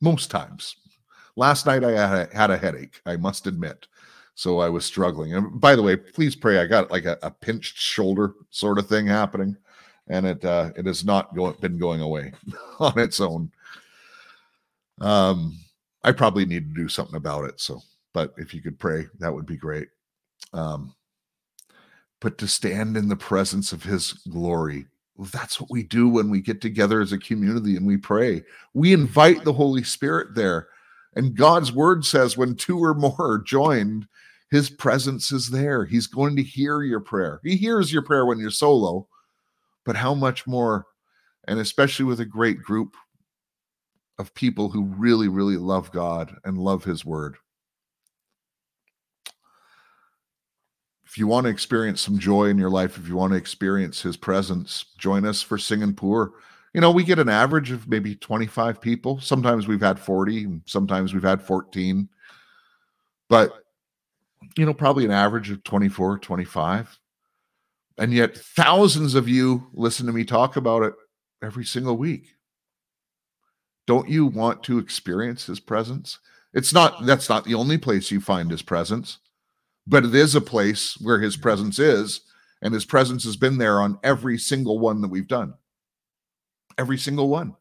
Most 0.00 0.30
times. 0.30 0.76
Last 1.36 1.66
night 1.66 1.84
I 1.84 1.90
had 1.92 2.32
a, 2.32 2.36
had 2.36 2.50
a 2.50 2.56
headache, 2.56 3.00
I 3.06 3.16
must 3.16 3.46
admit. 3.46 3.86
So 4.34 4.58
I 4.58 4.68
was 4.68 4.84
struggling. 4.84 5.34
And 5.34 5.60
by 5.60 5.76
the 5.76 5.82
way, 5.82 5.96
please 5.96 6.34
pray. 6.34 6.58
I 6.58 6.66
got 6.66 6.90
like 6.90 7.04
a, 7.04 7.18
a 7.22 7.30
pinched 7.30 7.76
shoulder 7.76 8.34
sort 8.50 8.78
of 8.78 8.88
thing 8.88 9.06
happening, 9.06 9.56
and 10.08 10.26
it 10.26 10.44
uh, 10.44 10.70
it 10.76 10.86
has 10.86 11.04
not 11.04 11.34
go, 11.36 11.52
been 11.52 11.78
going 11.78 12.00
away 12.00 12.32
on 12.80 12.98
its 12.98 13.20
own. 13.20 13.50
Um, 15.00 15.58
I 16.02 16.12
probably 16.12 16.44
need 16.44 16.68
to 16.68 16.82
do 16.82 16.88
something 16.88 17.16
about 17.16 17.44
it. 17.44 17.60
So, 17.60 17.80
but 18.12 18.34
if 18.36 18.52
you 18.52 18.60
could 18.60 18.78
pray, 18.78 19.06
that 19.20 19.32
would 19.32 19.46
be 19.46 19.56
great. 19.56 19.88
Um, 20.52 20.94
but 22.20 22.38
to 22.38 22.48
stand 22.48 22.96
in 22.96 23.08
the 23.08 23.16
presence 23.16 23.72
of 23.72 23.84
His 23.84 24.12
glory, 24.30 24.86
that's 25.32 25.60
what 25.60 25.70
we 25.70 25.82
do 25.84 26.08
when 26.08 26.28
we 26.28 26.40
get 26.40 26.60
together 26.60 27.00
as 27.00 27.12
a 27.12 27.18
community 27.18 27.76
and 27.76 27.86
we 27.86 27.96
pray. 27.96 28.42
We 28.72 28.92
invite 28.92 29.44
the 29.44 29.52
Holy 29.52 29.84
Spirit 29.84 30.34
there. 30.34 30.68
And 31.16 31.36
God's 31.36 31.72
word 31.72 32.04
says 32.04 32.36
when 32.36 32.56
two 32.56 32.78
or 32.78 32.94
more 32.94 33.16
are 33.18 33.38
joined, 33.38 34.06
his 34.50 34.70
presence 34.70 35.32
is 35.32 35.50
there. 35.50 35.84
He's 35.84 36.06
going 36.06 36.36
to 36.36 36.42
hear 36.42 36.82
your 36.82 37.00
prayer. 37.00 37.40
He 37.42 37.56
hears 37.56 37.92
your 37.92 38.02
prayer 38.02 38.26
when 38.26 38.38
you're 38.38 38.50
solo, 38.50 39.08
but 39.84 39.96
how 39.96 40.14
much 40.14 40.46
more, 40.46 40.86
and 41.46 41.58
especially 41.58 42.04
with 42.04 42.20
a 42.20 42.24
great 42.24 42.62
group 42.62 42.96
of 44.18 44.34
people 44.34 44.70
who 44.70 44.84
really, 44.84 45.28
really 45.28 45.56
love 45.56 45.90
God 45.90 46.36
and 46.44 46.58
love 46.58 46.84
his 46.84 47.04
word. 47.04 47.36
If 51.04 51.18
you 51.18 51.26
want 51.26 51.44
to 51.44 51.50
experience 51.50 52.00
some 52.00 52.18
joy 52.18 52.46
in 52.46 52.58
your 52.58 52.70
life, 52.70 52.96
if 52.96 53.08
you 53.08 53.16
want 53.16 53.32
to 53.32 53.38
experience 53.38 54.02
his 54.02 54.16
presence, 54.16 54.84
join 54.98 55.24
us 55.24 55.42
for 55.42 55.58
Sing 55.58 55.82
and 55.82 55.96
Pour 55.96 56.32
you 56.74 56.80
know, 56.80 56.90
we 56.90 57.04
get 57.04 57.20
an 57.20 57.28
average 57.28 57.70
of 57.70 57.88
maybe 57.88 58.16
25 58.16 58.80
people. 58.80 59.20
Sometimes 59.20 59.68
we've 59.68 59.80
had 59.80 59.98
40, 59.98 60.60
sometimes 60.66 61.14
we've 61.14 61.22
had 61.22 61.40
14. 61.40 62.08
But, 63.28 63.52
you 64.58 64.66
know, 64.66 64.74
probably 64.74 65.04
an 65.04 65.12
average 65.12 65.50
of 65.50 65.62
24, 65.62 66.18
25. 66.18 66.98
And 67.96 68.12
yet 68.12 68.36
thousands 68.36 69.14
of 69.14 69.28
you 69.28 69.68
listen 69.72 70.06
to 70.06 70.12
me 70.12 70.24
talk 70.24 70.56
about 70.56 70.82
it 70.82 70.94
every 71.42 71.64
single 71.64 71.96
week. 71.96 72.26
Don't 73.86 74.08
you 74.08 74.26
want 74.26 74.64
to 74.64 74.78
experience 74.78 75.46
his 75.46 75.60
presence? 75.60 76.18
It's 76.54 76.72
not, 76.72 77.06
that's 77.06 77.28
not 77.28 77.44
the 77.44 77.54
only 77.54 77.78
place 77.78 78.10
you 78.10 78.20
find 78.20 78.50
his 78.50 78.62
presence, 78.62 79.18
but 79.86 80.04
it 80.04 80.14
is 80.14 80.34
a 80.34 80.40
place 80.40 80.98
where 81.00 81.20
his 81.20 81.36
presence 81.36 81.78
is. 81.78 82.22
And 82.62 82.74
his 82.74 82.84
presence 82.84 83.24
has 83.24 83.36
been 83.36 83.58
there 83.58 83.80
on 83.80 83.98
every 84.02 84.38
single 84.38 84.78
one 84.78 85.02
that 85.02 85.10
we've 85.10 85.28
done. 85.28 85.54
Every 86.78 86.98
single 86.98 87.28
one. 87.28 87.56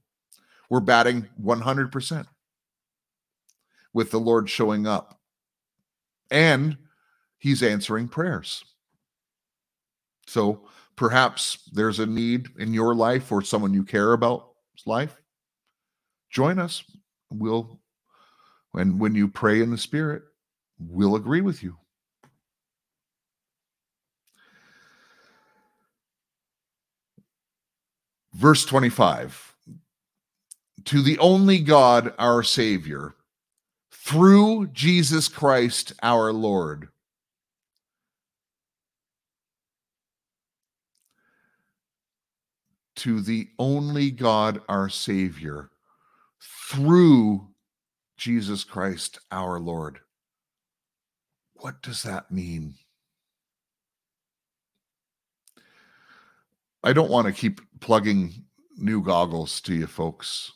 We're 0.70 0.80
batting 0.80 1.28
100% 1.42 2.26
with 3.94 4.12
the 4.12 4.20
Lord 4.20 4.50
showing 4.50 4.88
up. 4.88 5.20
And 6.32 6.78
he's 7.38 7.62
answering 7.62 8.08
prayers. 8.08 8.64
So 10.28 10.68
perhaps 10.96 11.70
there's 11.74 12.00
a 12.00 12.06
need 12.06 12.48
in 12.58 12.74
your 12.74 12.96
life 12.96 13.32
or 13.32 13.42
someone 13.42 13.74
you 13.74 13.84
care 13.84 14.14
about's 14.14 14.88
life. 14.88 15.22
Join 16.32 16.58
us. 16.58 16.84
We'll 17.30 17.80
and 18.76 19.00
when 19.00 19.14
you 19.14 19.28
pray 19.28 19.62
in 19.62 19.70
the 19.70 19.78
spirit, 19.78 20.24
we'll 20.80 21.16
agree 21.16 21.42
with 21.42 21.62
you. 21.62 21.78
Verse 28.34 28.66
25 28.66 29.56
To 30.86 31.02
the 31.02 31.20
only 31.20 31.60
God, 31.60 32.14
our 32.18 32.44
Savior, 32.44 33.14
through 33.92 34.68
Jesus 34.68 35.28
Christ 35.28 35.94
our 36.02 36.34
Lord. 36.34 36.90
To 42.98 43.22
the 43.22 43.50
only 43.60 44.12
God, 44.12 44.62
our 44.70 44.90
Savior, 44.90 45.70
through 46.70 47.48
Jesus 48.18 48.64
Christ 48.64 49.20
our 49.32 49.60
Lord. 49.60 50.00
What 51.56 51.82
does 51.82 52.04
that 52.04 52.32
mean? 52.32 52.76
I 56.84 56.94
don't 56.94 57.12
want 57.12 57.28
to 57.28 57.34
keep 57.34 57.62
plugging 57.82 58.34
new 58.78 59.02
goggles 59.04 59.62
to 59.62 59.76
you 59.76 59.88
folks, 59.88 60.52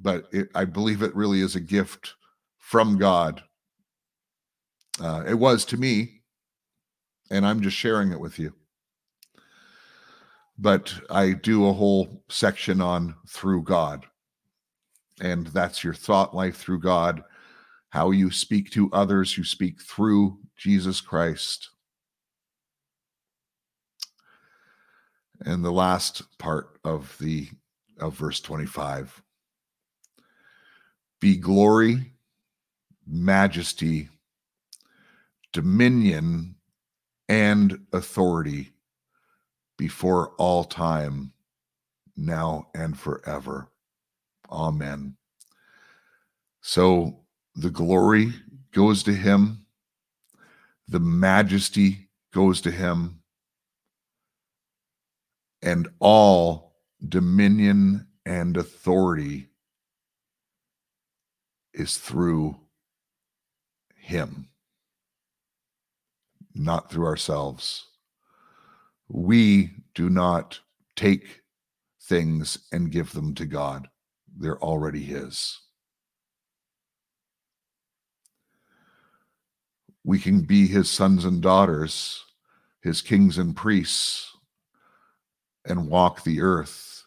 but 0.00 0.26
it, 0.32 0.48
I 0.54 0.64
believe 0.64 1.02
it 1.02 1.14
really 1.16 1.40
is 1.40 1.56
a 1.56 1.60
gift 1.60 2.14
from 2.58 2.98
God. 2.98 3.42
Uh, 5.00 5.24
it 5.26 5.34
was 5.34 5.64
to 5.66 5.76
me, 5.76 6.22
and 7.30 7.46
I'm 7.46 7.60
just 7.62 7.76
sharing 7.76 8.12
it 8.12 8.20
with 8.20 8.38
you. 8.38 8.54
but 10.58 10.94
I 11.10 11.32
do 11.32 11.66
a 11.66 11.72
whole 11.72 12.22
section 12.28 12.80
on 12.80 13.16
through 13.28 13.64
God. 13.64 14.06
And 15.20 15.48
that's 15.48 15.84
your 15.84 15.94
thought 15.94 16.34
life 16.36 16.56
through 16.56 16.80
God, 16.80 17.24
how 17.90 18.12
you 18.12 18.30
speak 18.30 18.70
to 18.72 18.90
others, 18.92 19.36
you 19.36 19.44
speak 19.44 19.82
through 19.82 20.38
Jesus 20.56 21.00
Christ. 21.00 21.70
And 25.44 25.64
the 25.64 25.72
last 25.72 26.38
part 26.38 26.78
of 26.84 27.16
the 27.20 27.48
of 27.98 28.14
verse 28.14 28.40
25 28.40 29.22
be 31.20 31.36
glory, 31.36 32.12
majesty, 33.06 34.08
dominion, 35.52 36.56
and 37.28 37.86
authority 37.92 38.72
before 39.78 40.30
all 40.38 40.64
time, 40.64 41.32
now 42.16 42.66
and 42.74 42.98
forever. 42.98 43.68
Amen. 44.50 45.16
So 46.60 47.20
the 47.54 47.70
glory 47.70 48.32
goes 48.72 49.02
to 49.04 49.14
him, 49.14 49.66
the 50.88 51.00
majesty 51.00 52.08
goes 52.32 52.60
to 52.62 52.70
him, 52.70 53.21
and 55.62 55.88
all 56.00 56.74
dominion 57.08 58.06
and 58.26 58.56
authority 58.56 59.48
is 61.72 61.96
through 61.96 62.56
him, 63.96 64.48
not 66.54 66.90
through 66.90 67.06
ourselves. 67.06 67.86
We 69.08 69.70
do 69.94 70.10
not 70.10 70.60
take 70.96 71.42
things 72.02 72.58
and 72.72 72.90
give 72.90 73.12
them 73.12 73.34
to 73.36 73.46
God, 73.46 73.88
they're 74.36 74.58
already 74.58 75.02
his. 75.02 75.60
We 80.04 80.18
can 80.18 80.40
be 80.40 80.66
his 80.66 80.90
sons 80.90 81.24
and 81.24 81.40
daughters, 81.40 82.24
his 82.80 83.00
kings 83.00 83.38
and 83.38 83.54
priests 83.54 84.31
and 85.64 85.88
walk 85.88 86.24
the 86.24 86.40
earth 86.40 87.04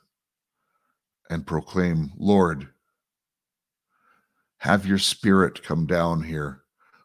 and 1.29 1.45
proclaim, 1.45 2.11
Lord, 2.17 2.69
have 4.57 4.85
your 4.85 4.99
spirit 4.99 5.63
come 5.63 5.85
down 5.85 6.23
here. 6.23 6.61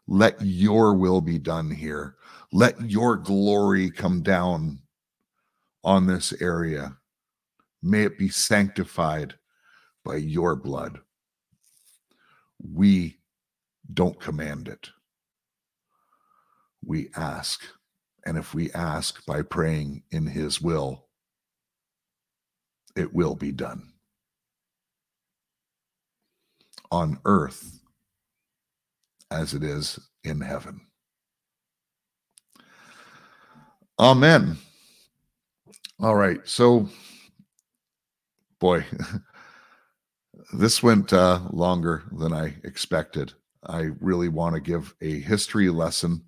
Let 0.07 0.41
your 0.41 0.93
will 0.95 1.21
be 1.21 1.37
done 1.37 1.69
here. 1.69 2.15
Let 2.51 2.89
your 2.89 3.15
glory 3.15 3.89
come 3.89 4.21
down 4.21 4.79
on 5.83 6.05
this 6.05 6.33
area. 6.41 6.97
May 7.81 8.03
it 8.03 8.17
be 8.17 8.29
sanctified 8.29 9.35
by 10.03 10.17
your 10.17 10.55
blood. 10.55 10.99
We 12.73 13.17
don't 13.93 14.19
command 14.19 14.67
it. 14.67 14.89
We 16.83 17.09
ask. 17.15 17.63
And 18.25 18.37
if 18.37 18.53
we 18.53 18.71
ask 18.73 19.25
by 19.25 19.41
praying 19.41 20.03
in 20.11 20.27
his 20.27 20.61
will, 20.61 21.07
it 22.95 23.13
will 23.13 23.35
be 23.35 23.51
done 23.51 23.91
on 26.91 27.19
earth 27.25 27.79
as 29.29 29.53
it 29.53 29.63
is 29.63 29.99
in 30.23 30.41
heaven. 30.41 30.81
Amen. 33.99 34.57
All 35.99 36.15
right. 36.15 36.39
So, 36.45 36.89
boy, 38.59 38.83
this 40.53 40.83
went 40.83 41.13
uh, 41.13 41.41
longer 41.51 42.03
than 42.11 42.33
I 42.33 42.55
expected. 42.63 43.33
I 43.63 43.89
really 43.99 44.27
want 44.27 44.55
to 44.55 44.61
give 44.61 44.95
a 45.01 45.19
history 45.19 45.69
lesson 45.69 46.23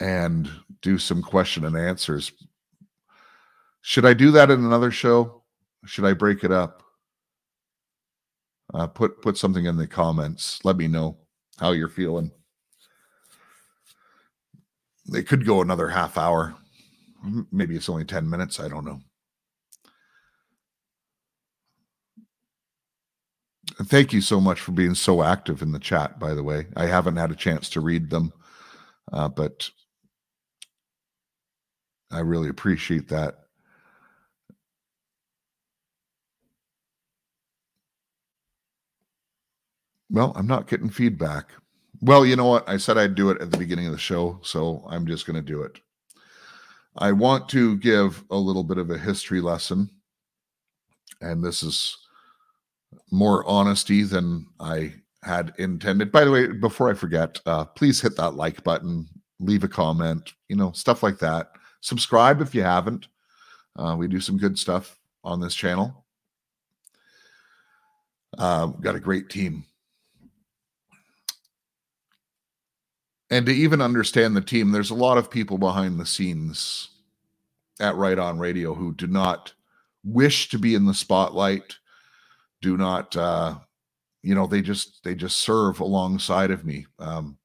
and 0.00 0.50
do 0.82 0.98
some 0.98 1.22
question 1.22 1.64
and 1.64 1.76
answers 1.76 2.32
should 3.86 4.06
I 4.06 4.14
do 4.14 4.30
that 4.30 4.50
in 4.50 4.64
another 4.64 4.90
show? 4.90 5.42
Should 5.84 6.06
I 6.06 6.14
break 6.14 6.42
it 6.42 6.50
up? 6.50 6.82
Uh, 8.72 8.86
put 8.86 9.20
put 9.20 9.36
something 9.36 9.66
in 9.66 9.76
the 9.76 9.86
comments. 9.86 10.58
Let 10.64 10.78
me 10.78 10.88
know 10.88 11.18
how 11.58 11.72
you're 11.72 11.90
feeling. 11.90 12.30
They 15.12 15.22
could 15.22 15.44
go 15.44 15.60
another 15.60 15.90
half 15.90 16.16
hour. 16.16 16.54
Maybe 17.52 17.76
it's 17.76 17.90
only 17.90 18.06
10 18.06 18.28
minutes. 18.28 18.58
I 18.58 18.68
don't 18.68 18.86
know. 18.86 19.00
Thank 23.82 24.14
you 24.14 24.22
so 24.22 24.40
much 24.40 24.60
for 24.60 24.72
being 24.72 24.94
so 24.94 25.22
active 25.22 25.60
in 25.60 25.72
the 25.72 25.78
chat, 25.78 26.18
by 26.18 26.32
the 26.32 26.42
way. 26.42 26.68
I 26.74 26.86
haven't 26.86 27.16
had 27.16 27.32
a 27.32 27.36
chance 27.36 27.68
to 27.70 27.82
read 27.82 28.08
them, 28.08 28.32
uh, 29.12 29.28
but 29.28 29.68
I 32.10 32.20
really 32.20 32.48
appreciate 32.48 33.08
that. 33.10 33.43
Well, 40.14 40.32
I'm 40.36 40.46
not 40.46 40.68
getting 40.68 40.90
feedback. 40.90 41.50
Well, 42.00 42.24
you 42.24 42.36
know 42.36 42.46
what? 42.46 42.68
I 42.68 42.76
said 42.76 42.96
I'd 42.96 43.16
do 43.16 43.30
it 43.30 43.42
at 43.42 43.50
the 43.50 43.58
beginning 43.58 43.86
of 43.86 43.92
the 43.92 43.98
show, 43.98 44.38
so 44.42 44.86
I'm 44.88 45.08
just 45.08 45.26
going 45.26 45.34
to 45.34 45.42
do 45.42 45.62
it. 45.62 45.80
I 46.96 47.10
want 47.10 47.48
to 47.48 47.76
give 47.78 48.22
a 48.30 48.36
little 48.36 48.62
bit 48.62 48.78
of 48.78 48.90
a 48.90 48.96
history 48.96 49.40
lesson, 49.40 49.90
and 51.20 51.42
this 51.42 51.64
is 51.64 51.98
more 53.10 53.44
honesty 53.48 54.04
than 54.04 54.46
I 54.60 54.94
had 55.24 55.52
intended. 55.58 56.12
By 56.12 56.24
the 56.24 56.30
way, 56.30 56.46
before 56.46 56.88
I 56.88 56.94
forget, 56.94 57.40
uh, 57.44 57.64
please 57.64 58.00
hit 58.00 58.16
that 58.16 58.36
like 58.36 58.62
button, 58.62 59.08
leave 59.40 59.64
a 59.64 59.68
comment, 59.68 60.32
you 60.48 60.54
know, 60.54 60.70
stuff 60.70 61.02
like 61.02 61.18
that. 61.18 61.50
Subscribe 61.80 62.40
if 62.40 62.54
you 62.54 62.62
haven't. 62.62 63.08
Uh, 63.74 63.96
we 63.98 64.06
do 64.06 64.20
some 64.20 64.38
good 64.38 64.56
stuff 64.60 64.96
on 65.24 65.40
this 65.40 65.56
channel. 65.56 66.04
Uh, 68.38 68.66
got 68.66 68.94
a 68.94 69.00
great 69.00 69.28
team 69.28 69.64
and 73.34 73.46
to 73.46 73.52
even 73.52 73.80
understand 73.80 74.36
the 74.36 74.40
team, 74.40 74.70
there's 74.70 74.90
a 74.90 74.94
lot 74.94 75.18
of 75.18 75.28
people 75.28 75.58
behind 75.58 75.98
the 75.98 76.06
scenes 76.06 76.90
at 77.80 77.96
Right 77.96 78.16
On 78.16 78.38
Radio 78.38 78.74
who 78.74 78.94
do 78.94 79.08
not 79.08 79.52
wish 80.04 80.48
to 80.50 80.58
be 80.58 80.76
in 80.76 80.86
the 80.86 80.94
spotlight, 80.94 81.74
do 82.62 82.76
not, 82.76 83.16
uh, 83.16 83.56
you 84.22 84.36
know, 84.36 84.46
they 84.46 84.62
just 84.62 85.02
they 85.02 85.16
just 85.16 85.38
serve 85.38 85.80
alongside 85.80 86.52
of 86.52 86.64
me. 86.64 86.86
Um, 87.00 87.36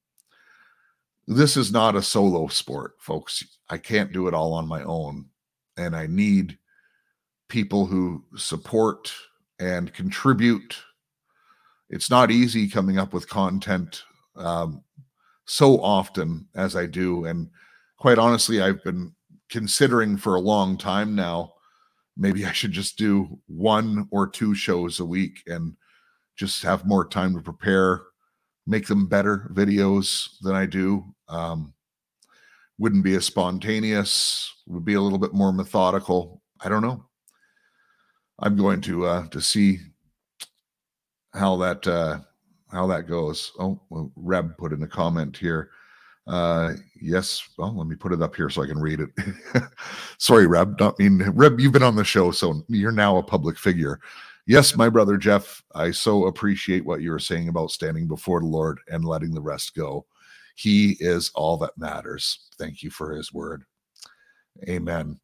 this 1.25 1.57
is 1.57 1.71
not 1.71 1.95
a 1.95 2.03
solo 2.03 2.49
sport, 2.49 2.93
folks. 2.99 3.43
I 3.67 3.79
can't 3.79 4.13
do 4.13 4.27
it 4.27 4.35
all 4.35 4.53
on 4.53 4.67
my 4.67 4.83
own, 4.83 5.25
and 5.75 5.95
I 5.95 6.05
need 6.05 6.59
people 7.47 7.87
who 7.87 8.23
support 8.37 9.11
and 9.59 9.91
contribute. 9.91 10.77
It's 11.89 12.11
not 12.11 12.29
easy 12.29 12.69
coming 12.69 12.99
up 12.99 13.11
with 13.11 13.27
content. 13.27 14.03
Um, 14.35 14.83
so 15.49 15.81
often 15.81 16.47
as 16.55 16.75
I 16.75 16.85
do. 16.85 17.25
And 17.25 17.49
quite 17.97 18.17
honestly, 18.17 18.61
I've 18.61 18.83
been 18.83 19.13
considering 19.49 20.15
for 20.15 20.35
a 20.35 20.41
long 20.41 20.77
time 20.77 21.15
now 21.15 21.53
maybe 22.19 22.45
I 22.45 22.51
should 22.51 22.73
just 22.73 22.97
do 22.97 23.39
one 23.47 24.07
or 24.11 24.27
two 24.27 24.53
shows 24.53 24.99
a 24.99 25.05
week 25.05 25.41
and 25.47 25.75
just 26.35 26.61
have 26.63 26.85
more 26.85 27.07
time 27.07 27.33
to 27.35 27.41
prepare, 27.41 28.01
make 28.67 28.87
them 28.87 29.07
better 29.07 29.49
videos 29.53 30.27
than 30.41 30.53
I 30.53 30.65
do. 30.65 31.05
Um, 31.29 31.73
wouldn't 32.77 33.05
be 33.05 33.15
as 33.15 33.25
spontaneous, 33.25 34.53
would 34.67 34.85
be 34.85 34.93
a 34.93 35.01
little 35.01 35.17
bit 35.17 35.33
more 35.33 35.53
methodical. 35.53 36.41
I 36.59 36.67
don't 36.67 36.81
know. 36.81 37.05
I'm 38.39 38.57
going 38.57 38.81
to 38.81 39.05
uh, 39.05 39.27
to 39.29 39.41
see 39.41 39.79
how 41.33 41.57
that 41.57 41.87
uh, 41.87 42.19
how 42.71 42.87
that 42.87 43.07
goes. 43.07 43.51
Oh, 43.59 43.79
well, 43.89 44.11
Reb 44.15 44.57
put 44.57 44.73
in 44.73 44.83
a 44.83 44.87
comment 44.87 45.35
here. 45.35 45.71
Uh, 46.27 46.73
yes. 47.01 47.47
Well, 47.57 47.75
let 47.75 47.87
me 47.87 47.95
put 47.95 48.13
it 48.13 48.21
up 48.21 48.35
here 48.35 48.49
so 48.49 48.61
I 48.61 48.67
can 48.67 48.79
read 48.79 48.99
it. 48.99 49.09
Sorry, 50.19 50.45
Reb. 50.45 50.79
Not 50.79 50.99
mean 50.99 51.23
Reb. 51.33 51.59
You've 51.59 51.73
been 51.73 51.83
on 51.83 51.95
the 51.95 52.03
show, 52.03 52.31
so 52.31 52.63
you're 52.67 52.91
now 52.91 53.17
a 53.17 53.23
public 53.23 53.57
figure. 53.57 53.99
Yes, 54.45 54.75
my 54.75 54.89
brother 54.89 55.17
Jeff. 55.17 55.63
I 55.73 55.91
so 55.91 56.25
appreciate 56.25 56.85
what 56.85 57.01
you 57.01 57.11
were 57.11 57.19
saying 57.19 57.49
about 57.49 57.71
standing 57.71 58.07
before 58.07 58.39
the 58.39 58.47
Lord 58.47 58.79
and 58.87 59.05
letting 59.05 59.33
the 59.33 59.41
rest 59.41 59.75
go. 59.75 60.05
He 60.55 60.97
is 60.99 61.31
all 61.35 61.57
that 61.57 61.77
matters. 61.77 62.47
Thank 62.57 62.83
you 62.83 62.89
for 62.89 63.11
His 63.11 63.33
word. 63.33 63.63
Amen. 64.67 65.19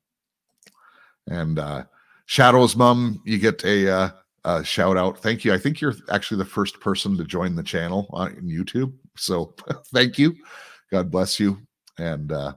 And 1.27 1.59
uh, 1.59 1.83
Shadow's 2.25 2.75
mom, 2.75 3.21
you 3.25 3.37
get 3.37 3.63
a 3.65 3.91
uh, 3.91 4.09
uh, 4.45 4.61
shout 4.61 4.95
out. 4.95 5.17
Thank 5.17 5.43
you. 5.43 5.53
I 5.53 5.57
think 5.57 5.81
you're 5.81 5.95
actually 6.11 6.37
the 6.37 6.45
first 6.45 6.79
person 6.79 7.17
to 7.17 7.25
join 7.25 7.55
the 7.55 7.63
channel 7.63 8.07
on 8.11 8.35
YouTube. 8.35 8.93
So 9.17 9.55
thank 9.93 10.19
you. 10.19 10.35
God 10.91 11.09
bless 11.09 11.39
you. 11.39 11.59
And 11.97 12.31
uh, 12.31 12.53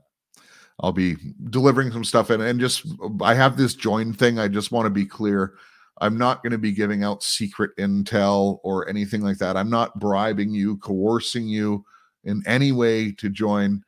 I'll 0.80 0.92
be 0.92 1.16
delivering 1.48 1.90
some 1.90 2.04
stuff 2.04 2.30
in 2.30 2.42
and 2.42 2.60
just 2.60 2.86
I 3.22 3.34
have 3.34 3.56
this 3.56 3.74
join 3.74 4.12
thing. 4.12 4.38
I 4.38 4.48
just 4.48 4.70
want 4.70 4.84
to 4.84 4.90
be 4.90 5.06
clear. 5.06 5.54
I'm 6.00 6.18
not 6.18 6.42
going 6.42 6.52
to 6.52 6.58
be 6.58 6.72
giving 6.72 7.04
out 7.04 7.22
secret 7.22 7.70
intel 7.78 8.58
or 8.62 8.86
anything 8.88 9.22
like 9.22 9.38
that. 9.38 9.56
I'm 9.56 9.70
not 9.70 9.98
bribing 9.98 10.50
you, 10.50 10.76
coercing 10.76 11.48
you 11.48 11.84
in 12.24 12.42
any 12.46 12.70
way 12.70 13.12
to 13.12 13.30
join. 13.30 13.82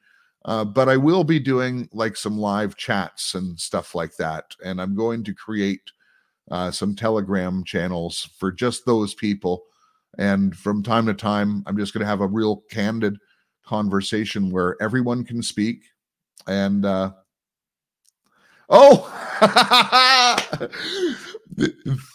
Uh, 0.47 0.65
but 0.65 0.89
I 0.89 0.97
will 0.97 1.23
be 1.23 1.39
doing 1.39 1.87
like 1.93 2.17
some 2.17 2.39
live 2.39 2.77
chats 2.77 3.35
and 3.35 3.61
stuff 3.61 3.95
like 3.95 4.17
that. 4.17 4.57
And 4.65 4.81
I'm 4.81 4.95
going 4.95 5.23
to 5.25 5.35
create 5.35 5.83
uh, 6.51 6.71
some 6.71 6.95
Telegram 6.95 7.65
channels 7.65 8.29
for 8.39 8.51
just 8.51 8.85
those 8.85 9.15
people. 9.15 9.65
And 10.19 10.57
from 10.57 10.83
time 10.83 11.07
to 11.07 11.15
time, 11.15 11.63
I'm 11.67 11.77
just 11.77 11.93
going 11.93 12.01
to 12.01 12.07
have 12.07 12.21
a 12.21 12.27
real 12.27 12.63
candid 12.71 13.17
conversation 13.65 14.51
where 14.51 14.77
everyone 14.83 15.25
can 15.25 15.43
speak. 15.43 15.85
And 16.47 16.85
uh, 16.85 17.13
oh, 18.69 19.07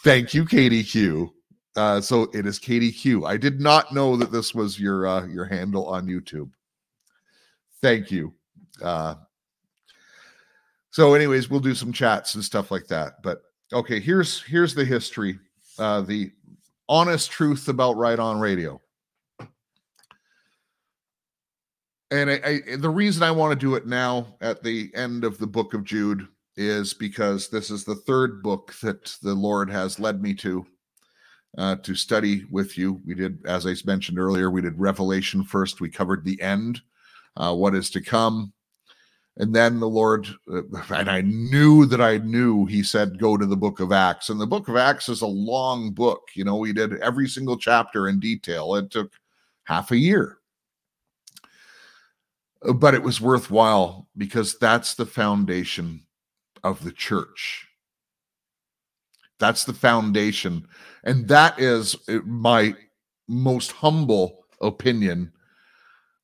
thank 0.04 0.34
you, 0.34 0.44
Katie 0.44 0.84
Q. 0.84 1.32
Uh, 1.74 2.00
so 2.00 2.28
it 2.32 2.46
is 2.46 2.58
Katie 2.58 2.92
Q. 2.92 3.26
I 3.26 3.36
did 3.36 3.60
not 3.60 3.92
know 3.92 4.16
that 4.16 4.32
this 4.32 4.54
was 4.54 4.80
your 4.80 5.06
uh, 5.06 5.26
your 5.26 5.44
handle 5.44 5.86
on 5.86 6.06
YouTube. 6.06 6.50
Thank 7.82 8.10
you. 8.10 8.34
Uh, 8.82 9.14
so, 10.90 11.12
anyways, 11.14 11.50
we'll 11.50 11.60
do 11.60 11.74
some 11.74 11.92
chats 11.92 12.34
and 12.34 12.44
stuff 12.44 12.70
like 12.70 12.86
that. 12.86 13.22
But 13.22 13.42
okay, 13.72 14.00
here's 14.00 14.42
here's 14.42 14.74
the 14.74 14.84
history, 14.84 15.38
uh, 15.78 16.02
the 16.02 16.32
honest 16.88 17.30
truth 17.30 17.68
about 17.68 17.96
Right 17.96 18.18
On 18.18 18.38
Radio. 18.38 18.80
And 22.12 22.30
I, 22.30 22.40
I, 22.44 22.76
the 22.76 22.90
reason 22.90 23.24
I 23.24 23.32
want 23.32 23.52
to 23.52 23.66
do 23.66 23.74
it 23.74 23.86
now 23.86 24.36
at 24.40 24.62
the 24.62 24.92
end 24.94 25.24
of 25.24 25.38
the 25.38 25.46
book 25.46 25.74
of 25.74 25.82
Jude 25.82 26.28
is 26.56 26.94
because 26.94 27.48
this 27.48 27.70
is 27.70 27.84
the 27.84 27.96
third 27.96 28.42
book 28.42 28.74
that 28.82 29.16
the 29.22 29.34
Lord 29.34 29.68
has 29.68 29.98
led 29.98 30.22
me 30.22 30.32
to 30.34 30.64
uh, 31.58 31.76
to 31.76 31.94
study 31.94 32.44
with 32.50 32.78
you. 32.78 33.00
We 33.04 33.14
did, 33.14 33.44
as 33.46 33.66
I 33.66 33.74
mentioned 33.84 34.18
earlier, 34.18 34.50
we 34.50 34.60
did 34.60 34.78
Revelation 34.78 35.42
first. 35.42 35.80
We 35.80 35.88
covered 35.88 36.24
the 36.24 36.40
end, 36.40 36.80
uh, 37.36 37.54
what 37.54 37.74
is 37.74 37.90
to 37.90 38.00
come. 38.00 38.52
And 39.38 39.54
then 39.54 39.80
the 39.80 39.88
Lord, 39.88 40.26
uh, 40.50 40.62
and 40.94 41.10
I 41.10 41.20
knew 41.20 41.84
that 41.86 42.00
I 42.00 42.18
knew, 42.18 42.64
He 42.64 42.82
said, 42.82 43.18
go 43.18 43.36
to 43.36 43.44
the 43.44 43.56
book 43.56 43.80
of 43.80 43.92
Acts. 43.92 44.30
And 44.30 44.40
the 44.40 44.46
book 44.46 44.68
of 44.68 44.76
Acts 44.76 45.08
is 45.08 45.20
a 45.20 45.26
long 45.26 45.90
book. 45.90 46.22
You 46.34 46.44
know, 46.44 46.56
we 46.56 46.72
did 46.72 46.98
every 47.00 47.28
single 47.28 47.58
chapter 47.58 48.08
in 48.08 48.18
detail. 48.18 48.74
It 48.76 48.90
took 48.90 49.12
half 49.64 49.90
a 49.90 49.96
year. 49.96 50.38
But 52.74 52.94
it 52.94 53.02
was 53.02 53.20
worthwhile 53.20 54.08
because 54.16 54.58
that's 54.58 54.94
the 54.94 55.06
foundation 55.06 56.06
of 56.64 56.82
the 56.82 56.92
church. 56.92 57.68
That's 59.38 59.64
the 59.64 59.74
foundation. 59.74 60.66
And 61.04 61.28
that 61.28 61.60
is 61.60 61.94
uh, 62.08 62.20
my 62.24 62.74
most 63.28 63.72
humble 63.72 64.46
opinion 64.62 65.32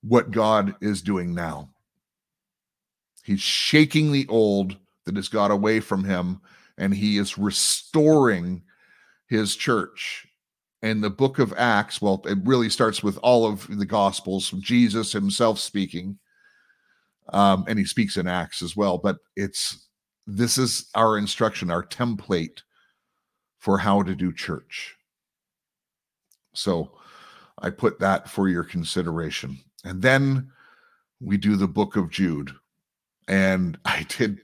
what 0.02 0.30
God 0.30 0.74
is 0.80 1.02
doing 1.02 1.34
now. 1.34 1.68
He's 3.22 3.40
shaking 3.40 4.12
the 4.12 4.26
old 4.28 4.76
that 5.04 5.16
has 5.16 5.28
got 5.28 5.50
away 5.50 5.80
from 5.80 6.04
him 6.04 6.40
and 6.78 6.94
he 6.94 7.18
is 7.18 7.38
restoring 7.38 8.62
his 9.28 9.56
church. 9.56 10.26
And 10.82 11.02
the 11.02 11.10
book 11.10 11.38
of 11.38 11.54
Acts, 11.56 12.02
well, 12.02 12.20
it 12.26 12.38
really 12.44 12.68
starts 12.68 13.02
with 13.02 13.16
all 13.18 13.46
of 13.46 13.66
the 13.78 13.86
gospels, 13.86 14.50
Jesus 14.50 15.12
himself 15.12 15.58
speaking. 15.58 16.18
Um, 17.32 17.64
and 17.68 17.78
he 17.78 17.84
speaks 17.84 18.16
in 18.16 18.26
Acts 18.26 18.62
as 18.62 18.76
well, 18.76 18.98
but 18.98 19.18
it's 19.36 19.86
this 20.26 20.58
is 20.58 20.88
our 20.94 21.18
instruction, 21.18 21.70
our 21.70 21.84
template 21.84 22.62
for 23.58 23.78
how 23.78 24.02
to 24.02 24.14
do 24.14 24.32
church. 24.32 24.96
So 26.52 26.90
I 27.58 27.70
put 27.70 28.00
that 28.00 28.28
for 28.28 28.48
your 28.48 28.64
consideration. 28.64 29.58
And 29.84 30.02
then 30.02 30.50
we 31.20 31.36
do 31.36 31.56
the 31.56 31.68
book 31.68 31.96
of 31.96 32.10
Jude. 32.10 32.52
And 33.28 33.78
I 33.84 34.04
did 34.08 34.40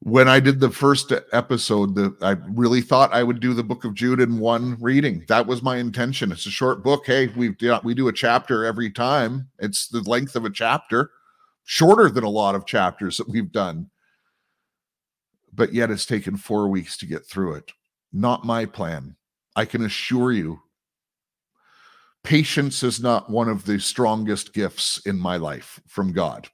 when 0.00 0.26
I 0.26 0.40
did 0.40 0.58
the 0.58 0.70
first 0.70 1.12
episode, 1.32 1.94
the 1.94 2.16
I 2.22 2.32
really 2.50 2.80
thought 2.80 3.14
I 3.14 3.22
would 3.22 3.38
do 3.38 3.54
the 3.54 3.62
book 3.62 3.84
of 3.84 3.94
Jude 3.94 4.20
in 4.20 4.38
one 4.38 4.76
reading. 4.80 5.24
That 5.28 5.46
was 5.46 5.62
my 5.62 5.76
intention. 5.76 6.32
It's 6.32 6.46
a 6.46 6.50
short 6.50 6.82
book. 6.82 7.06
Hey, 7.06 7.28
we 7.28 7.54
we 7.84 7.94
do 7.94 8.08
a 8.08 8.12
chapter 8.12 8.64
every 8.64 8.90
time. 8.90 9.48
It's 9.60 9.86
the 9.86 10.00
length 10.00 10.34
of 10.34 10.44
a 10.44 10.50
chapter, 10.50 11.10
shorter 11.64 12.10
than 12.10 12.24
a 12.24 12.30
lot 12.30 12.56
of 12.56 12.66
chapters 12.66 13.16
that 13.18 13.28
we've 13.28 13.52
done. 13.52 13.90
But 15.52 15.72
yet 15.72 15.90
it's 15.90 16.06
taken 16.06 16.36
4 16.36 16.68
weeks 16.68 16.96
to 16.96 17.06
get 17.06 17.26
through 17.26 17.54
it. 17.54 17.72
Not 18.12 18.44
my 18.44 18.64
plan. 18.64 19.16
I 19.54 19.66
can 19.66 19.84
assure 19.84 20.32
you 20.32 20.62
patience 22.24 22.82
is 22.82 23.00
not 23.00 23.30
one 23.30 23.48
of 23.48 23.66
the 23.66 23.78
strongest 23.78 24.54
gifts 24.54 25.00
in 25.06 25.18
my 25.18 25.36
life 25.36 25.80
from 25.86 26.12
God. 26.12 26.48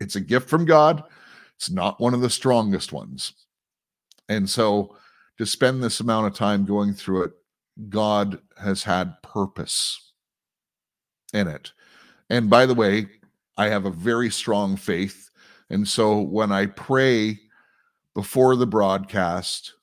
It's 0.00 0.16
a 0.16 0.20
gift 0.20 0.48
from 0.48 0.64
God. 0.64 1.04
It's 1.56 1.70
not 1.70 2.00
one 2.00 2.14
of 2.14 2.20
the 2.20 2.30
strongest 2.30 2.92
ones. 2.92 3.32
And 4.28 4.48
so 4.48 4.96
to 5.38 5.46
spend 5.46 5.82
this 5.82 6.00
amount 6.00 6.26
of 6.26 6.34
time 6.34 6.64
going 6.64 6.92
through 6.92 7.24
it, 7.24 7.32
God 7.88 8.40
has 8.58 8.82
had 8.82 9.20
purpose 9.22 10.12
in 11.32 11.48
it. 11.48 11.72
And 12.30 12.50
by 12.50 12.66
the 12.66 12.74
way, 12.74 13.06
I 13.56 13.68
have 13.68 13.84
a 13.86 13.90
very 13.90 14.30
strong 14.30 14.76
faith. 14.76 15.30
And 15.70 15.86
so 15.86 16.20
when 16.20 16.52
I 16.52 16.66
pray 16.66 17.38
before 18.14 18.56
the 18.56 18.66
broadcast 18.66 19.74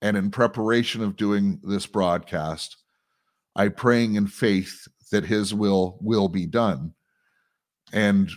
and 0.00 0.16
in 0.16 0.30
preparation 0.30 1.02
of 1.02 1.16
doing 1.16 1.60
this 1.62 1.86
broadcast, 1.86 2.78
I 3.54 3.68
praying 3.68 4.16
in 4.16 4.26
faith 4.26 4.88
that 5.10 5.24
his 5.24 5.52
will 5.52 5.98
will 6.00 6.28
be 6.28 6.46
done. 6.46 6.94
And 7.92 8.30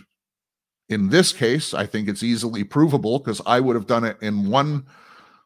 in 0.88 1.08
this 1.08 1.32
case, 1.32 1.74
I 1.74 1.86
think 1.86 2.08
it's 2.08 2.22
easily 2.22 2.64
provable 2.64 3.18
because 3.18 3.40
I 3.44 3.60
would 3.60 3.76
have 3.76 3.86
done 3.86 4.04
it 4.04 4.16
in 4.22 4.48
one 4.48 4.86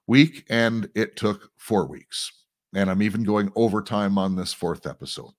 week 0.07 0.45
and 0.51 0.89
it 0.95 1.17
took 1.17 1.51
four 1.57 1.87
weeks. 1.87 2.33
And 2.75 2.91
I'm 2.91 3.03
even 3.03 3.25
going 3.25 3.51
overtime 3.57 4.19
on 4.19 4.37
this 4.37 4.53
fourth 4.53 4.87
episode. 4.87 5.33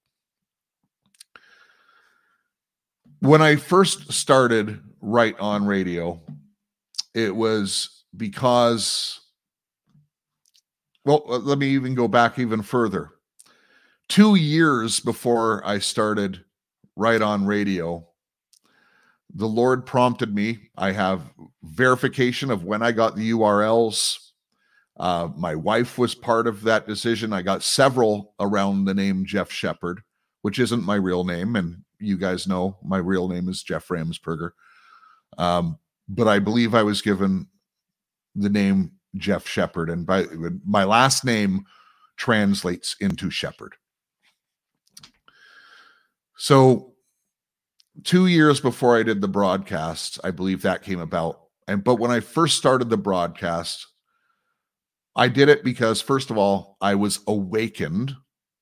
When 3.20 3.42
I 3.42 3.56
first 3.56 4.12
started 4.12 4.82
right 5.00 5.40
on 5.40 5.66
radio, 5.66 6.20
it 7.14 7.36
was 7.36 8.04
because, 8.18 9.20
well, 11.06 11.24
let 11.28 11.60
me 11.60 11.68
even 11.68 11.94
go 11.94 12.08
back 12.08 12.40
even 12.40 12.64
further. 12.64 13.12
Two 14.10 14.36
years 14.36 15.00
before 15.00 15.66
I 15.66 15.80
started 15.80 16.44
right 16.96 17.22
on 17.22 17.46
radio, 17.46 18.06
the 19.34 19.48
Lord 19.48 19.86
prompted 19.86 20.34
me. 20.34 20.70
I 20.78 20.92
have 20.92 21.22
verification 21.64 22.52
of 22.52 22.64
when 22.64 22.82
I 22.82 22.92
got 22.92 23.16
the 23.16 23.32
URLs. 23.32 24.18
Uh, 25.00 25.30
my 25.36 25.56
wife 25.56 25.98
was 25.98 26.16
part 26.16 26.48
of 26.48 26.64
that 26.64 26.88
decision. 26.88 27.34
I 27.34 27.42
got 27.42 27.64
several 27.64 28.34
around 28.40 28.86
the 28.86 28.94
name 28.94 29.26
Jeff 29.26 29.52
Shepherd, 29.52 30.02
which 30.42 30.60
isn't 30.60 30.86
my 30.86 30.96
real 30.96 31.24
name. 31.24 31.56
And 31.56 31.84
you 32.00 32.18
guys 32.18 32.48
know 32.48 32.78
my 32.84 32.98
real 32.98 33.28
name 33.28 33.48
is 33.50 33.64
Jeff 33.64 33.88
Ramsperger. 33.88 34.52
Um, 35.38 35.78
but 36.10 36.28
I 36.28 36.40
believe 36.40 36.76
I 36.76 36.84
was 36.84 37.02
given 37.02 37.48
the 38.36 38.50
name 38.50 38.94
Jeff 39.16 39.48
Shepherd. 39.48 39.90
And 39.90 40.06
by 40.06 40.26
my 40.66 40.84
last 40.84 41.24
name 41.26 41.66
translates 42.18 42.96
into 43.00 43.30
Shepherd. 43.30 43.76
So 46.38 46.91
two 48.04 48.28
years 48.28 48.60
before 48.60 48.98
I 48.98 49.04
did 49.04 49.22
the 49.22 49.28
broadcast, 49.28 50.20
I 50.24 50.32
believe 50.32 50.62
that 50.62 50.84
came 50.84 51.00
about. 51.00 51.42
And 51.68 51.84
but 51.84 51.96
when 51.96 52.12
I 52.12 52.20
first 52.20 52.58
started 52.58 52.90
the 52.90 52.98
broadcast, 52.98 53.88
I 55.16 55.28
did 55.28 55.50
it 55.50 55.64
because 55.64 56.02
first 56.02 56.32
of 56.32 56.38
all, 56.38 56.78
I 56.82 56.96
was 56.96 57.20
awakened 57.28 58.16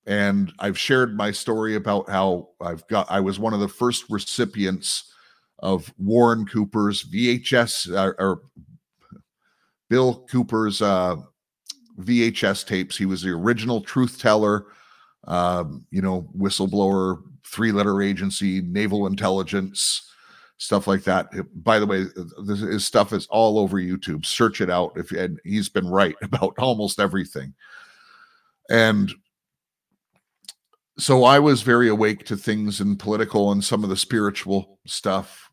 and 0.05 0.51
I've 0.59 0.77
shared 0.77 1.15
my 1.15 1.31
story 1.31 1.75
about 1.75 2.09
how 2.09 2.49
I've 2.59 2.85
got 2.87 3.09
I 3.09 3.19
was 3.19 3.39
one 3.39 3.53
of 3.53 3.59
the 3.59 3.67
first 3.67 4.05
recipients 4.09 5.11
of 5.59 5.93
Warren 5.97 6.45
Cooper's 6.45 7.03
VHS 7.03 7.93
uh, 7.95 8.13
or 8.17 8.41
Bill 9.89 10.25
Cooper's 10.29 10.81
uh, 10.81 11.17
VHS 11.99 12.65
tapes. 12.65 12.97
He 12.97 13.05
was 13.05 13.21
the 13.21 13.31
original 13.31 13.81
truth 13.81 14.19
teller, 14.19 14.67
um, 15.25 15.85
you 15.91 16.01
know, 16.01 16.29
whistleblower, 16.37 17.21
three 17.49 17.71
letter 17.71 18.01
agency, 18.01 18.61
naval 18.61 19.07
intelligence, 19.07 20.09
stuff 20.57 20.87
like 20.87 21.03
that. 21.03 21.29
By 21.63 21.79
the 21.79 21.85
way, 21.87 22.05
this, 22.43 22.59
his 22.59 22.85
stuff 22.85 23.13
is 23.13 23.27
all 23.27 23.57
over 23.57 23.77
YouTube. 23.77 24.25
Search 24.25 24.61
it 24.61 24.69
out. 24.69 24.93
If 24.95 25.11
and 25.11 25.39
he's 25.43 25.69
been 25.69 25.87
right 25.87 26.15
about 26.21 26.53
almost 26.59 26.99
everything. 26.99 27.53
And 28.69 29.11
so 30.99 31.23
I 31.23 31.39
was 31.39 31.61
very 31.61 31.87
awake 31.87 32.25
to 32.25 32.37
things 32.37 32.81
in 32.81 32.97
political 32.97 33.51
and 33.51 33.63
some 33.63 33.83
of 33.83 33.89
the 33.89 33.97
spiritual 33.97 34.79
stuff. 34.85 35.49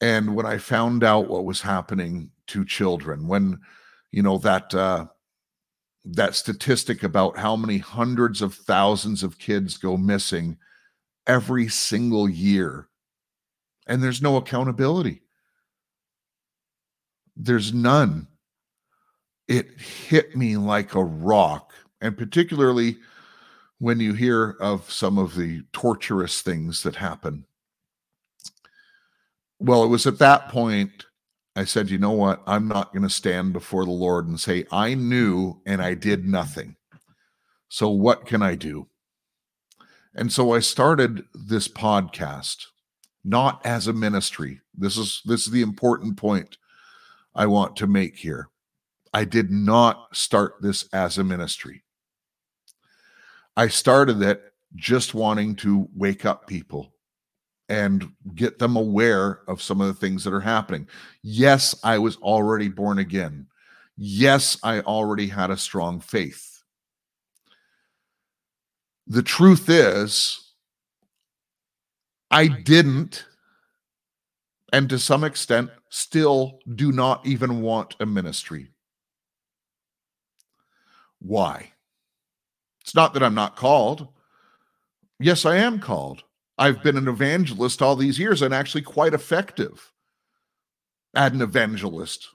And 0.00 0.34
when 0.36 0.46
I 0.46 0.58
found 0.58 1.02
out 1.02 1.28
what 1.28 1.44
was 1.44 1.60
happening 1.60 2.30
to 2.48 2.64
children, 2.64 3.26
when 3.26 3.58
you 4.12 4.22
know 4.22 4.38
that 4.38 4.74
uh, 4.74 5.06
that 6.06 6.36
statistic 6.36 7.02
about 7.02 7.36
how 7.36 7.56
many 7.56 7.78
hundreds 7.78 8.40
of 8.40 8.54
thousands 8.54 9.22
of 9.22 9.38
kids 9.38 9.76
go 9.76 9.96
missing 9.96 10.56
every 11.26 11.68
single 11.68 12.28
year, 12.28 12.88
and 13.88 14.02
there's 14.02 14.22
no 14.22 14.36
accountability. 14.36 15.22
There's 17.36 17.74
none. 17.74 18.28
It 19.48 19.80
hit 19.80 20.36
me 20.36 20.56
like 20.56 20.94
a 20.94 21.02
rock, 21.02 21.72
and 22.00 22.16
particularly 22.16 22.98
when 23.78 23.98
you 23.98 24.14
hear 24.14 24.56
of 24.60 24.90
some 24.90 25.18
of 25.18 25.34
the 25.34 25.62
torturous 25.72 26.40
things 26.40 26.82
that 26.84 26.96
happen. 26.96 27.44
Well, 29.58 29.82
it 29.82 29.88
was 29.88 30.06
at 30.06 30.18
that 30.18 30.50
point 30.50 31.05
I 31.56 31.64
said, 31.64 31.88
you 31.88 31.96
know 31.96 32.12
what? 32.12 32.42
I'm 32.46 32.68
not 32.68 32.92
going 32.92 33.02
to 33.02 33.10
stand 33.10 33.54
before 33.54 33.86
the 33.86 33.90
Lord 33.90 34.28
and 34.28 34.38
say, 34.38 34.66
I 34.70 34.92
knew 34.92 35.62
and 35.64 35.80
I 35.80 35.94
did 35.94 36.26
nothing. 36.26 36.76
So 37.70 37.88
what 37.88 38.26
can 38.26 38.42
I 38.42 38.54
do? 38.54 38.88
And 40.14 40.30
so 40.30 40.52
I 40.52 40.60
started 40.60 41.24
this 41.34 41.66
podcast 41.66 42.66
not 43.24 43.64
as 43.64 43.86
a 43.86 43.92
ministry. 43.92 44.60
This 44.74 44.96
is 44.96 45.20
this 45.24 45.46
is 45.46 45.52
the 45.52 45.62
important 45.62 46.16
point 46.16 46.58
I 47.34 47.46
want 47.46 47.74
to 47.76 47.86
make 47.86 48.16
here. 48.16 48.48
I 49.12 49.24
did 49.24 49.50
not 49.50 50.14
start 50.14 50.56
this 50.60 50.88
as 50.92 51.18
a 51.18 51.24
ministry. 51.24 51.82
I 53.56 53.68
started 53.68 54.22
it 54.22 54.42
just 54.74 55.14
wanting 55.14 55.56
to 55.56 55.88
wake 55.94 56.24
up 56.24 56.46
people 56.46 56.92
and 57.68 58.10
get 58.34 58.58
them 58.58 58.76
aware 58.76 59.40
of 59.48 59.62
some 59.62 59.80
of 59.80 59.88
the 59.88 59.94
things 59.94 60.24
that 60.24 60.32
are 60.32 60.40
happening. 60.40 60.86
Yes, 61.22 61.74
I 61.82 61.98
was 61.98 62.16
already 62.18 62.68
born 62.68 62.98
again. 62.98 63.46
Yes, 63.96 64.58
I 64.62 64.80
already 64.80 65.26
had 65.26 65.50
a 65.50 65.56
strong 65.56 66.00
faith. 66.00 66.62
The 69.06 69.22
truth 69.22 69.68
is, 69.68 70.52
I 72.30 72.48
didn't, 72.48 73.24
and 74.72 74.88
to 74.90 74.98
some 74.98 75.24
extent, 75.24 75.70
still 75.90 76.58
do 76.74 76.92
not 76.92 77.24
even 77.26 77.62
want 77.62 77.96
a 78.00 78.06
ministry. 78.06 78.70
Why? 81.20 81.72
It's 82.82 82.94
not 82.94 83.14
that 83.14 83.22
I'm 83.22 83.34
not 83.34 83.56
called. 83.56 84.08
Yes, 85.18 85.46
I 85.46 85.56
am 85.56 85.80
called. 85.80 86.24
I've 86.58 86.82
been 86.82 86.96
an 86.96 87.08
evangelist 87.08 87.82
all 87.82 87.96
these 87.96 88.18
years 88.18 88.40
and 88.42 88.54
actually 88.54 88.82
quite 88.82 89.14
effective 89.14 89.92
at 91.14 91.32
an 91.32 91.42
evangelist. 91.42 92.28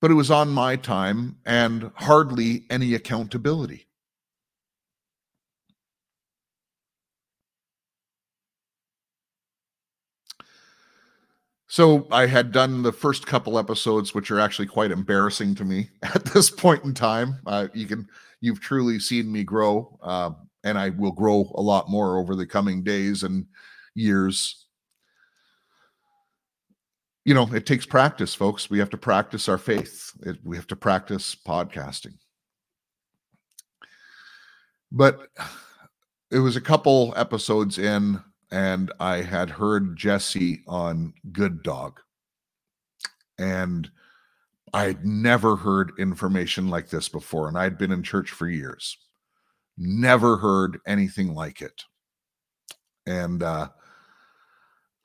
But 0.00 0.10
it 0.10 0.14
was 0.14 0.30
on 0.30 0.50
my 0.50 0.76
time 0.76 1.38
and 1.46 1.90
hardly 1.94 2.66
any 2.68 2.94
accountability. 2.94 3.86
So 11.74 12.06
I 12.12 12.26
had 12.26 12.52
done 12.52 12.82
the 12.82 12.92
first 12.92 13.26
couple 13.26 13.58
episodes, 13.58 14.14
which 14.14 14.30
are 14.30 14.38
actually 14.38 14.66
quite 14.68 14.92
embarrassing 14.92 15.56
to 15.56 15.64
me 15.64 15.90
at 16.02 16.24
this 16.26 16.48
point 16.48 16.84
in 16.84 16.94
time. 16.94 17.38
Uh, 17.46 17.66
you 17.74 17.86
can, 17.86 18.08
you've 18.40 18.60
truly 18.60 19.00
seen 19.00 19.32
me 19.32 19.42
grow. 19.42 19.98
Uh, 20.00 20.30
and 20.64 20.78
I 20.78 20.88
will 20.88 21.12
grow 21.12 21.52
a 21.54 21.62
lot 21.62 21.90
more 21.90 22.18
over 22.18 22.34
the 22.34 22.46
coming 22.46 22.82
days 22.82 23.22
and 23.22 23.46
years. 23.94 24.66
You 27.24 27.34
know, 27.34 27.48
it 27.54 27.66
takes 27.66 27.86
practice, 27.86 28.34
folks. 28.34 28.68
We 28.68 28.78
have 28.78 28.90
to 28.90 28.98
practice 28.98 29.48
our 29.48 29.58
faith. 29.58 30.10
It, 30.22 30.38
we 30.42 30.56
have 30.56 30.66
to 30.68 30.76
practice 30.76 31.34
podcasting. 31.34 32.14
But 34.90 35.28
it 36.30 36.38
was 36.38 36.56
a 36.56 36.60
couple 36.60 37.12
episodes 37.16 37.78
in, 37.78 38.22
and 38.50 38.92
I 39.00 39.18
had 39.18 39.50
heard 39.50 39.96
Jesse 39.96 40.62
on 40.66 41.12
Good 41.32 41.62
Dog. 41.62 42.00
And 43.38 43.90
I'd 44.72 45.04
never 45.04 45.56
heard 45.56 45.92
information 45.98 46.68
like 46.68 46.88
this 46.88 47.08
before, 47.08 47.48
and 47.48 47.58
I'd 47.58 47.78
been 47.78 47.92
in 47.92 48.02
church 48.02 48.30
for 48.30 48.48
years. 48.48 48.96
Never 49.76 50.36
heard 50.36 50.78
anything 50.86 51.34
like 51.34 51.60
it. 51.60 51.84
And 53.06 53.42
uh, 53.42 53.68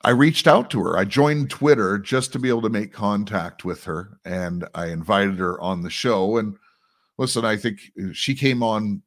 I 0.02 0.10
reached 0.10 0.46
out 0.46 0.70
to 0.70 0.82
her. 0.82 0.96
I 0.96 1.04
joined 1.04 1.50
Twitter 1.50 1.98
just 1.98 2.32
to 2.32 2.38
be 2.38 2.48
able 2.48 2.62
to 2.62 2.70
make 2.70 2.92
contact 2.92 3.64
with 3.64 3.84
her. 3.84 4.18
And 4.24 4.66
I 4.74 4.86
invited 4.86 5.38
her 5.38 5.60
on 5.60 5.82
the 5.82 5.90
show. 5.90 6.38
And 6.38 6.56
listen, 7.18 7.44
I 7.44 7.56
think 7.56 7.80
she 8.12 8.34
came 8.34 8.62
on 8.62 9.02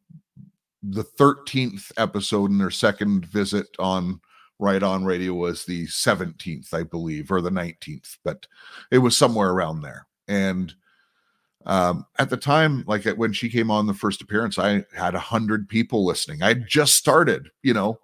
the 0.84 1.04
13th 1.04 1.92
episode 1.98 2.52
and 2.52 2.62
her 2.62 2.72
second 2.72 3.26
visit 3.26 3.68
on 3.80 4.20
Right 4.60 4.84
On 4.84 5.04
Radio 5.04 5.34
was 5.34 5.66
the 5.66 5.88
17th, 5.88 6.74
I 6.74 6.84
believe, 6.84 7.32
or 7.32 7.42
the 7.42 7.50
19th, 7.50 8.18
but 8.24 8.48
it 8.92 9.00
was 9.00 9.18
somewhere 9.18 9.50
around 9.50 9.82
there. 9.82 10.08
And 10.28 10.74
um, 11.66 12.06
at 12.20 12.30
the 12.30 12.38
time, 12.38 12.84
like 12.88 13.06
when 13.06 13.34
she 13.34 13.50
came 13.50 13.72
on 13.72 13.88
the 13.88 13.94
first 13.94 14.22
appearance, 14.22 14.60
I 14.60 14.86
had 14.94 15.16
a 15.16 15.20
hundred 15.20 15.70
people 15.70 16.06
listening. 16.06 16.44
I 16.44 16.54
just 16.56 16.96
started, 16.96 17.50
you 17.62 17.74
know, 17.74 18.00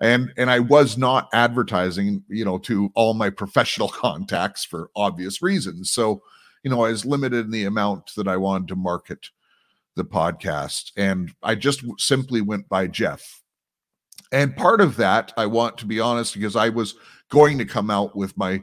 and 0.00 0.32
and 0.36 0.50
I 0.50 0.58
was 0.58 0.98
not 0.98 1.28
advertising, 1.32 2.24
you 2.28 2.44
know, 2.44 2.58
to 2.58 2.90
all 2.94 3.14
my 3.14 3.30
professional 3.30 3.88
contacts 3.88 4.64
for 4.64 4.90
obvious 4.96 5.42
reasons. 5.42 5.90
So, 5.92 6.22
you 6.62 6.70
know, 6.70 6.84
I 6.84 6.90
was 6.90 7.04
limited 7.04 7.44
in 7.44 7.52
the 7.52 7.64
amount 7.64 8.14
that 8.16 8.28
I 8.28 8.36
wanted 8.36 8.68
to 8.68 8.76
market 8.76 9.28
the 9.94 10.04
podcast, 10.04 10.92
and 10.96 11.32
I 11.42 11.54
just 11.54 11.84
simply 11.98 12.40
went 12.40 12.68
by 12.68 12.88
Jeff. 12.88 13.42
And 14.30 14.56
part 14.56 14.80
of 14.80 14.96
that, 14.96 15.32
I 15.36 15.46
want 15.46 15.78
to 15.78 15.86
be 15.86 16.00
honest, 16.00 16.34
because 16.34 16.56
I 16.56 16.68
was 16.68 16.96
going 17.30 17.58
to 17.58 17.64
come 17.64 17.90
out 17.90 18.16
with 18.16 18.36
my 18.36 18.62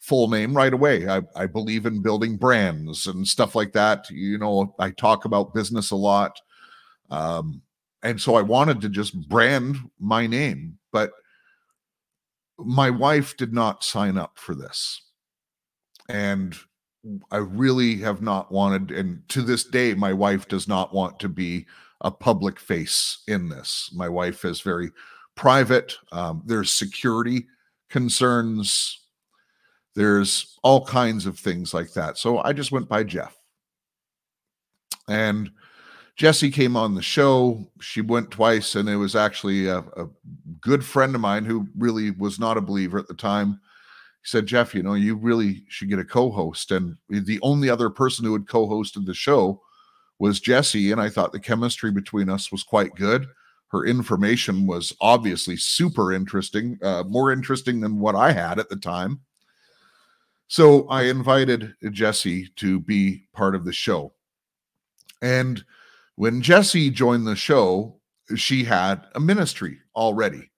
full 0.00 0.28
name 0.28 0.54
right 0.54 0.72
away. 0.72 1.06
I, 1.06 1.22
I 1.36 1.46
believe 1.46 1.86
in 1.86 2.02
building 2.02 2.36
brands 2.36 3.06
and 3.06 3.26
stuff 3.26 3.54
like 3.54 3.72
that. 3.72 4.08
You 4.10 4.38
know, 4.38 4.74
I 4.78 4.90
talk 4.90 5.26
about 5.26 5.54
business 5.54 5.90
a 5.90 5.96
lot. 5.96 6.40
Um, 7.10 7.62
and 8.02 8.20
so 8.20 8.34
I 8.34 8.42
wanted 8.42 8.80
to 8.80 8.88
just 8.88 9.28
brand 9.28 9.76
my 9.98 10.26
name, 10.26 10.78
but 10.90 11.12
my 12.58 12.88
wife 12.90 13.36
did 13.36 13.52
not 13.52 13.84
sign 13.84 14.16
up 14.16 14.38
for 14.38 14.54
this. 14.54 15.02
And 16.08 16.56
I 17.30 17.38
really 17.38 17.96
have 17.96 18.22
not 18.22 18.50
wanted, 18.50 18.90
and 18.90 19.22
to 19.28 19.42
this 19.42 19.64
day, 19.64 19.94
my 19.94 20.12
wife 20.12 20.48
does 20.48 20.66
not 20.66 20.94
want 20.94 21.20
to 21.20 21.28
be 21.28 21.66
a 22.00 22.10
public 22.10 22.58
face 22.58 23.22
in 23.28 23.48
this. 23.48 23.90
My 23.94 24.08
wife 24.08 24.44
is 24.44 24.62
very 24.62 24.90
private. 25.34 25.94
Um, 26.12 26.42
there's 26.46 26.72
security 26.72 27.46
concerns 27.90 28.98
there's 30.00 30.58
all 30.62 30.82
kinds 30.86 31.26
of 31.26 31.38
things 31.38 31.74
like 31.74 31.92
that. 31.92 32.16
So 32.16 32.38
I 32.38 32.54
just 32.54 32.72
went 32.72 32.88
by 32.88 33.04
Jeff. 33.04 33.36
And 35.10 35.50
Jesse 36.16 36.50
came 36.50 36.74
on 36.74 36.94
the 36.94 37.02
show. 37.02 37.70
She 37.82 38.00
went 38.00 38.30
twice, 38.30 38.76
and 38.76 38.88
it 38.88 38.96
was 38.96 39.14
actually 39.14 39.66
a, 39.66 39.80
a, 39.80 40.08
good 40.62 40.82
friend 40.82 41.14
of 41.14 41.20
mine 41.20 41.44
who 41.44 41.68
really 41.76 42.12
was 42.12 42.38
not 42.38 42.56
a 42.56 42.62
believer 42.62 42.98
at 42.98 43.08
the 43.08 43.14
time. 43.14 43.60
He 44.22 44.28
said, 44.28 44.46
Jeff, 44.46 44.74
you 44.74 44.82
know, 44.82 44.94
you 44.94 45.16
really 45.16 45.64
should 45.68 45.90
get 45.90 45.98
a 45.98 46.04
co 46.04 46.30
host. 46.30 46.70
And 46.70 46.96
the 47.10 47.38
only 47.42 47.68
other 47.68 47.90
person 47.90 48.24
who 48.24 48.32
had 48.32 48.48
co 48.48 48.66
hosted 48.68 49.04
the 49.04 49.12
show 49.12 49.60
was 50.18 50.40
Jesse. 50.40 50.92
And 50.92 51.00
I 51.00 51.10
thought 51.10 51.32
the 51.32 51.40
chemistry 51.40 51.90
between 51.90 52.30
us 52.30 52.50
was 52.50 52.62
quite 52.62 52.94
good. 52.94 53.26
Her 53.68 53.84
information 53.84 54.66
was 54.66 54.96
obviously 55.02 55.58
super 55.58 56.10
interesting, 56.10 56.78
uh, 56.82 57.04
more 57.06 57.32
interesting 57.32 57.80
than 57.80 58.00
what 58.00 58.14
I 58.14 58.32
had 58.32 58.58
at 58.58 58.70
the 58.70 58.76
time. 58.76 59.20
So 60.50 60.88
I 60.88 61.04
invited 61.04 61.74
Jesse 61.92 62.48
to 62.56 62.80
be 62.80 63.28
part 63.32 63.54
of 63.54 63.64
the 63.64 63.72
show. 63.72 64.14
And 65.22 65.64
when 66.16 66.42
Jesse 66.42 66.90
joined 66.90 67.24
the 67.24 67.36
show, 67.36 68.00
she 68.34 68.64
had 68.64 69.06
a 69.14 69.20
ministry 69.20 69.78
already. 69.94 70.50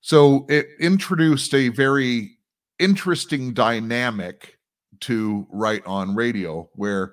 So 0.00 0.46
it 0.48 0.68
introduced 0.80 1.52
a 1.52 1.68
very 1.68 2.38
interesting 2.78 3.52
dynamic 3.52 4.56
to 5.00 5.46
Right 5.50 5.84
On 5.84 6.14
Radio 6.14 6.70
where 6.72 7.12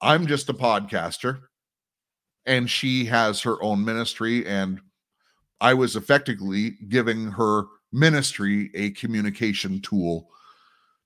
I'm 0.00 0.24
just 0.24 0.50
a 0.50 0.54
podcaster 0.54 1.40
and 2.46 2.70
she 2.70 3.04
has 3.06 3.40
her 3.40 3.60
own 3.60 3.84
ministry. 3.84 4.46
And 4.46 4.80
I 5.60 5.74
was 5.74 5.96
effectively 5.96 6.76
giving 6.88 7.26
her 7.32 7.64
ministry 7.90 8.70
a 8.74 8.90
communication 8.90 9.80
tool 9.80 10.28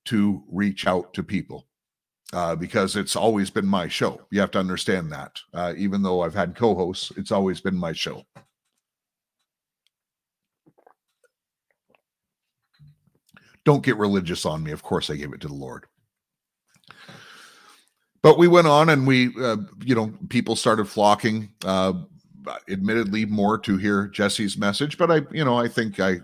to 0.06 0.42
reach 0.50 0.86
out 0.86 1.14
to 1.14 1.22
people 1.22 1.66
uh, 2.32 2.54
because 2.54 2.96
it's 2.96 3.16
always 3.16 3.50
been 3.50 3.66
my 3.66 3.88
show. 3.88 4.20
You 4.30 4.40
have 4.40 4.50
to 4.52 4.58
understand 4.58 5.10
that. 5.12 5.40
Uh, 5.52 5.74
even 5.76 6.02
though 6.02 6.22
I've 6.22 6.34
had 6.34 6.56
co 6.56 6.74
hosts, 6.74 7.12
it's 7.16 7.32
always 7.32 7.60
been 7.60 7.76
my 7.76 7.92
show. 7.92 8.24
don't 13.64 13.82
get 13.82 13.96
religious 13.96 14.46
on 14.46 14.62
me. 14.62 14.70
Of 14.70 14.82
course, 14.82 15.10
I 15.10 15.16
gave 15.16 15.32
it 15.32 15.40
to 15.40 15.48
the 15.48 15.54
Lord. 15.54 15.86
But 18.22 18.38
we 18.38 18.48
went 18.48 18.66
on 18.66 18.90
and 18.90 19.06
we, 19.06 19.34
uh, 19.40 19.56
you 19.84 19.94
know, 19.94 20.12
people 20.28 20.56
started 20.56 20.86
flocking, 20.86 21.50
uh, 21.64 21.94
admittedly 22.70 23.24
more 23.26 23.58
to 23.58 23.76
hear 23.76 24.06
Jesse's 24.08 24.56
message. 24.56 24.96
But 24.96 25.10
I, 25.10 25.20
you 25.30 25.44
know, 25.44 25.58
I 25.58 25.68
think 25.68 26.00
I 26.00 26.20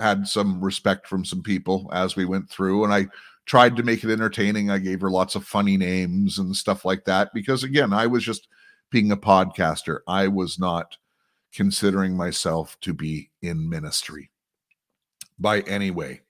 had 0.00 0.26
some 0.26 0.62
respect 0.62 1.06
from 1.06 1.24
some 1.24 1.42
people 1.42 1.88
as 1.92 2.16
we 2.16 2.24
went 2.24 2.48
through 2.50 2.84
and 2.84 2.92
I 2.92 3.06
tried 3.46 3.76
to 3.76 3.82
make 3.82 4.04
it 4.04 4.12
entertaining. 4.12 4.70
I 4.70 4.78
gave 4.78 5.00
her 5.00 5.10
lots 5.10 5.34
of 5.34 5.44
funny 5.44 5.76
names 5.76 6.38
and 6.38 6.54
stuff 6.54 6.84
like 6.84 7.04
that 7.06 7.30
because, 7.34 7.64
again, 7.64 7.92
I 7.92 8.06
was 8.06 8.22
just 8.22 8.48
being 8.90 9.10
a 9.10 9.16
podcaster. 9.16 10.00
I 10.06 10.28
was 10.28 10.58
not 10.58 10.96
considering 11.52 12.16
myself 12.16 12.76
to 12.82 12.94
be 12.94 13.30
in 13.42 13.68
ministry 13.68 14.30
by 15.40 15.60
any 15.62 15.90
way. 15.90 16.20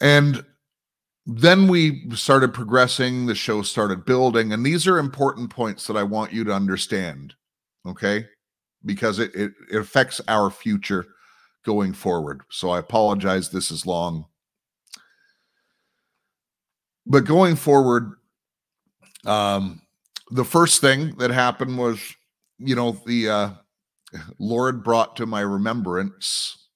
And 0.00 0.44
then 1.26 1.68
we 1.68 2.10
started 2.14 2.52
progressing, 2.52 3.26
the 3.26 3.34
show 3.34 3.62
started 3.62 4.04
building, 4.04 4.52
and 4.52 4.64
these 4.64 4.86
are 4.86 4.98
important 4.98 5.50
points 5.50 5.86
that 5.86 5.96
I 5.96 6.02
want 6.02 6.32
you 6.32 6.42
to 6.44 6.52
understand, 6.52 7.34
okay? 7.86 8.26
Because 8.84 9.18
it, 9.18 9.34
it, 9.34 9.52
it 9.70 9.76
affects 9.76 10.20
our 10.26 10.50
future 10.50 11.06
going 11.64 11.92
forward. 11.92 12.42
So 12.50 12.70
I 12.70 12.78
apologize, 12.78 13.50
this 13.50 13.70
is 13.70 13.86
long. 13.86 14.26
But 17.06 17.24
going 17.24 17.56
forward, 17.56 18.12
um, 19.26 19.82
the 20.30 20.44
first 20.44 20.80
thing 20.80 21.16
that 21.18 21.30
happened 21.30 21.78
was, 21.78 22.00
you 22.58 22.74
know, 22.74 22.92
the 23.06 23.28
uh, 23.28 23.50
Lord 24.38 24.82
brought 24.84 25.16
to 25.16 25.26
my 25.26 25.40
remembrance 25.40 26.68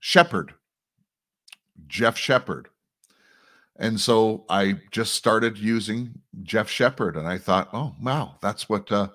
Shepherd, 0.00 0.54
Jeff 1.86 2.16
Shepherd. 2.16 2.68
And 3.76 4.00
so 4.00 4.44
I 4.48 4.80
just 4.90 5.14
started 5.14 5.58
using 5.58 6.20
Jeff 6.42 6.68
Shepherd, 6.68 7.16
and 7.16 7.26
I 7.26 7.38
thought, 7.38 7.68
oh 7.72 7.94
wow, 8.00 8.36
that's 8.40 8.68
what 8.68 8.90
uh, 8.92 9.08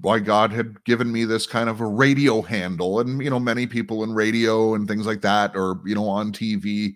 why 0.00 0.18
God 0.18 0.52
had 0.52 0.82
given 0.84 1.10
me 1.10 1.24
this 1.24 1.46
kind 1.46 1.68
of 1.68 1.80
a 1.80 1.86
radio 1.86 2.42
handle. 2.42 3.00
And 3.00 3.22
you 3.22 3.30
know, 3.30 3.40
many 3.40 3.66
people 3.66 4.04
in 4.04 4.12
radio 4.12 4.74
and 4.74 4.86
things 4.86 5.06
like 5.06 5.22
that, 5.22 5.52
or 5.54 5.80
you 5.84 5.94
know, 5.94 6.08
on 6.08 6.32
TV, 6.32 6.94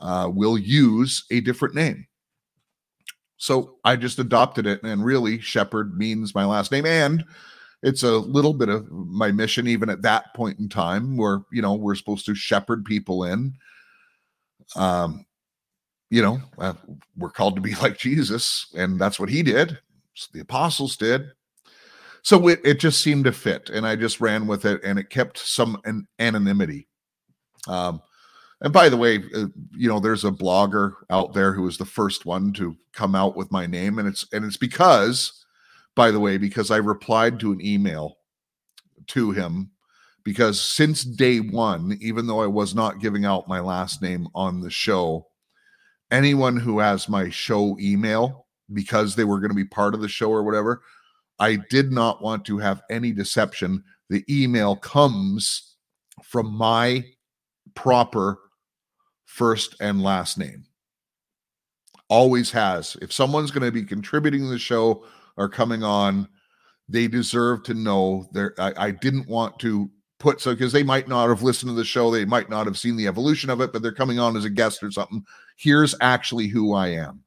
uh, 0.00 0.30
will 0.32 0.58
use 0.58 1.24
a 1.30 1.40
different 1.40 1.74
name. 1.74 2.06
So 3.36 3.76
I 3.84 3.96
just 3.96 4.18
adopted 4.18 4.66
it, 4.66 4.82
and 4.82 5.04
really, 5.04 5.40
Shepherd 5.40 5.96
means 5.96 6.34
my 6.34 6.44
last 6.44 6.70
name, 6.70 6.84
and 6.84 7.24
it's 7.82 8.02
a 8.02 8.18
little 8.18 8.52
bit 8.52 8.68
of 8.68 8.90
my 8.90 9.32
mission, 9.32 9.66
even 9.66 9.88
at 9.88 10.02
that 10.02 10.34
point 10.34 10.58
in 10.58 10.68
time, 10.68 11.16
where 11.16 11.40
you 11.50 11.62
know 11.62 11.74
we're 11.74 11.94
supposed 11.94 12.26
to 12.26 12.34
shepherd 12.34 12.84
people 12.84 13.24
in. 13.24 13.54
Um, 14.76 15.24
you 16.10 16.20
know, 16.22 16.40
uh, 16.58 16.74
we're 17.16 17.30
called 17.30 17.54
to 17.56 17.62
be 17.62 17.74
like 17.82 17.98
Jesus, 17.98 18.66
and 18.76 19.00
that's 19.00 19.18
what 19.18 19.30
he 19.30 19.42
did. 19.42 19.78
So 20.14 20.28
the 20.34 20.40
apostles 20.40 20.96
did. 20.96 21.30
So 22.22 22.48
it, 22.48 22.60
it 22.64 22.80
just 22.80 23.00
seemed 23.00 23.24
to 23.24 23.32
fit, 23.32 23.70
and 23.70 23.86
I 23.86 23.96
just 23.96 24.20
ran 24.20 24.46
with 24.46 24.64
it, 24.64 24.80
and 24.84 24.98
it 24.98 25.10
kept 25.10 25.38
some 25.38 25.80
an 25.84 26.06
anonymity. 26.18 26.88
Um, 27.68 28.00
and 28.60 28.72
by 28.72 28.88
the 28.88 28.96
way, 28.96 29.22
uh, 29.34 29.46
you 29.72 29.88
know, 29.88 30.00
there's 30.00 30.24
a 30.24 30.30
blogger 30.30 30.92
out 31.08 31.32
there 31.32 31.52
who 31.52 31.62
was 31.62 31.78
the 31.78 31.84
first 31.86 32.26
one 32.26 32.52
to 32.54 32.76
come 32.92 33.14
out 33.14 33.36
with 33.36 33.50
my 33.50 33.66
name, 33.66 33.98
and 33.98 34.06
it's 34.06 34.26
and 34.32 34.44
it's 34.44 34.58
because, 34.58 35.44
by 35.96 36.10
the 36.10 36.20
way, 36.20 36.36
because 36.36 36.70
I 36.70 36.76
replied 36.76 37.40
to 37.40 37.52
an 37.52 37.64
email 37.64 38.16
to 39.08 39.30
him 39.32 39.70
because 40.24 40.60
since 40.60 41.02
day 41.02 41.38
one, 41.38 41.96
even 42.00 42.26
though 42.26 42.42
I 42.42 42.46
was 42.46 42.74
not 42.74 43.00
giving 43.00 43.24
out 43.24 43.48
my 43.48 43.60
last 43.60 44.02
name 44.02 44.28
on 44.34 44.60
the 44.60 44.70
show, 44.70 45.26
anyone 46.10 46.56
who 46.56 46.78
has 46.78 47.08
my 47.08 47.30
show 47.30 47.76
email 47.80 48.46
because 48.72 49.16
they 49.16 49.24
were 49.24 49.40
going 49.40 49.50
to 49.50 49.54
be 49.56 49.64
part 49.64 49.94
of 49.94 50.00
the 50.00 50.08
show 50.08 50.30
or 50.30 50.42
whatever, 50.42 50.82
I 51.40 51.56
did 51.70 51.90
not 51.90 52.22
want 52.22 52.44
to 52.44 52.58
have 52.58 52.82
any 52.90 53.12
deception. 53.12 53.82
The 54.10 54.24
email 54.28 54.76
comes 54.76 55.76
from 56.22 56.52
my 56.52 57.04
proper 57.74 58.38
first 59.24 59.74
and 59.80 60.02
last 60.02 60.38
name. 60.38 60.64
Always 62.08 62.50
has. 62.50 62.96
If 63.00 63.12
someone's 63.12 63.50
going 63.50 63.64
to 63.64 63.72
be 63.72 63.84
contributing 63.84 64.42
to 64.42 64.48
the 64.48 64.58
show 64.58 65.04
or 65.36 65.48
coming 65.48 65.82
on, 65.82 66.28
they 66.88 67.08
deserve 67.08 67.62
to 67.64 67.74
know 67.74 68.28
there. 68.32 68.54
I, 68.58 68.72
I 68.76 68.90
didn't 68.90 69.28
want 69.28 69.58
to 69.60 69.90
put 70.18 70.40
so 70.40 70.52
because 70.52 70.72
they 70.72 70.82
might 70.82 71.08
not 71.08 71.28
have 71.28 71.42
listened 71.42 71.70
to 71.70 71.74
the 71.74 71.84
show, 71.84 72.10
they 72.10 72.24
might 72.24 72.50
not 72.50 72.66
have 72.66 72.78
seen 72.78 72.96
the 72.96 73.06
evolution 73.06 73.48
of 73.48 73.60
it, 73.60 73.72
but 73.72 73.80
they're 73.80 73.92
coming 73.92 74.18
on 74.18 74.36
as 74.36 74.44
a 74.44 74.50
guest 74.50 74.82
or 74.82 74.90
something. 74.90 75.24
Here's 75.56 75.94
actually 76.00 76.48
who 76.48 76.74
I 76.74 76.88
am. 76.88 77.24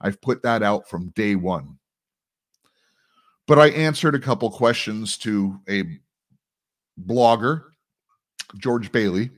I've 0.00 0.20
put 0.20 0.42
that 0.42 0.62
out 0.62 0.88
from 0.88 1.10
day 1.10 1.36
one. 1.36 1.78
But 3.46 3.58
I 3.58 3.68
answered 3.68 4.14
a 4.14 4.20
couple 4.20 4.50
questions 4.50 5.16
to 5.18 5.60
a 5.68 5.84
blogger, 7.00 7.64
George 8.58 8.90
Bailey, 8.90 9.30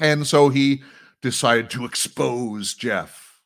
and 0.00 0.26
so 0.26 0.48
he 0.48 0.82
decided 1.22 1.70
to 1.70 1.84
expose 1.84 2.74
Jeff 2.74 3.40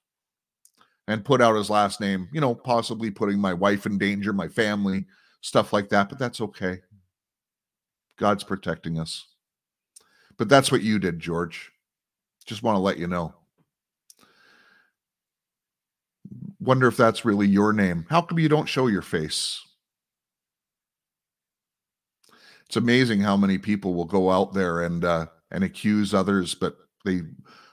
and 1.06 1.24
put 1.24 1.40
out 1.40 1.56
his 1.56 1.70
last 1.70 2.00
name, 2.00 2.28
you 2.32 2.40
know, 2.40 2.54
possibly 2.54 3.10
putting 3.10 3.38
my 3.38 3.54
wife 3.54 3.86
in 3.86 3.98
danger, 3.98 4.32
my 4.32 4.48
family, 4.48 5.06
stuff 5.40 5.72
like 5.72 5.88
that. 5.90 6.08
But 6.08 6.18
that's 6.18 6.40
okay. 6.40 6.80
God's 8.18 8.44
protecting 8.44 8.98
us. 8.98 9.26
But 10.36 10.48
that's 10.48 10.70
what 10.72 10.82
you 10.82 10.98
did, 10.98 11.20
George. 11.20 11.70
Just 12.46 12.62
want 12.62 12.76
to 12.76 12.80
let 12.80 12.98
you 12.98 13.06
know. 13.06 13.34
Wonder 16.60 16.88
if 16.88 16.96
that's 16.96 17.24
really 17.24 17.46
your 17.46 17.72
name. 17.72 18.06
How 18.10 18.20
come 18.20 18.38
you 18.38 18.48
don't 18.48 18.68
show 18.68 18.88
your 18.88 19.02
face? 19.02 19.60
It's 22.66 22.76
amazing 22.76 23.20
how 23.20 23.36
many 23.36 23.58
people 23.58 23.94
will 23.94 24.04
go 24.04 24.30
out 24.30 24.52
there 24.52 24.82
and 24.82 25.04
uh, 25.04 25.26
and 25.50 25.64
accuse 25.64 26.12
others, 26.12 26.54
but 26.54 26.76
they 27.04 27.22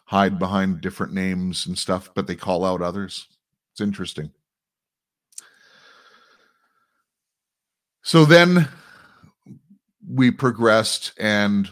hide 0.05 0.39
behind 0.39 0.81
different 0.81 1.13
names 1.13 1.65
and 1.65 1.77
stuff, 1.77 2.09
but 2.13 2.27
they 2.27 2.35
call 2.35 2.63
out 2.63 2.81
others. 2.81 3.27
It's 3.73 3.81
interesting. 3.81 4.31
So 8.03 8.23
then 8.23 8.69
we 10.07 10.29
progressed, 10.29 11.11
and 11.19 11.69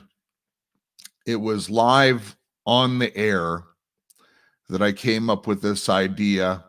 it 1.28 1.36
was 1.36 1.70
live 1.70 2.36
on 2.66 2.98
the 3.00 3.16
air 3.16 3.64
that 4.68 4.82
I 4.82 4.92
came 4.92 5.30
up 5.30 5.46
with 5.46 5.62
this 5.62 5.88
idea 5.88 6.66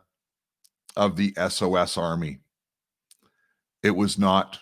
of 0.96 1.16
the 1.16 1.34
SOS 1.48 1.96
Army. 1.96 2.38
It 3.82 3.90
was 3.90 4.18
not 4.18 4.58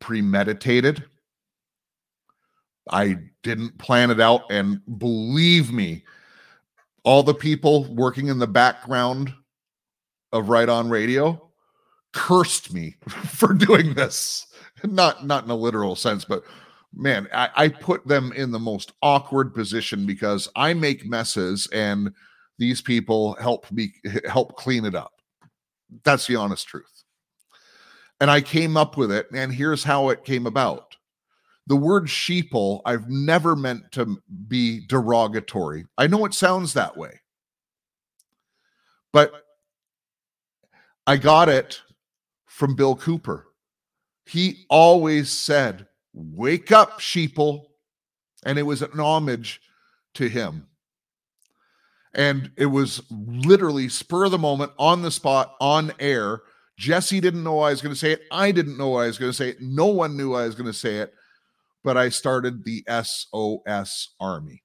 premeditated. 0.00 1.04
I 2.90 3.18
didn't 3.42 3.78
plan 3.78 4.10
it 4.10 4.20
out. 4.20 4.42
And 4.50 4.80
believe 4.98 5.72
me, 5.72 6.04
all 7.02 7.22
the 7.22 7.34
people 7.34 7.92
working 7.94 8.28
in 8.28 8.38
the 8.38 8.46
background 8.46 9.32
of 10.32 10.48
Right 10.48 10.68
On 10.68 10.88
Radio 10.88 11.50
cursed 12.12 12.72
me 12.72 12.96
for 13.08 13.52
doing 13.52 13.94
this. 13.94 14.46
Not 14.82 15.26
not 15.26 15.44
in 15.44 15.50
a 15.50 15.56
literal 15.56 15.96
sense, 15.96 16.24
but 16.24 16.44
man, 16.94 17.28
I, 17.32 17.50
I 17.56 17.68
put 17.68 18.06
them 18.06 18.32
in 18.32 18.50
the 18.50 18.58
most 18.58 18.92
awkward 19.02 19.54
position 19.54 20.06
because 20.06 20.48
I 20.56 20.74
make 20.74 21.06
messes 21.06 21.66
and 21.72 22.12
these 22.58 22.80
people 22.80 23.34
help 23.40 23.70
me 23.72 23.94
help 24.28 24.56
clean 24.56 24.84
it 24.84 24.94
up. 24.94 25.13
That's 26.02 26.26
the 26.26 26.36
honest 26.36 26.66
truth. 26.66 27.04
And 28.20 28.30
I 28.30 28.40
came 28.40 28.76
up 28.76 28.96
with 28.96 29.12
it, 29.12 29.26
and 29.32 29.52
here's 29.52 29.84
how 29.84 30.08
it 30.08 30.24
came 30.24 30.46
about 30.46 30.96
the 31.66 31.76
word 31.76 32.06
sheeple 32.06 32.82
I've 32.84 33.08
never 33.08 33.56
meant 33.56 33.90
to 33.92 34.18
be 34.48 34.86
derogatory. 34.86 35.86
I 35.96 36.06
know 36.06 36.24
it 36.24 36.34
sounds 36.34 36.74
that 36.74 36.96
way. 36.96 37.20
But 39.12 39.32
I 41.06 41.16
got 41.16 41.48
it 41.48 41.80
from 42.46 42.74
Bill 42.74 42.96
Cooper. 42.96 43.46
He 44.26 44.66
always 44.68 45.30
said, 45.30 45.86
Wake 46.12 46.72
up, 46.72 47.00
sheeple. 47.00 47.66
And 48.44 48.58
it 48.58 48.62
was 48.62 48.82
an 48.82 49.00
homage 49.00 49.60
to 50.14 50.28
him. 50.28 50.66
And 52.14 52.50
it 52.56 52.66
was 52.66 53.02
literally 53.10 53.88
spur 53.88 54.24
of 54.24 54.30
the 54.30 54.38
moment, 54.38 54.72
on 54.78 55.02
the 55.02 55.10
spot, 55.10 55.54
on 55.60 55.92
air. 55.98 56.42
Jesse 56.76 57.20
didn't 57.20 57.44
know 57.44 57.60
I 57.60 57.70
was 57.70 57.82
going 57.82 57.94
to 57.94 57.98
say 57.98 58.12
it. 58.12 58.22
I 58.30 58.52
didn't 58.52 58.78
know 58.78 58.96
I 58.96 59.06
was 59.06 59.18
going 59.18 59.30
to 59.30 59.36
say 59.36 59.50
it. 59.50 59.60
No 59.60 59.86
one 59.86 60.16
knew 60.16 60.34
I 60.34 60.46
was 60.46 60.54
going 60.54 60.66
to 60.66 60.72
say 60.72 60.96
it 60.96 61.12
but 61.84 61.98
I 61.98 62.08
started 62.08 62.64
the 62.64 62.82
SOS 62.88 64.14
Army. 64.18 64.62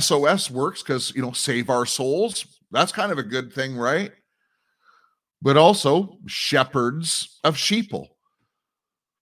SOS 0.00 0.50
works 0.50 0.82
because, 0.82 1.12
you 1.14 1.20
know, 1.20 1.32
save 1.32 1.68
our 1.68 1.84
souls. 1.84 2.46
That's 2.70 2.92
kind 2.92 3.12
of 3.12 3.18
a 3.18 3.24
good 3.24 3.52
thing, 3.52 3.76
right? 3.76 4.12
But 5.42 5.56
also 5.56 6.18
shepherds 6.26 7.40
of 7.44 7.56
sheeple 7.56 8.06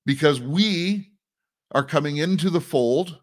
because 0.07 0.41
we 0.41 1.13
are 1.73 1.83
coming 1.83 2.19
into 2.19 2.51
the 2.51 2.61
fold 2.61 3.19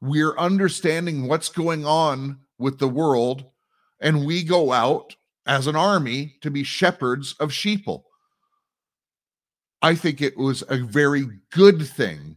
we're 0.00 0.38
understanding 0.38 1.26
what's 1.26 1.48
going 1.48 1.84
on 1.84 2.38
with 2.58 2.78
the 2.78 2.88
world, 2.88 3.44
and 4.00 4.26
we 4.26 4.42
go 4.42 4.72
out 4.72 5.14
as 5.46 5.66
an 5.66 5.76
army 5.76 6.36
to 6.42 6.50
be 6.50 6.62
shepherds 6.62 7.34
of 7.40 7.50
sheeple. 7.50 8.02
I 9.80 9.94
think 9.94 10.20
it 10.20 10.36
was 10.36 10.62
a 10.68 10.76
very 10.76 11.26
good 11.50 11.86
thing 11.86 12.36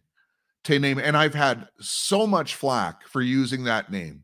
to 0.64 0.80
name, 0.80 0.99
and 0.99 1.18
I've 1.18 1.34
had 1.34 1.68
so 1.80 2.27
much 2.27 2.56
flack 2.56 3.07
for 3.07 3.22
using 3.22 3.64
that 3.64 3.91
name. 3.91 4.23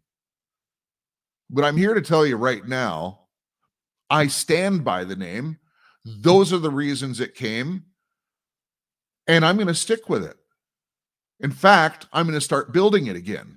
But 1.49 1.65
I'm 1.65 1.77
here 1.77 1.93
to 1.93 2.01
tell 2.01 2.25
you 2.25 2.35
right 2.37 2.65
now, 2.65 3.21
I 4.09 4.27
stand 4.27 4.85
by 4.85 5.03
the 5.03 5.15
name. 5.15 5.57
Those 6.05 6.53
are 6.53 6.59
the 6.59 6.71
reasons 6.71 7.19
it 7.19 7.35
came, 7.35 7.85
and 9.27 9.43
I'm 9.43 9.55
going 9.55 9.67
to 9.67 9.73
stick 9.73 10.09
with 10.09 10.23
it. 10.23 10.37
In 11.39 11.51
fact, 11.51 12.07
I'm 12.13 12.25
going 12.25 12.35
to 12.35 12.41
start 12.41 12.71
building 12.71 13.07
it 13.07 13.15
again 13.15 13.56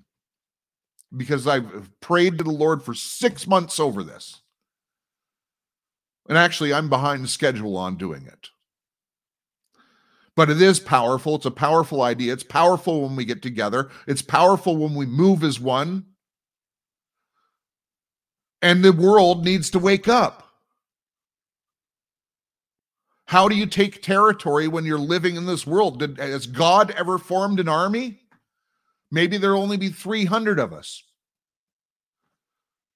because 1.16 1.46
I've 1.46 1.90
prayed 2.00 2.38
to 2.38 2.44
the 2.44 2.50
Lord 2.50 2.82
for 2.82 2.94
six 2.94 3.46
months 3.46 3.80
over 3.80 4.02
this. 4.02 4.40
And 6.28 6.38
actually, 6.38 6.72
I'm 6.72 6.88
behind 6.88 7.28
schedule 7.28 7.76
on 7.76 7.96
doing 7.96 8.26
it. 8.26 8.50
But 10.36 10.48
it 10.48 10.62
is 10.62 10.78
powerful. 10.78 11.34
It's 11.34 11.46
a 11.46 11.50
powerful 11.50 12.02
idea. 12.02 12.32
It's 12.32 12.44
powerful 12.44 13.02
when 13.02 13.16
we 13.16 13.24
get 13.24 13.42
together, 13.42 13.90
it's 14.06 14.22
powerful 14.22 14.76
when 14.76 14.94
we 14.94 15.06
move 15.06 15.42
as 15.42 15.58
one. 15.58 16.06
And 18.62 18.84
the 18.84 18.92
world 18.92 19.44
needs 19.44 19.70
to 19.70 19.78
wake 19.78 20.06
up. 20.06 20.46
How 23.26 23.48
do 23.48 23.54
you 23.56 23.66
take 23.66 24.02
territory 24.02 24.68
when 24.68 24.84
you're 24.84 24.98
living 24.98 25.36
in 25.36 25.46
this 25.46 25.66
world? 25.66 26.00
Did, 26.00 26.18
has 26.18 26.46
God 26.46 26.90
ever 26.90 27.16
formed 27.16 27.60
an 27.60 27.68
army? 27.68 28.19
Maybe 29.10 29.36
there'll 29.36 29.62
only 29.62 29.76
be 29.76 29.88
300 29.88 30.58
of 30.58 30.72
us. 30.72 31.02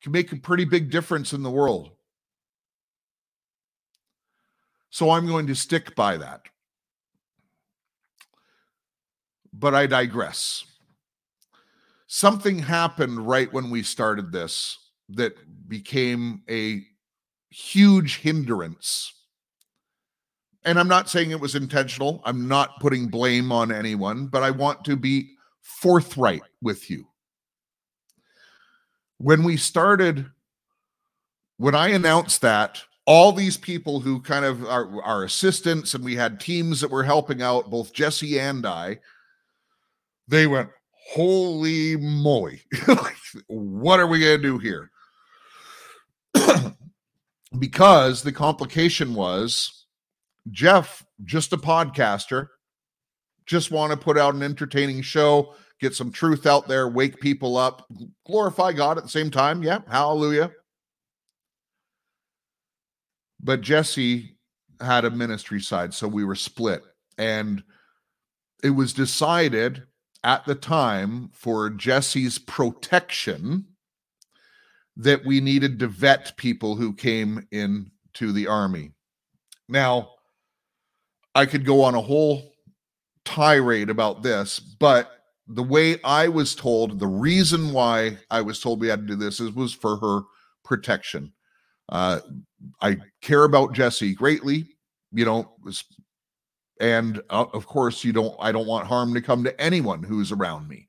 Can 0.02 0.12
make 0.12 0.32
a 0.32 0.36
pretty 0.36 0.64
big 0.64 0.90
difference 0.90 1.32
in 1.32 1.42
the 1.42 1.50
world. 1.50 1.90
So 4.90 5.10
I'm 5.10 5.26
going 5.26 5.46
to 5.48 5.54
stick 5.54 5.94
by 5.96 6.18
that. 6.18 6.42
But 9.52 9.74
I 9.74 9.86
digress. 9.86 10.64
Something 12.06 12.58
happened 12.58 13.26
right 13.26 13.52
when 13.52 13.70
we 13.70 13.82
started 13.82 14.30
this 14.30 14.78
that 15.10 15.34
became 15.68 16.42
a 16.48 16.84
huge 17.50 18.18
hindrance 18.18 19.14
and 20.64 20.78
I'm 20.78 20.88
not 20.88 21.10
saying 21.10 21.30
it 21.30 21.40
was 21.40 21.54
intentional. 21.54 22.22
I'm 22.24 22.48
not 22.48 22.80
putting 22.80 23.08
blame 23.08 23.52
on 23.52 23.70
anyone, 23.70 24.26
but 24.26 24.42
I 24.42 24.50
want 24.50 24.84
to 24.86 24.96
be 24.96 25.33
forthright 25.64 26.42
with 26.62 26.90
you. 26.90 27.08
When 29.18 29.42
we 29.42 29.56
started, 29.56 30.26
when 31.56 31.74
I 31.74 31.88
announced 31.88 32.42
that, 32.42 32.82
all 33.06 33.32
these 33.32 33.56
people 33.56 34.00
who 34.00 34.20
kind 34.20 34.44
of 34.44 34.64
are 34.64 35.02
our 35.02 35.24
assistants 35.24 35.94
and 35.94 36.04
we 36.04 36.14
had 36.14 36.40
teams 36.40 36.80
that 36.80 36.90
were 36.90 37.02
helping 37.02 37.42
out, 37.42 37.70
both 37.70 37.92
Jesse 37.92 38.38
and 38.38 38.64
I, 38.64 38.98
they 40.28 40.46
went, 40.46 40.70
Holy 41.10 41.96
moly, 41.96 42.62
what 43.46 44.00
are 44.00 44.06
we 44.06 44.20
going 44.20 44.40
to 44.40 44.42
do 44.42 44.58
here? 44.58 44.90
because 47.58 48.22
the 48.22 48.32
complication 48.32 49.14
was 49.14 49.84
Jeff, 50.50 51.04
just 51.24 51.52
a 51.52 51.56
podcaster, 51.56 52.48
just 53.46 53.70
want 53.70 53.92
to 53.92 53.96
put 53.96 54.18
out 54.18 54.34
an 54.34 54.42
entertaining 54.42 55.02
show, 55.02 55.54
get 55.80 55.94
some 55.94 56.10
truth 56.10 56.46
out 56.46 56.66
there, 56.68 56.88
wake 56.88 57.20
people 57.20 57.56
up, 57.56 57.86
glorify 58.26 58.72
God 58.72 58.98
at 58.98 59.04
the 59.04 59.10
same 59.10 59.30
time. 59.30 59.62
Yeah, 59.62 59.80
hallelujah. 59.88 60.50
But 63.40 63.60
Jesse 63.60 64.36
had 64.80 65.04
a 65.04 65.10
ministry 65.10 65.60
side, 65.60 65.92
so 65.92 66.08
we 66.08 66.24
were 66.24 66.34
split. 66.34 66.82
And 67.18 67.62
it 68.62 68.70
was 68.70 68.92
decided 68.92 69.82
at 70.22 70.46
the 70.46 70.54
time 70.54 71.28
for 71.32 71.68
Jesse's 71.68 72.38
protection 72.38 73.66
that 74.96 75.24
we 75.24 75.40
needed 75.40 75.78
to 75.80 75.86
vet 75.86 76.36
people 76.36 76.76
who 76.76 76.94
came 76.94 77.46
into 77.50 78.32
the 78.32 78.46
army. 78.46 78.92
Now, 79.68 80.10
I 81.34 81.46
could 81.46 81.66
go 81.66 81.82
on 81.82 81.94
a 81.94 82.00
whole 82.00 82.53
tirade 83.24 83.90
about 83.90 84.22
this, 84.22 84.58
but 84.58 85.10
the 85.46 85.62
way 85.62 85.98
I 86.04 86.28
was 86.28 86.54
told, 86.54 86.98
the 86.98 87.06
reason 87.06 87.72
why 87.72 88.18
I 88.30 88.40
was 88.40 88.60
told 88.60 88.80
we 88.80 88.88
had 88.88 89.00
to 89.00 89.06
do 89.06 89.16
this 89.16 89.40
is 89.40 89.52
was 89.52 89.72
for 89.72 89.96
her 89.98 90.22
protection. 90.64 91.32
Uh, 91.90 92.20
I 92.80 92.96
care 93.20 93.44
about 93.44 93.74
Jesse 93.74 94.14
greatly, 94.14 94.68
you 95.12 95.24
know, 95.24 95.54
and 96.80 97.20
uh, 97.30 97.44
of 97.52 97.66
course, 97.66 98.04
you 98.04 98.12
don't. 98.12 98.34
I 98.40 98.52
don't 98.52 98.66
want 98.66 98.86
harm 98.86 99.12
to 99.14 99.20
come 99.20 99.44
to 99.44 99.60
anyone 99.60 100.02
who's 100.02 100.32
around 100.32 100.68
me. 100.68 100.88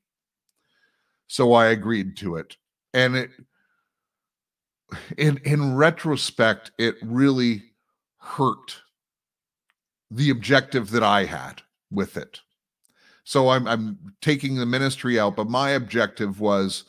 So 1.28 1.52
I 1.52 1.66
agreed 1.66 2.16
to 2.18 2.36
it, 2.36 2.56
and 2.94 3.16
it, 3.16 3.30
in 5.18 5.38
in 5.44 5.76
retrospect, 5.76 6.70
it 6.78 6.96
really 7.02 7.62
hurt 8.18 8.80
the 10.10 10.30
objective 10.30 10.90
that 10.92 11.02
I 11.02 11.24
had 11.24 11.62
with 11.90 12.16
it. 12.16 12.40
So 13.24 13.48
I'm 13.48 13.66
I'm 13.66 13.98
taking 14.20 14.56
the 14.56 14.66
ministry 14.66 15.18
out, 15.18 15.36
but 15.36 15.48
my 15.48 15.70
objective 15.70 16.40
was 16.40 16.84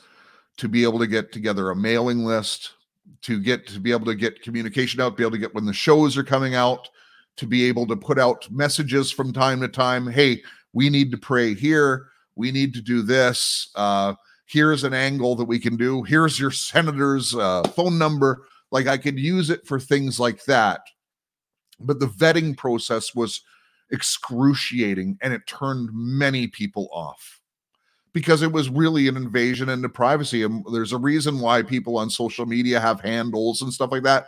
to 0.57 0.68
be 0.68 0.84
able 0.84 0.99
to 0.99 1.07
get 1.07 1.32
together 1.32 1.69
a 1.69 1.76
mailing 1.76 2.26
list, 2.26 2.74
to 3.24 3.40
get 3.40 3.68
to 3.68 3.80
be 3.80 3.91
able 3.91 4.06
to 4.06 4.15
get 4.15 4.41
communication 4.41 5.02
out, 5.02 5.18
be 5.18 5.24
able 5.24 5.32
to 5.32 5.38
get 5.38 5.56
when 5.56 5.65
the 5.65 5.74
shows 5.74 6.18
are 6.18 6.24
coming 6.24 6.56
out, 6.56 6.90
to 7.38 7.48
be 7.48 7.65
able 7.65 7.88
to 7.88 7.95
put 7.95 8.19
out 8.19 8.49
messages 8.52 9.11
from 9.11 9.34
time 9.34 9.61
to 9.61 9.68
time. 9.68 10.07
Hey, 10.07 10.41
we 10.74 10.90
need 10.90 11.11
to 11.11 11.18
pray 11.18 11.53
here. 11.53 12.07
We 12.36 12.52
need 12.52 12.74
to 12.76 12.82
do 12.82 13.02
this. 13.02 13.72
Uh, 13.76 14.14
here's 14.45 14.84
an 14.84 14.94
angle 14.94 15.36
that 15.36 15.45
we 15.45 15.60
can 15.60 15.76
do. 15.76 16.03
Here's 16.03 16.40
your 16.40 16.52
senator's 16.52 17.34
uh, 17.34 17.64
phone 17.76 17.98
number. 17.98 18.44
Like 18.72 18.86
I 18.86 18.98
could 18.98 19.19
use 19.19 19.49
it 19.49 19.65
for 19.65 19.80
things 19.80 20.19
like 20.19 20.44
that 20.45 20.82
but 21.80 21.99
the 21.99 22.07
vetting 22.07 22.57
process 22.57 23.14
was 23.14 23.41
excruciating 23.91 25.18
and 25.22 25.34
it 25.34 25.47
turned 25.47 25.89
many 25.93 26.47
people 26.47 26.89
off 26.91 27.41
because 28.14 28.41
it 28.41 28.51
was 28.51 28.69
really 28.69 29.07
an 29.07 29.18
invasion 29.18 29.69
into 29.69 29.89
privacy. 29.89 30.43
And 30.43 30.65
there's 30.73 30.93
a 30.93 30.97
reason 30.97 31.39
why 31.39 31.61
people 31.61 31.97
on 31.97 32.09
social 32.09 32.45
media 32.45 32.80
have 32.80 32.99
handles 32.99 33.61
and 33.61 33.72
stuff 33.72 33.91
like 33.91 34.03
that. 34.03 34.27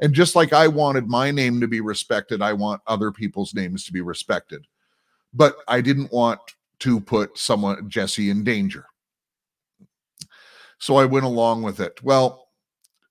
And 0.00 0.14
just 0.14 0.36
like 0.36 0.52
I 0.52 0.68
wanted 0.68 1.06
my 1.06 1.30
name 1.30 1.60
to 1.60 1.68
be 1.68 1.80
respected, 1.80 2.42
I 2.42 2.52
want 2.52 2.82
other 2.86 3.10
people's 3.10 3.54
names 3.54 3.84
to 3.84 3.92
be 3.92 4.00
respected. 4.00 4.66
But 5.32 5.56
I 5.68 5.80
didn't 5.80 6.12
want 6.12 6.40
to 6.80 7.00
put 7.00 7.36
someone, 7.38 7.88
Jesse, 7.88 8.30
in 8.30 8.44
danger. 8.44 8.86
So 10.78 10.96
I 10.96 11.04
went 11.04 11.24
along 11.24 11.62
with 11.62 11.80
it. 11.80 12.02
Well, 12.02 12.48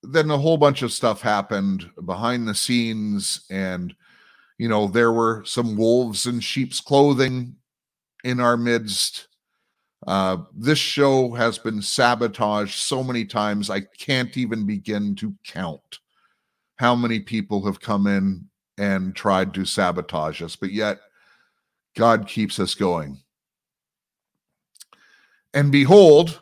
then 0.02 0.30
a 0.30 0.38
whole 0.38 0.56
bunch 0.56 0.82
of 0.82 0.92
stuff 0.92 1.20
happened 1.20 1.90
behind 2.04 2.46
the 2.46 2.54
scenes 2.54 3.44
and 3.50 3.94
you 4.58 4.68
know 4.68 4.86
there 4.86 5.12
were 5.12 5.42
some 5.44 5.76
wolves 5.76 6.26
in 6.26 6.40
sheep's 6.40 6.80
clothing 6.80 7.56
in 8.24 8.40
our 8.40 8.56
midst. 8.56 9.28
Uh, 10.06 10.38
this 10.54 10.78
show 10.78 11.32
has 11.32 11.58
been 11.58 11.80
sabotaged 11.80 12.74
so 12.74 13.02
many 13.02 13.24
times 13.24 13.70
i 13.70 13.80
can't 13.80 14.36
even 14.36 14.66
begin 14.66 15.16
to 15.16 15.34
count 15.42 16.00
how 16.76 16.94
many 16.94 17.18
people 17.18 17.64
have 17.64 17.80
come 17.80 18.06
in 18.06 18.46
and 18.78 19.16
tried 19.16 19.54
to 19.54 19.64
sabotage 19.64 20.42
us 20.42 20.54
but 20.54 20.70
yet 20.70 20.98
god 21.96 22.28
keeps 22.28 22.60
us 22.60 22.74
going. 22.74 23.18
And 25.54 25.72
behold 25.72 26.40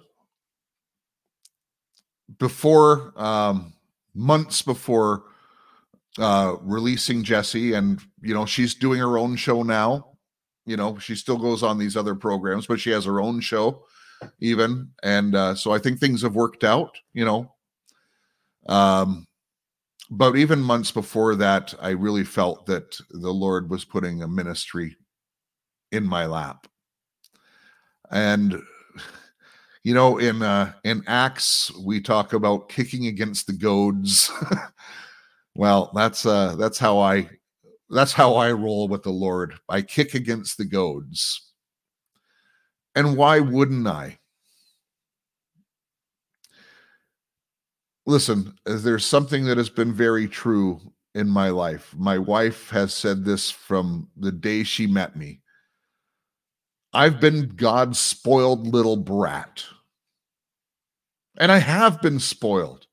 before 2.38 3.12
um, 3.16 3.72
months 4.12 4.60
before 4.60 5.24
uh, 6.18 6.56
releasing 6.62 7.22
Jesse, 7.22 7.74
and 7.74 8.00
you 8.22 8.34
know 8.34 8.46
she's 8.46 8.74
doing 8.74 9.00
her 9.00 9.18
own 9.18 9.36
show 9.36 9.62
now. 9.62 10.16
You 10.66 10.76
know 10.76 10.98
she 10.98 11.14
still 11.14 11.38
goes 11.38 11.62
on 11.62 11.78
these 11.78 11.96
other 11.96 12.14
programs, 12.14 12.66
but 12.66 12.80
she 12.80 12.90
has 12.90 13.04
her 13.04 13.20
own 13.20 13.40
show, 13.40 13.84
even, 14.40 14.90
and 15.02 15.34
uh, 15.34 15.54
so 15.54 15.72
I 15.72 15.78
think 15.78 15.98
things 15.98 16.22
have 16.22 16.34
worked 16.34 16.64
out. 16.64 16.96
You 17.12 17.24
know, 17.24 17.54
um, 18.68 19.26
but 20.10 20.36
even 20.36 20.60
months 20.60 20.90
before 20.90 21.34
that, 21.36 21.74
I 21.80 21.90
really 21.90 22.24
felt 22.24 22.66
that 22.66 22.96
the 23.10 23.32
Lord 23.32 23.68
was 23.70 23.84
putting 23.84 24.22
a 24.22 24.28
ministry 24.28 24.96
in 25.90 26.04
my 26.04 26.26
lap, 26.26 26.66
and 28.10 28.60
you 29.82 29.94
know 29.94 30.18
in 30.18 30.42
uh 30.42 30.72
in 30.84 31.02
acts 31.06 31.72
we 31.84 32.00
talk 32.00 32.32
about 32.32 32.68
kicking 32.68 33.06
against 33.06 33.46
the 33.46 33.52
goads 33.52 34.30
Well, 35.56 35.90
that's 35.94 36.26
uh, 36.26 36.56
that's 36.56 36.78
how 36.78 36.98
I 36.98 37.28
that's 37.90 38.12
how 38.12 38.34
I 38.34 38.52
roll 38.52 38.88
with 38.88 39.02
the 39.02 39.10
Lord. 39.10 39.54
I 39.68 39.82
kick 39.82 40.14
against 40.14 40.58
the 40.58 40.64
goads. 40.64 41.52
And 42.96 43.16
why 43.16 43.40
wouldn't 43.40 43.86
I? 43.86 44.18
Listen, 48.06 48.54
uh, 48.66 48.76
there's 48.78 49.04
something 49.04 49.44
that 49.44 49.56
has 49.56 49.70
been 49.70 49.92
very 49.92 50.28
true 50.28 50.80
in 51.14 51.28
my 51.28 51.48
life. 51.48 51.94
My 51.96 52.18
wife 52.18 52.68
has 52.70 52.92
said 52.92 53.24
this 53.24 53.50
from 53.50 54.08
the 54.16 54.32
day 54.32 54.62
she 54.62 54.86
met 54.86 55.16
me. 55.16 55.40
I've 56.92 57.20
been 57.20 57.48
God's 57.48 57.98
spoiled 57.98 58.66
little 58.66 58.96
brat. 58.96 59.64
And 61.38 61.50
I 61.50 61.58
have 61.58 62.00
been 62.00 62.20
spoiled 62.20 62.86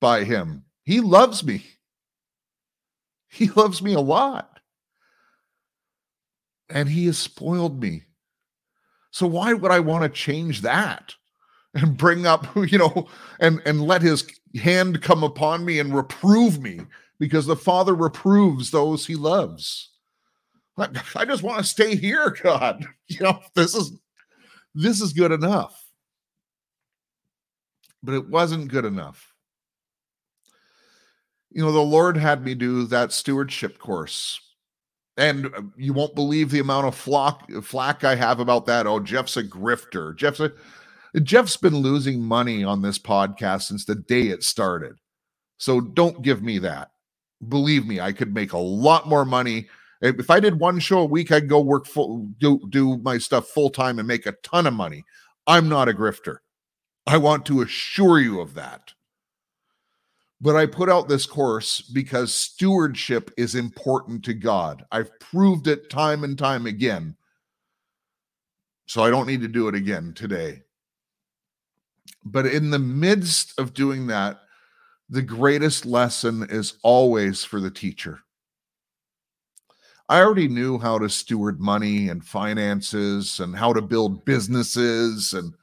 by 0.00 0.24
him 0.24 0.64
he 0.90 0.98
loves 0.98 1.44
me. 1.44 1.62
He 3.28 3.48
loves 3.48 3.80
me 3.80 3.94
a 3.94 4.00
lot. 4.00 4.58
And 6.68 6.88
he 6.88 7.06
has 7.06 7.16
spoiled 7.16 7.80
me. 7.80 8.02
So 9.12 9.28
why 9.28 9.52
would 9.52 9.70
I 9.70 9.78
want 9.78 10.02
to 10.02 10.08
change 10.08 10.62
that 10.62 11.14
and 11.74 11.96
bring 11.96 12.26
up, 12.26 12.44
you 12.56 12.76
know, 12.76 13.06
and 13.38 13.62
and 13.64 13.80
let 13.86 14.02
his 14.02 14.26
hand 14.60 15.00
come 15.00 15.22
upon 15.22 15.64
me 15.64 15.78
and 15.78 15.94
reprove 15.94 16.60
me 16.60 16.80
because 17.20 17.46
the 17.46 17.54
Father 17.54 17.94
reproves 17.94 18.72
those 18.72 19.06
he 19.06 19.14
loves. 19.14 19.90
I 20.76 21.24
just 21.24 21.44
want 21.44 21.58
to 21.58 21.64
stay 21.64 21.94
here, 21.94 22.30
God. 22.42 22.84
You 23.06 23.20
know, 23.20 23.40
this 23.54 23.76
is 23.76 23.92
this 24.74 25.00
is 25.00 25.12
good 25.12 25.30
enough. 25.30 25.86
But 28.02 28.16
it 28.16 28.28
wasn't 28.28 28.72
good 28.72 28.84
enough. 28.84 29.29
You 31.50 31.64
know, 31.64 31.72
the 31.72 31.80
Lord 31.80 32.16
had 32.16 32.44
me 32.44 32.54
do 32.54 32.86
that 32.86 33.12
stewardship 33.12 33.78
course. 33.78 34.40
And 35.16 35.46
uh, 35.46 35.62
you 35.76 35.92
won't 35.92 36.14
believe 36.14 36.50
the 36.50 36.60
amount 36.60 36.86
of 36.86 36.94
flock, 36.94 37.50
flack 37.62 38.04
I 38.04 38.14
have 38.14 38.40
about 38.40 38.66
that. 38.66 38.86
Oh, 38.86 39.00
Jeff's 39.00 39.36
a 39.36 39.42
grifter. 39.42 40.16
Jeff's 40.16 40.40
a 40.40 40.52
Jeff's 41.22 41.56
been 41.56 41.76
losing 41.76 42.22
money 42.22 42.62
on 42.62 42.82
this 42.82 42.98
podcast 42.98 43.62
since 43.62 43.84
the 43.84 43.96
day 43.96 44.28
it 44.28 44.44
started. 44.44 44.94
So 45.58 45.80
don't 45.80 46.22
give 46.22 46.40
me 46.42 46.58
that. 46.60 46.92
Believe 47.48 47.84
me, 47.84 48.00
I 48.00 48.12
could 48.12 48.32
make 48.32 48.52
a 48.52 48.58
lot 48.58 49.08
more 49.08 49.24
money 49.24 49.68
if 50.00 50.30
I 50.30 50.40
did 50.40 50.58
one 50.58 50.78
show 50.78 51.00
a 51.00 51.06
week, 51.06 51.30
I'd 51.30 51.48
go 51.48 51.60
work 51.60 51.86
full, 51.86 52.28
do 52.38 52.60
do 52.70 52.98
my 52.98 53.18
stuff 53.18 53.48
full 53.48 53.70
time 53.70 53.98
and 53.98 54.08
make 54.08 54.26
a 54.26 54.32
ton 54.42 54.66
of 54.66 54.74
money. 54.74 55.04
I'm 55.46 55.68
not 55.68 55.88
a 55.88 55.92
grifter. 55.92 56.38
I 57.06 57.18
want 57.18 57.44
to 57.46 57.60
assure 57.60 58.18
you 58.18 58.40
of 58.40 58.54
that. 58.54 58.94
But 60.40 60.56
I 60.56 60.66
put 60.66 60.88
out 60.88 61.08
this 61.08 61.26
course 61.26 61.80
because 61.82 62.34
stewardship 62.34 63.30
is 63.36 63.54
important 63.54 64.24
to 64.24 64.34
God. 64.34 64.84
I've 64.90 65.18
proved 65.20 65.68
it 65.68 65.90
time 65.90 66.24
and 66.24 66.38
time 66.38 66.66
again. 66.66 67.14
So 68.86 69.04
I 69.04 69.10
don't 69.10 69.26
need 69.26 69.42
to 69.42 69.48
do 69.48 69.68
it 69.68 69.74
again 69.74 70.14
today. 70.14 70.62
But 72.24 72.46
in 72.46 72.70
the 72.70 72.78
midst 72.78 73.58
of 73.58 73.74
doing 73.74 74.06
that, 74.08 74.40
the 75.10 75.22
greatest 75.22 75.84
lesson 75.84 76.46
is 76.48 76.74
always 76.82 77.44
for 77.44 77.60
the 77.60 77.70
teacher. 77.70 78.20
I 80.08 80.20
already 80.22 80.48
knew 80.48 80.78
how 80.78 80.98
to 80.98 81.08
steward 81.08 81.60
money 81.60 82.08
and 82.08 82.24
finances 82.24 83.40
and 83.40 83.54
how 83.54 83.72
to 83.72 83.80
build 83.82 84.24
businesses. 84.24 85.34
And 85.34 85.54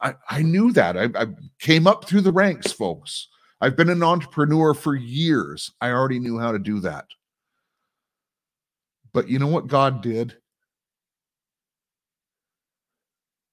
I, 0.00 0.14
I 0.28 0.42
knew 0.42 0.72
that. 0.72 0.98
I, 0.98 1.08
I 1.14 1.26
came 1.58 1.86
up 1.86 2.04
through 2.04 2.20
the 2.22 2.32
ranks, 2.32 2.72
folks. 2.72 3.28
I've 3.60 3.76
been 3.76 3.90
an 3.90 4.02
entrepreneur 4.02 4.74
for 4.74 4.94
years. 4.94 5.72
I 5.80 5.90
already 5.90 6.18
knew 6.18 6.38
how 6.38 6.52
to 6.52 6.58
do 6.58 6.80
that. 6.80 7.06
But 9.12 9.28
you 9.28 9.38
know 9.38 9.46
what 9.46 9.66
God 9.66 10.02
did? 10.02 10.36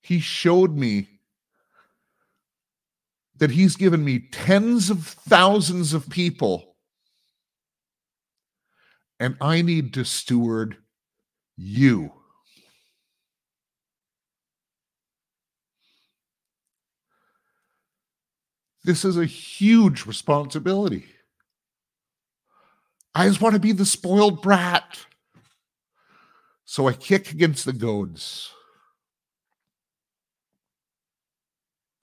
He 0.02 0.20
showed 0.20 0.76
me 0.76 1.08
that 3.38 3.52
He's 3.52 3.78
given 3.78 4.04
me 4.04 4.28
tens 4.32 4.90
of 4.90 5.06
thousands 5.06 5.94
of 5.94 6.10
people 6.10 6.74
and 9.24 9.38
I 9.40 9.62
need 9.62 9.94
to 9.94 10.04
steward 10.04 10.76
you. 11.56 12.12
This 18.84 19.06
is 19.06 19.18
a 19.18 19.26
huge 19.26 20.06
responsibility. 20.06 21.06
I 23.16 23.28
just 23.28 23.42
want 23.42 23.54
to 23.54 23.60
be 23.60 23.72
the 23.72 23.86
spoiled 23.86 24.42
brat. 24.42 24.98
So 26.66 26.88
I 26.88 26.94
kick 26.94 27.32
against 27.32 27.66
the 27.66 27.74
goads. 27.74 28.52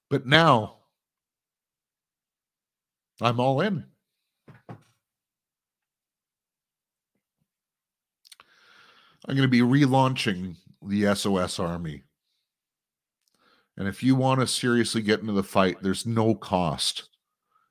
But 0.09 0.27
now 0.27 0.77
I'm 3.21 3.41
all 3.41 3.61
in. 3.61 3.85
I'm 9.27 9.37
going 9.37 9.43
to 9.43 9.49
be 9.49 9.61
relaunching 9.61 10.57
the 10.83 11.15
SOS 11.15 11.59
Army. 11.59 12.05
And 13.77 13.89
if 13.89 14.03
you 14.03 14.15
want 14.15 14.41
to 14.41 14.47
seriously 14.47 15.03
get 15.03 15.21
into 15.21 15.33
the 15.33 15.43
fight, 15.43 15.83
there's 15.83 16.07
no 16.07 16.35
cost. 16.35 17.09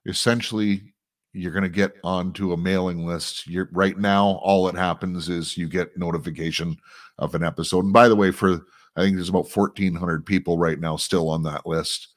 Essentially, 0.06 0.94
you're 1.34 1.52
going 1.52 1.64
to 1.64 1.70
get 1.70 1.94
onto 2.04 2.54
a 2.54 2.58
mailing 2.58 3.06
list. 3.06 3.48
You're 3.48 3.70
right 3.72 3.98
now, 3.98 4.40
all 4.44 4.66
that 4.66 4.76
happens 4.76 5.30
is 5.30 5.58
you 5.58 5.68
get 5.68 5.98
notification 5.98 6.78
of 7.18 7.36
an 7.36 7.44
episode. 7.44 7.86
And 7.86 7.94
by 7.94 8.08
the 8.08 8.16
way, 8.16 8.32
for 8.32 8.62
I 8.96 9.02
think 9.02 9.16
there's 9.16 9.30
about 9.30 9.56
1,400 9.56 10.26
people 10.26 10.58
right 10.58 10.80
now 10.80 10.96
still 10.96 11.30
on 11.30 11.44
that 11.44 11.66
list. 11.66 12.08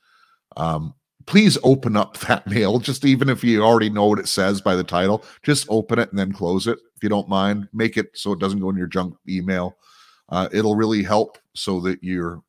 Um, 0.57 0.95
please 1.27 1.59
open 1.63 1.97
up 1.97 2.19
that 2.27 2.47
mail, 2.47 2.79
just 2.79 3.05
even 3.05 3.29
if 3.29 3.45
you 3.45 3.63
already 3.63 3.91
know 3.91 4.07
what 4.07 4.19
it 4.19 4.29
says 4.29 4.61
by 4.61 4.75
the 4.75 4.85
title, 4.85 5.25
just 5.43 5.67
open 5.69 5.99
it 5.99 6.11
and 6.11 6.19
then 6.19 6.33
close 6.33 6.67
it 6.67 6.79
if 6.97 7.03
you 7.03 7.09
don't 7.09 7.29
mind. 7.29 7.69
Make 7.73 7.97
it 7.97 8.11
so 8.15 8.33
it 8.33 8.41
doesn't 8.41 8.61
go 8.61 8.71
in 8.71 8.77
your 8.77 8.87
junk 8.87 9.15
email. 9.29 9.77
Uh, 10.29 10.49
it'll 10.53 10.77
really 10.77 11.03
help 11.03 11.39
so 11.55 11.81
that 11.81 12.03
you're 12.03 12.43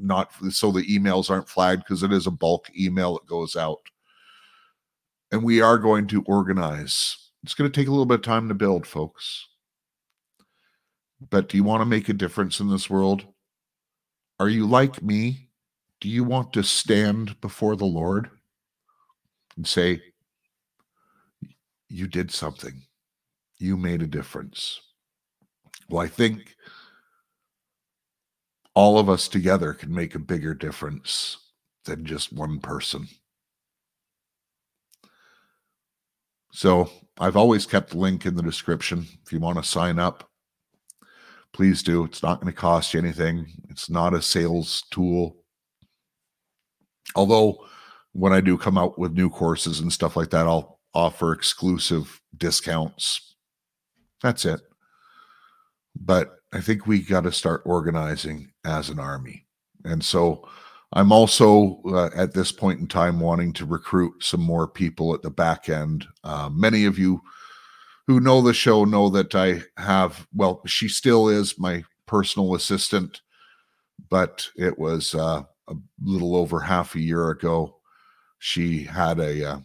not 0.00 0.32
so 0.50 0.70
the 0.70 0.82
emails 0.82 1.30
aren't 1.30 1.48
flagged 1.48 1.82
because 1.84 2.02
it 2.02 2.12
is 2.12 2.26
a 2.26 2.30
bulk 2.30 2.70
email 2.78 3.14
that 3.14 3.26
goes 3.26 3.56
out. 3.56 3.80
And 5.30 5.42
we 5.42 5.60
are 5.60 5.78
going 5.78 6.06
to 6.08 6.22
organize. 6.22 7.16
It's 7.42 7.54
going 7.54 7.70
to 7.70 7.80
take 7.80 7.88
a 7.88 7.90
little 7.90 8.06
bit 8.06 8.16
of 8.16 8.22
time 8.22 8.48
to 8.48 8.54
build, 8.54 8.86
folks. 8.86 9.46
But 11.30 11.48
do 11.48 11.56
you 11.56 11.64
want 11.64 11.80
to 11.80 11.86
make 11.86 12.08
a 12.08 12.14
difference 12.14 12.60
in 12.60 12.70
this 12.70 12.88
world? 12.88 13.26
Are 14.40 14.48
you 14.48 14.66
like 14.66 15.02
me? 15.02 15.48
Do 16.00 16.08
you 16.08 16.22
want 16.22 16.52
to 16.52 16.62
stand 16.62 17.40
before 17.40 17.74
the 17.74 17.84
Lord 17.84 18.30
and 19.56 19.66
say, 19.66 20.00
You 21.88 22.06
did 22.06 22.30
something, 22.30 22.82
you 23.58 23.76
made 23.76 24.02
a 24.02 24.06
difference? 24.06 24.80
Well, 25.88 26.02
I 26.02 26.06
think 26.06 26.54
all 28.78 28.96
of 28.96 29.08
us 29.08 29.26
together 29.26 29.74
can 29.74 29.92
make 29.92 30.14
a 30.14 30.20
bigger 30.20 30.54
difference 30.54 31.36
than 31.84 32.04
just 32.04 32.32
one 32.32 32.60
person. 32.60 33.08
So 36.52 36.88
I've 37.18 37.36
always 37.36 37.66
kept 37.66 37.90
the 37.90 37.98
link 37.98 38.24
in 38.24 38.36
the 38.36 38.42
description. 38.42 39.04
If 39.26 39.32
you 39.32 39.40
want 39.40 39.58
to 39.58 39.64
sign 39.64 39.98
up, 39.98 40.30
please 41.52 41.82
do. 41.82 42.04
It's 42.04 42.22
not 42.22 42.40
going 42.40 42.52
to 42.52 42.56
cost 42.56 42.94
you 42.94 43.00
anything. 43.00 43.48
It's 43.68 43.90
not 43.90 44.14
a 44.14 44.22
sales 44.22 44.84
tool. 44.92 45.38
Although 47.16 47.66
when 48.12 48.32
I 48.32 48.40
do 48.40 48.56
come 48.56 48.78
out 48.78 48.96
with 48.96 49.10
new 49.12 49.28
courses 49.28 49.80
and 49.80 49.92
stuff 49.92 50.14
like 50.14 50.30
that, 50.30 50.46
I'll 50.46 50.78
offer 50.94 51.32
exclusive 51.32 52.20
discounts. 52.36 53.34
That's 54.22 54.44
it. 54.44 54.60
But 56.00 56.36
I 56.52 56.60
think 56.60 56.86
we 56.86 57.02
got 57.02 57.24
to 57.24 57.32
start 57.32 57.62
organizing 57.66 58.52
as 58.68 58.90
an 58.90 58.98
army. 58.98 59.46
And 59.84 60.04
so 60.04 60.48
I'm 60.92 61.12
also 61.12 61.80
uh, 61.86 62.10
at 62.14 62.34
this 62.34 62.52
point 62.52 62.80
in 62.80 62.86
time 62.86 63.20
wanting 63.20 63.52
to 63.54 63.66
recruit 63.66 64.22
some 64.22 64.40
more 64.40 64.68
people 64.68 65.14
at 65.14 65.22
the 65.22 65.30
back 65.30 65.68
end. 65.68 66.06
Uh, 66.24 66.50
many 66.52 66.84
of 66.84 66.98
you 66.98 67.20
who 68.06 68.20
know 68.20 68.40
the 68.40 68.54
show 68.54 68.84
know 68.84 69.08
that 69.10 69.34
I 69.34 69.62
have, 69.76 70.26
well, 70.34 70.62
she 70.66 70.88
still 70.88 71.28
is 71.28 71.58
my 71.58 71.84
personal 72.06 72.54
assistant, 72.54 73.20
but 74.08 74.48
it 74.56 74.78
was 74.78 75.14
uh, 75.14 75.42
a 75.68 75.74
little 76.02 76.36
over 76.36 76.60
half 76.60 76.94
a 76.94 77.00
year 77.00 77.30
ago, 77.30 77.76
she 78.38 78.82
had 78.84 79.18
a 79.18 79.44
uh, 79.44 79.58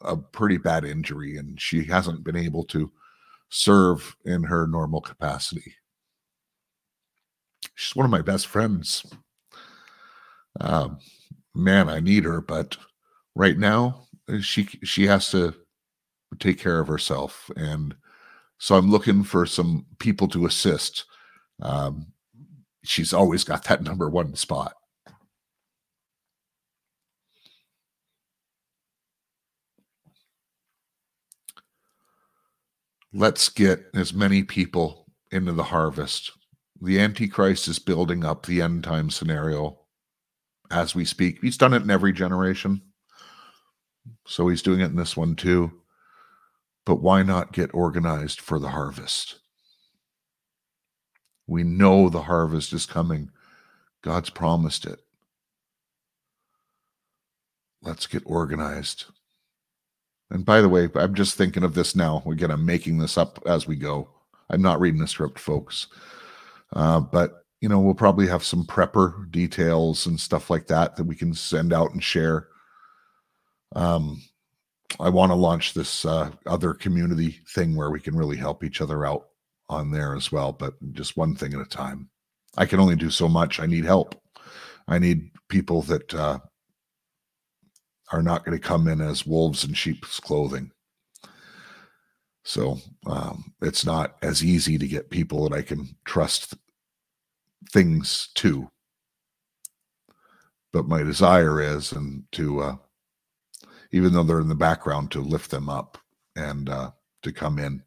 a 0.00 0.16
pretty 0.16 0.56
bad 0.56 0.84
injury, 0.84 1.36
and 1.36 1.60
she 1.60 1.84
hasn't 1.84 2.24
been 2.24 2.36
able 2.36 2.64
to 2.64 2.90
serve 3.50 4.16
in 4.24 4.42
her 4.42 4.66
normal 4.66 5.00
capacity 5.00 5.74
she's 7.82 7.96
one 7.96 8.04
of 8.04 8.10
my 8.10 8.22
best 8.22 8.46
friends. 8.46 9.04
Um, 10.60 10.98
man, 11.54 11.88
I 11.88 12.00
need 12.00 12.24
her, 12.24 12.40
but 12.40 12.76
right 13.34 13.58
now 13.58 14.06
uh, 14.28 14.38
she 14.40 14.68
she 14.84 15.06
has 15.06 15.30
to 15.32 15.54
take 16.38 16.58
care 16.58 16.78
of 16.78 16.88
herself, 16.88 17.50
and 17.56 17.94
so 18.58 18.76
I'm 18.76 18.90
looking 18.90 19.24
for 19.24 19.46
some 19.46 19.86
people 19.98 20.28
to 20.28 20.46
assist. 20.46 21.04
Um, 21.60 22.12
she's 22.84 23.12
always 23.12 23.44
got 23.44 23.64
that 23.64 23.82
number 23.88 24.08
one 24.08 24.36
spot. 24.36 24.74
Let's 33.12 33.48
get 33.50 33.86
as 33.94 34.14
many 34.14 34.42
people 34.42 35.06
into 35.30 35.52
the 35.52 35.64
harvest 35.64 36.30
the 36.82 36.98
Antichrist 36.98 37.68
is 37.68 37.78
building 37.78 38.24
up 38.24 38.44
the 38.44 38.60
end 38.60 38.82
time 38.82 39.08
scenario 39.08 39.78
as 40.68 40.96
we 40.96 41.04
speak. 41.04 41.38
He's 41.40 41.56
done 41.56 41.74
it 41.74 41.82
in 41.82 41.90
every 41.90 42.12
generation. 42.12 42.82
So 44.26 44.48
he's 44.48 44.62
doing 44.62 44.80
it 44.80 44.86
in 44.86 44.96
this 44.96 45.16
one 45.16 45.36
too. 45.36 45.70
But 46.84 46.96
why 47.00 47.22
not 47.22 47.52
get 47.52 47.72
organized 47.72 48.40
for 48.40 48.58
the 48.58 48.70
harvest? 48.70 49.38
We 51.46 51.62
know 51.62 52.08
the 52.08 52.22
harvest 52.22 52.72
is 52.72 52.84
coming. 52.84 53.30
God's 54.02 54.30
promised 54.30 54.84
it. 54.84 54.98
Let's 57.80 58.08
get 58.08 58.24
organized. 58.26 59.04
And 60.30 60.44
by 60.44 60.60
the 60.60 60.68
way, 60.68 60.88
I'm 60.96 61.14
just 61.14 61.36
thinking 61.36 61.62
of 61.62 61.74
this 61.74 61.94
now. 61.94 62.24
Again, 62.26 62.50
I'm 62.50 62.66
making 62.66 62.98
this 62.98 63.16
up 63.16 63.40
as 63.46 63.68
we 63.68 63.76
go. 63.76 64.08
I'm 64.50 64.62
not 64.62 64.80
reading 64.80 65.00
the 65.00 65.06
script, 65.06 65.38
folks. 65.38 65.86
Uh, 66.72 67.00
but 67.00 67.44
you 67.60 67.68
know, 67.68 67.78
we'll 67.78 67.94
probably 67.94 68.26
have 68.26 68.42
some 68.42 68.64
prepper 68.64 69.30
details 69.30 70.06
and 70.06 70.18
stuff 70.18 70.50
like 70.50 70.66
that 70.66 70.96
that 70.96 71.04
we 71.04 71.14
can 71.14 71.32
send 71.32 71.72
out 71.72 71.92
and 71.92 72.02
share. 72.02 72.48
Um, 73.76 74.20
I 75.00 75.08
want 75.08 75.30
to 75.30 75.36
launch 75.36 75.72
this 75.72 76.04
uh, 76.04 76.30
other 76.46 76.74
community 76.74 77.40
thing 77.54 77.76
where 77.76 77.90
we 77.90 78.00
can 78.00 78.16
really 78.16 78.36
help 78.36 78.64
each 78.64 78.80
other 78.80 79.06
out 79.06 79.28
on 79.68 79.90
there 79.90 80.14
as 80.14 80.30
well, 80.32 80.52
but 80.52 80.74
just 80.92 81.16
one 81.16 81.34
thing 81.34 81.54
at 81.54 81.60
a 81.60 81.64
time. 81.64 82.10
I 82.56 82.66
can 82.66 82.80
only 82.80 82.96
do 82.96 83.10
so 83.10 83.28
much. 83.28 83.60
I 83.60 83.66
need 83.66 83.84
help. 83.84 84.20
I 84.88 84.98
need 84.98 85.30
people 85.48 85.82
that 85.82 86.12
uh, 86.12 86.38
are 88.10 88.22
not 88.22 88.44
going 88.44 88.58
to 88.58 88.62
come 88.62 88.88
in 88.88 89.00
as 89.00 89.26
wolves 89.26 89.64
in 89.64 89.72
sheep's 89.72 90.20
clothing. 90.20 90.70
So 92.44 92.78
um, 93.06 93.52
it's 93.62 93.86
not 93.86 94.16
as 94.22 94.44
easy 94.44 94.78
to 94.78 94.88
get 94.88 95.10
people 95.10 95.48
that 95.48 95.56
I 95.56 95.62
can 95.62 95.96
trust 96.04 96.54
things 97.70 98.28
to. 98.34 98.70
But 100.72 100.88
my 100.88 101.02
desire 101.02 101.60
is, 101.60 101.92
and 101.92 102.24
to, 102.32 102.60
uh, 102.60 102.76
even 103.92 104.12
though 104.12 104.22
they're 104.22 104.40
in 104.40 104.48
the 104.48 104.54
background, 104.54 105.10
to 105.12 105.20
lift 105.20 105.50
them 105.50 105.68
up 105.68 105.98
and 106.34 106.68
uh, 106.68 106.90
to 107.22 107.32
come 107.32 107.58
in 107.58 107.82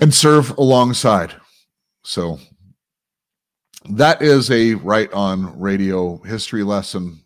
and 0.00 0.12
serve 0.12 0.50
alongside. 0.58 1.34
So 2.02 2.38
that 3.88 4.22
is 4.22 4.50
a 4.50 4.74
right 4.74 5.12
on 5.12 5.58
radio 5.58 6.18
history 6.18 6.64
lesson. 6.64 7.20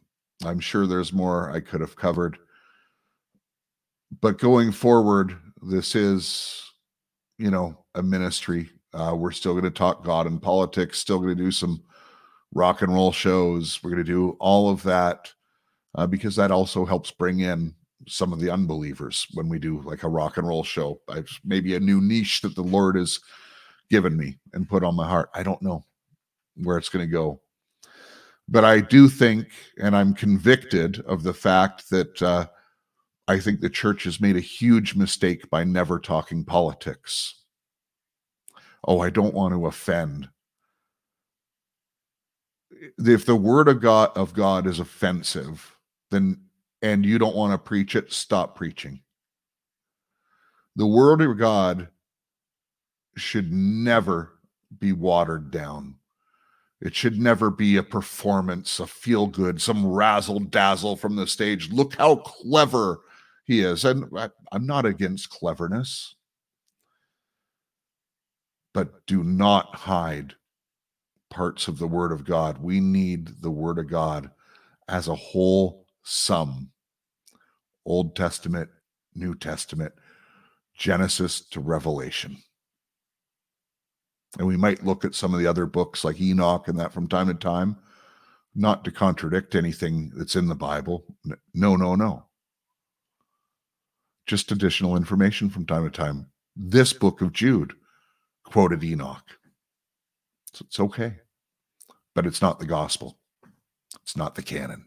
I'm 0.44 0.60
sure 0.60 0.86
there's 0.86 1.12
more 1.12 1.50
I 1.50 1.60
could 1.60 1.80
have 1.80 1.96
covered. 1.96 2.38
But 4.20 4.38
going 4.38 4.72
forward, 4.72 5.36
this 5.62 5.94
is, 5.94 6.62
you 7.38 7.50
know, 7.50 7.84
a 7.94 8.02
ministry. 8.02 8.70
Uh, 8.92 9.14
we're 9.16 9.32
still 9.32 9.52
going 9.52 9.64
to 9.64 9.70
talk 9.70 10.04
God 10.04 10.26
and 10.26 10.40
politics, 10.40 10.98
still 10.98 11.18
going 11.18 11.36
to 11.36 11.44
do 11.44 11.50
some 11.50 11.82
rock 12.54 12.82
and 12.82 12.92
roll 12.92 13.12
shows. 13.12 13.82
We're 13.82 13.90
going 13.90 14.04
to 14.04 14.12
do 14.12 14.36
all 14.40 14.70
of 14.70 14.82
that 14.84 15.32
uh, 15.94 16.06
because 16.06 16.36
that 16.36 16.50
also 16.50 16.84
helps 16.84 17.10
bring 17.10 17.40
in 17.40 17.74
some 18.06 18.32
of 18.32 18.40
the 18.40 18.50
unbelievers 18.50 19.26
when 19.34 19.48
we 19.48 19.58
do 19.58 19.82
like 19.82 20.02
a 20.02 20.08
rock 20.08 20.36
and 20.36 20.48
roll 20.48 20.64
show. 20.64 21.00
I've 21.08 21.28
maybe 21.44 21.74
a 21.74 21.80
new 21.80 22.00
niche 22.00 22.40
that 22.42 22.54
the 22.54 22.62
Lord 22.62 22.96
has 22.96 23.20
given 23.90 24.16
me 24.16 24.38
and 24.54 24.68
put 24.68 24.84
on 24.84 24.94
my 24.94 25.08
heart. 25.08 25.30
I 25.34 25.42
don't 25.42 25.62
know 25.62 25.84
where 26.56 26.78
it's 26.78 26.88
going 26.88 27.06
to 27.06 27.12
go. 27.12 27.40
But 28.48 28.64
I 28.64 28.80
do 28.80 29.08
think, 29.08 29.48
and 29.78 29.94
I'm 29.94 30.14
convicted 30.14 31.00
of 31.00 31.22
the 31.22 31.34
fact 31.34 31.90
that 31.90 32.22
uh, 32.22 32.46
I 33.28 33.38
think 33.38 33.60
the 33.60 33.68
church 33.68 34.04
has 34.04 34.22
made 34.22 34.36
a 34.36 34.40
huge 34.40 34.94
mistake 34.94 35.50
by 35.50 35.62
never 35.62 35.98
talking 35.98 36.44
politics. 36.44 37.42
Oh, 38.86 39.00
I 39.00 39.10
don't 39.10 39.34
want 39.34 39.52
to 39.52 39.66
offend. 39.66 40.30
If 42.96 43.26
the 43.26 43.36
word 43.36 43.68
of 43.68 43.82
God 43.82 44.12
of 44.16 44.32
God 44.32 44.66
is 44.66 44.80
offensive, 44.80 45.76
then 46.10 46.40
and 46.80 47.04
you 47.04 47.18
don't 47.18 47.36
want 47.36 47.52
to 47.52 47.58
preach 47.58 47.94
it, 47.94 48.12
stop 48.12 48.56
preaching. 48.56 49.02
The 50.76 50.86
word 50.86 51.20
of 51.20 51.36
God 51.36 51.88
should 53.16 53.52
never 53.52 54.38
be 54.78 54.92
watered 54.92 55.50
down. 55.50 55.96
It 56.80 56.94
should 56.94 57.18
never 57.18 57.50
be 57.50 57.76
a 57.76 57.82
performance, 57.82 58.80
a 58.80 58.86
feel 58.86 59.26
good, 59.26 59.60
some 59.60 59.84
razzle 59.84 60.38
dazzle 60.40 60.96
from 60.96 61.16
the 61.16 61.26
stage. 61.26 61.70
Look 61.70 61.96
how 61.96 62.16
clever 62.16 63.00
he 63.48 63.62
is. 63.62 63.84
And 63.84 64.04
I, 64.16 64.28
am 64.52 64.66
not 64.66 64.86
against 64.86 65.30
cleverness, 65.30 66.14
but 68.74 69.04
do 69.06 69.24
not 69.24 69.74
hide 69.74 70.34
parts 71.30 71.66
of 71.66 71.78
the 71.78 71.88
Word 71.88 72.12
of 72.12 72.24
God. 72.24 72.58
We 72.58 72.78
need 72.78 73.40
the 73.40 73.50
Word 73.50 73.78
of 73.78 73.88
God 73.88 74.30
as 74.86 75.08
a 75.08 75.14
whole 75.14 75.86
sum 76.04 76.70
Old 77.84 78.14
Testament, 78.14 78.68
New 79.14 79.34
Testament, 79.34 79.94
Genesis 80.76 81.40
to 81.48 81.60
Revelation. 81.60 82.36
And 84.38 84.46
we 84.46 84.58
might 84.58 84.84
look 84.84 85.06
at 85.06 85.14
some 85.14 85.32
of 85.32 85.40
the 85.40 85.46
other 85.46 85.64
books 85.64 86.04
like 86.04 86.20
Enoch 86.20 86.68
and 86.68 86.78
that 86.78 86.92
from 86.92 87.08
time 87.08 87.28
to 87.28 87.34
time, 87.34 87.78
not 88.54 88.84
to 88.84 88.90
contradict 88.90 89.54
anything 89.54 90.12
that's 90.14 90.36
in 90.36 90.48
the 90.48 90.54
Bible. 90.54 91.06
No, 91.54 91.76
no, 91.76 91.94
no. 91.94 92.27
Just 94.28 94.52
additional 94.52 94.96
information 94.96 95.48
from 95.48 95.64
time 95.64 95.84
to 95.84 95.90
time. 95.90 96.26
This 96.54 96.92
book 96.92 97.22
of 97.22 97.32
Jude 97.32 97.72
quoted 98.44 98.84
Enoch. 98.84 99.24
So 100.52 100.64
it's 100.66 100.78
okay. 100.78 101.16
But 102.14 102.26
it's 102.26 102.42
not 102.42 102.60
the 102.60 102.66
gospel, 102.66 103.18
it's 104.02 104.16
not 104.16 104.34
the 104.34 104.42
canon. 104.42 104.86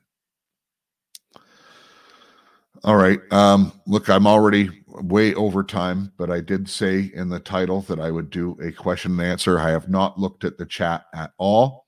All 2.84 2.96
right. 2.96 3.20
Um, 3.32 3.74
look, 3.88 4.10
I'm 4.10 4.28
already 4.28 4.70
way 4.88 5.34
over 5.34 5.64
time, 5.64 6.12
but 6.18 6.30
I 6.30 6.40
did 6.40 6.70
say 6.70 7.12
in 7.14 7.30
the 7.30 7.40
title 7.40 7.82
that 7.82 8.00
I 8.00 8.12
would 8.12 8.30
do 8.30 8.58
a 8.62 8.72
question 8.72 9.14
and 9.14 9.22
answer. 9.22 9.60
I 9.60 9.72
have 9.72 9.90
not 9.90 10.20
looked 10.20 10.44
at 10.44 10.58
the 10.58 10.66
chat 10.66 11.06
at 11.14 11.32
all 11.38 11.88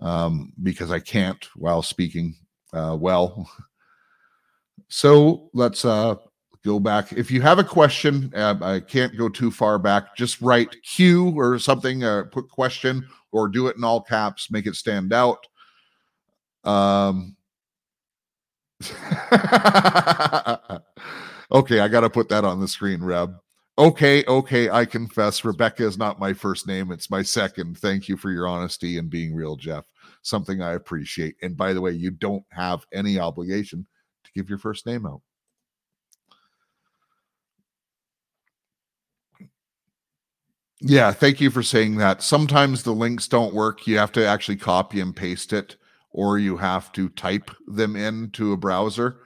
um, 0.00 0.52
because 0.62 0.90
I 0.90 0.98
can't 0.98 1.44
while 1.56 1.82
speaking 1.82 2.34
uh, 2.72 2.96
well. 2.98 3.48
So 4.88 5.48
let's 5.54 5.86
uh, 5.86 6.16
go 6.64 6.78
back. 6.80 7.12
If 7.12 7.30
you 7.30 7.40
have 7.42 7.58
a 7.58 7.64
question, 7.64 8.32
uh, 8.34 8.56
I 8.60 8.80
can't 8.80 9.16
go 9.16 9.28
too 9.28 9.50
far 9.50 9.78
back. 9.78 10.16
Just 10.16 10.40
write 10.40 10.76
Q 10.82 11.38
or 11.38 11.58
something, 11.58 12.04
uh, 12.04 12.24
put 12.30 12.48
question, 12.48 13.06
or 13.32 13.48
do 13.48 13.66
it 13.68 13.76
in 13.76 13.84
all 13.84 14.00
caps, 14.00 14.50
make 14.50 14.66
it 14.66 14.76
stand 14.76 15.12
out. 15.12 15.46
Um, 16.64 17.36
okay, 21.52 21.80
I 21.80 21.88
got 21.88 22.00
to 22.00 22.10
put 22.10 22.28
that 22.28 22.44
on 22.44 22.60
the 22.60 22.68
screen, 22.68 23.02
Reb. 23.02 23.34
Okay, 23.78 24.22
okay, 24.26 24.68
I 24.68 24.84
confess 24.84 25.44
Rebecca 25.44 25.86
is 25.86 25.96
not 25.96 26.20
my 26.20 26.34
first 26.34 26.66
name, 26.66 26.92
it's 26.92 27.10
my 27.10 27.22
second. 27.22 27.78
Thank 27.78 28.06
you 28.06 28.18
for 28.18 28.30
your 28.30 28.46
honesty 28.46 28.98
and 28.98 29.08
being 29.08 29.34
real, 29.34 29.56
Jeff. 29.56 29.86
Something 30.20 30.60
I 30.60 30.74
appreciate. 30.74 31.36
And 31.42 31.56
by 31.56 31.72
the 31.72 31.80
way, 31.80 31.92
you 31.92 32.10
don't 32.10 32.44
have 32.50 32.84
any 32.92 33.18
obligation 33.18 33.86
to 34.24 34.30
give 34.34 34.50
your 34.50 34.58
first 34.58 34.84
name 34.84 35.06
out. 35.06 35.22
Yeah, 40.84 41.12
thank 41.12 41.40
you 41.40 41.50
for 41.50 41.62
saying 41.62 41.96
that. 41.98 42.22
Sometimes 42.22 42.82
the 42.82 42.92
links 42.92 43.28
don't 43.28 43.54
work. 43.54 43.86
You 43.86 43.98
have 43.98 44.10
to 44.12 44.26
actually 44.26 44.56
copy 44.56 45.00
and 45.00 45.14
paste 45.14 45.52
it 45.52 45.76
or 46.10 46.38
you 46.38 46.56
have 46.56 46.90
to 46.92 47.08
type 47.10 47.50
them 47.68 47.94
into 47.94 48.52
a 48.52 48.56
browser. 48.56 49.20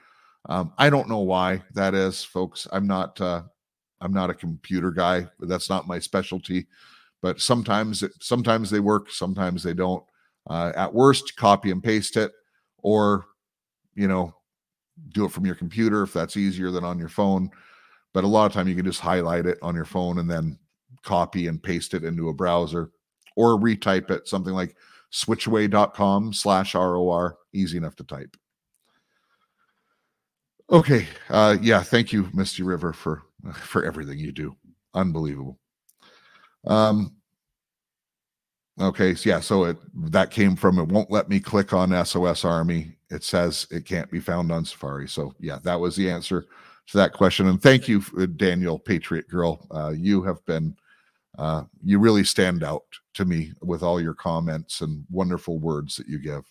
Um, 0.47 0.71
I 0.77 0.89
don't 0.91 1.09
know 1.09 1.19
why 1.19 1.63
that 1.73 1.95
is, 1.95 2.23
folks. 2.23 2.67
I'm 2.71 2.85
not 2.85 3.19
uh, 3.19 3.41
I'm 4.01 4.13
not 4.13 4.29
a 4.29 4.35
computer 4.35 4.91
guy. 4.91 5.27
That's 5.39 5.69
not 5.69 5.87
my 5.87 5.99
specialty. 5.99 6.67
But 7.21 7.41
sometimes 7.41 8.03
sometimes 8.21 8.69
they 8.69 8.79
work, 8.79 9.11
sometimes 9.11 9.63
they 9.63 9.73
don't. 9.73 10.03
Uh, 10.49 10.71
at 10.75 10.93
worst, 10.93 11.35
copy 11.35 11.71
and 11.71 11.83
paste 11.83 12.15
it, 12.17 12.31
or 12.77 13.25
you 13.95 14.07
know, 14.07 14.33
do 15.09 15.25
it 15.25 15.31
from 15.31 15.45
your 15.45 15.55
computer 15.55 16.03
if 16.03 16.13
that's 16.13 16.37
easier 16.37 16.71
than 16.71 16.83
on 16.83 16.99
your 16.99 17.09
phone. 17.09 17.49
But 18.13 18.23
a 18.23 18.27
lot 18.27 18.45
of 18.45 18.53
time 18.53 18.67
you 18.67 18.75
can 18.75 18.85
just 18.85 19.01
highlight 19.01 19.45
it 19.47 19.57
on 19.61 19.75
your 19.75 19.85
phone 19.85 20.19
and 20.19 20.29
then 20.29 20.59
copy 21.07 21.47
and 21.47 21.63
paste 21.63 21.93
it 21.93 22.03
into 22.03 22.29
a 22.29 22.33
browser, 22.33 22.91
or 23.35 23.57
retype 23.59 24.11
it. 24.11 24.27
Something 24.27 24.53
like 24.53 24.75
switchaway.com 25.11 26.33
slash 26.33 26.75
ROR. 26.75 27.37
Easy 27.53 27.77
enough 27.77 27.95
to 27.95 28.03
type. 28.03 28.35
Okay. 30.69 31.07
Uh, 31.29 31.57
yeah. 31.61 31.81
Thank 31.81 32.11
you, 32.11 32.29
Misty 32.33 32.61
River, 32.61 32.91
for 32.91 33.23
for 33.53 33.85
everything 33.85 34.19
you 34.19 34.31
do. 34.31 34.55
Unbelievable. 34.93 35.57
Um, 36.65 37.15
okay. 38.79 39.15
So 39.15 39.29
yeah. 39.29 39.39
So 39.39 39.63
it 39.63 39.77
that 40.11 40.29
came 40.29 40.57
from 40.57 40.77
it 40.77 40.89
won't 40.89 41.09
let 41.09 41.29
me 41.29 41.39
click 41.39 41.71
on 41.71 42.05
SOS 42.05 42.43
Army. 42.43 42.97
It 43.09 43.23
says 43.23 43.65
it 43.71 43.85
can't 43.85 44.11
be 44.11 44.19
found 44.19 44.51
on 44.51 44.65
Safari. 44.65 45.07
So 45.07 45.33
yeah, 45.39 45.59
that 45.63 45.79
was 45.79 45.95
the 45.95 46.09
answer 46.09 46.47
to 46.87 46.97
that 46.97 47.13
question. 47.13 47.47
And 47.47 47.61
thank 47.61 47.87
you, 47.87 48.01
Daniel, 48.35 48.79
Patriot 48.79 49.29
Girl. 49.29 49.65
Uh, 49.71 49.89
you 49.89 50.23
have 50.23 50.43
been, 50.45 50.75
uh, 51.37 51.63
you 51.83 51.99
really 51.99 52.23
stand 52.23 52.63
out 52.63 52.83
to 53.13 53.25
me 53.25 53.53
with 53.61 53.83
all 53.83 54.01
your 54.01 54.13
comments 54.13 54.81
and 54.81 55.05
wonderful 55.09 55.59
words 55.59 55.95
that 55.95 56.07
you 56.07 56.19
give. 56.19 56.43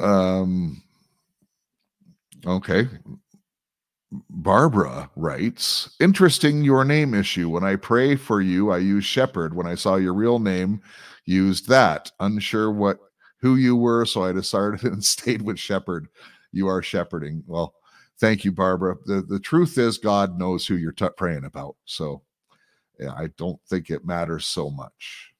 Um, 0.00 0.82
okay. 2.46 2.88
Barbara 4.30 5.10
writes, 5.16 5.96
interesting 6.00 6.62
your 6.62 6.84
name 6.84 7.14
issue. 7.14 7.48
When 7.48 7.64
I 7.64 7.76
pray 7.76 8.14
for 8.14 8.40
you, 8.40 8.70
I 8.70 8.78
use 8.78 9.04
shepherd. 9.04 9.54
When 9.54 9.66
I 9.66 9.74
saw 9.74 9.96
your 9.96 10.14
real 10.14 10.38
name, 10.38 10.80
used 11.26 11.68
that. 11.68 12.12
Unsure 12.20 12.70
what 12.70 12.98
who 13.40 13.56
you 13.56 13.76
were, 13.76 14.06
so 14.06 14.22
I 14.22 14.32
decided 14.32 14.84
and 14.84 15.04
stayed 15.04 15.42
with 15.42 15.58
shepherd. 15.58 16.06
You 16.52 16.68
are 16.68 16.82
shepherding. 16.82 17.42
Well, 17.46 17.74
thank 18.20 18.44
you, 18.44 18.52
Barbara. 18.52 18.96
The 19.04 19.22
the 19.22 19.40
truth 19.40 19.78
is 19.78 19.98
God 19.98 20.38
knows 20.38 20.66
who 20.66 20.76
you're 20.76 20.92
t- 20.92 21.06
praying 21.16 21.44
about. 21.44 21.76
So 21.84 22.22
yeah, 22.98 23.12
I 23.16 23.28
don't 23.36 23.60
think 23.68 23.90
it 23.90 24.04
matters 24.04 24.46
so 24.46 24.70
much. 24.70 25.32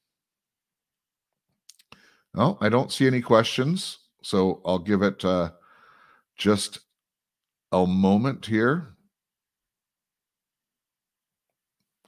No, 2.35 2.59
I 2.61 2.69
don't 2.69 2.93
see 2.93 3.07
any 3.07 3.21
questions. 3.21 3.99
So 4.23 4.61
I'll 4.65 4.79
give 4.79 5.03
it 5.03 5.25
uh, 5.25 5.51
just 6.37 6.81
a 7.73 7.87
moment 7.87 8.45
here. 8.47 8.89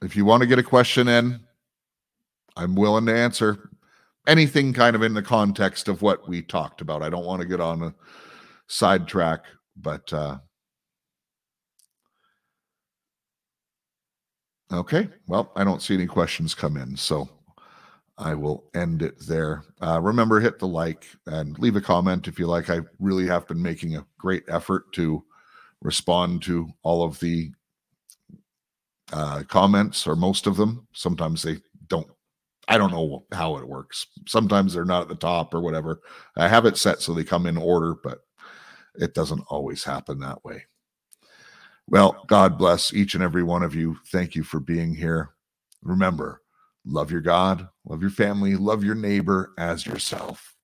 If 0.01 0.15
you 0.15 0.25
want 0.25 0.41
to 0.41 0.47
get 0.47 0.59
a 0.59 0.63
question 0.63 1.07
in, 1.07 1.39
I'm 2.55 2.75
willing 2.75 3.05
to 3.05 3.15
answer 3.15 3.69
anything 4.27 4.73
kind 4.73 4.95
of 4.95 5.01
in 5.01 5.13
the 5.13 5.21
context 5.21 5.87
of 5.87 6.01
what 6.01 6.27
we 6.27 6.41
talked 6.41 6.81
about. 6.81 7.01
I 7.01 7.09
don't 7.09 7.25
want 7.25 7.41
to 7.41 7.47
get 7.47 7.61
on 7.61 7.81
a 7.81 7.95
sidetrack, 8.67 9.45
but 9.77 10.11
uh, 10.11 10.37
okay. 14.71 15.09
Well, 15.27 15.51
I 15.55 15.63
don't 15.63 15.81
see 15.81 15.93
any 15.93 16.07
questions 16.07 16.53
come 16.53 16.77
in, 16.77 16.95
so 16.95 17.29
I 18.17 18.33
will 18.33 18.65
end 18.73 19.01
it 19.03 19.15
there. 19.27 19.63
Uh, 19.81 20.01
remember, 20.01 20.39
hit 20.39 20.59
the 20.59 20.67
like 20.67 21.05
and 21.27 21.57
leave 21.59 21.75
a 21.75 21.81
comment 21.81 22.27
if 22.27 22.39
you 22.39 22.47
like. 22.47 22.69
I 22.69 22.81
really 22.99 23.27
have 23.27 23.47
been 23.47 23.61
making 23.61 23.95
a 23.95 24.05
great 24.17 24.43
effort 24.47 24.91
to 24.93 25.23
respond 25.81 26.41
to 26.43 26.67
all 26.83 27.03
of 27.03 27.19
the 27.19 27.51
uh, 29.13 29.43
comments 29.47 30.07
or 30.07 30.15
most 30.15 30.47
of 30.47 30.57
them. 30.57 30.87
Sometimes 30.93 31.43
they 31.43 31.57
don't. 31.87 32.07
I 32.67 32.77
don't 32.77 32.91
know 32.91 33.23
how 33.31 33.55
it 33.57 33.67
works. 33.67 34.07
Sometimes 34.27 34.73
they're 34.73 34.83
not 34.83 35.03
at 35.03 35.07
the 35.07 35.15
top 35.15 35.53
or 35.53 35.61
whatever. 35.61 36.01
I 36.35 36.49
have 36.49 36.65
it 36.65 36.75
set 36.75 37.01
so 37.01 37.13
they 37.13 37.23
come 37.23 37.45
in 37.45 37.55
order, 37.55 37.95
but 38.03 38.19
it 38.95 39.13
doesn't 39.13 39.45
always 39.47 39.83
happen 39.83 40.19
that 40.19 40.43
way. 40.43 40.63
Well, 41.89 42.23
God 42.27 42.57
bless 42.57 42.93
each 42.93 43.15
and 43.15 43.23
every 43.23 43.43
one 43.43 43.63
of 43.63 43.73
you. 43.73 43.97
Thank 44.07 44.35
you 44.35 44.43
for 44.43 44.59
being 44.59 44.93
here. 44.93 45.29
Remember, 45.83 46.41
love 46.85 47.11
your 47.11 47.21
God, 47.21 47.69
love 47.85 48.01
your 48.01 48.11
family, 48.11 48.55
love 48.55 48.83
your 48.83 48.95
neighbor 48.95 49.53
as 49.57 49.85
yourself, 49.85 50.55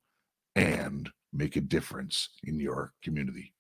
and 0.56 1.10
make 1.32 1.56
a 1.56 1.62
difference 1.62 2.30
in 2.44 2.60
your 2.60 2.94
community. 3.02 3.54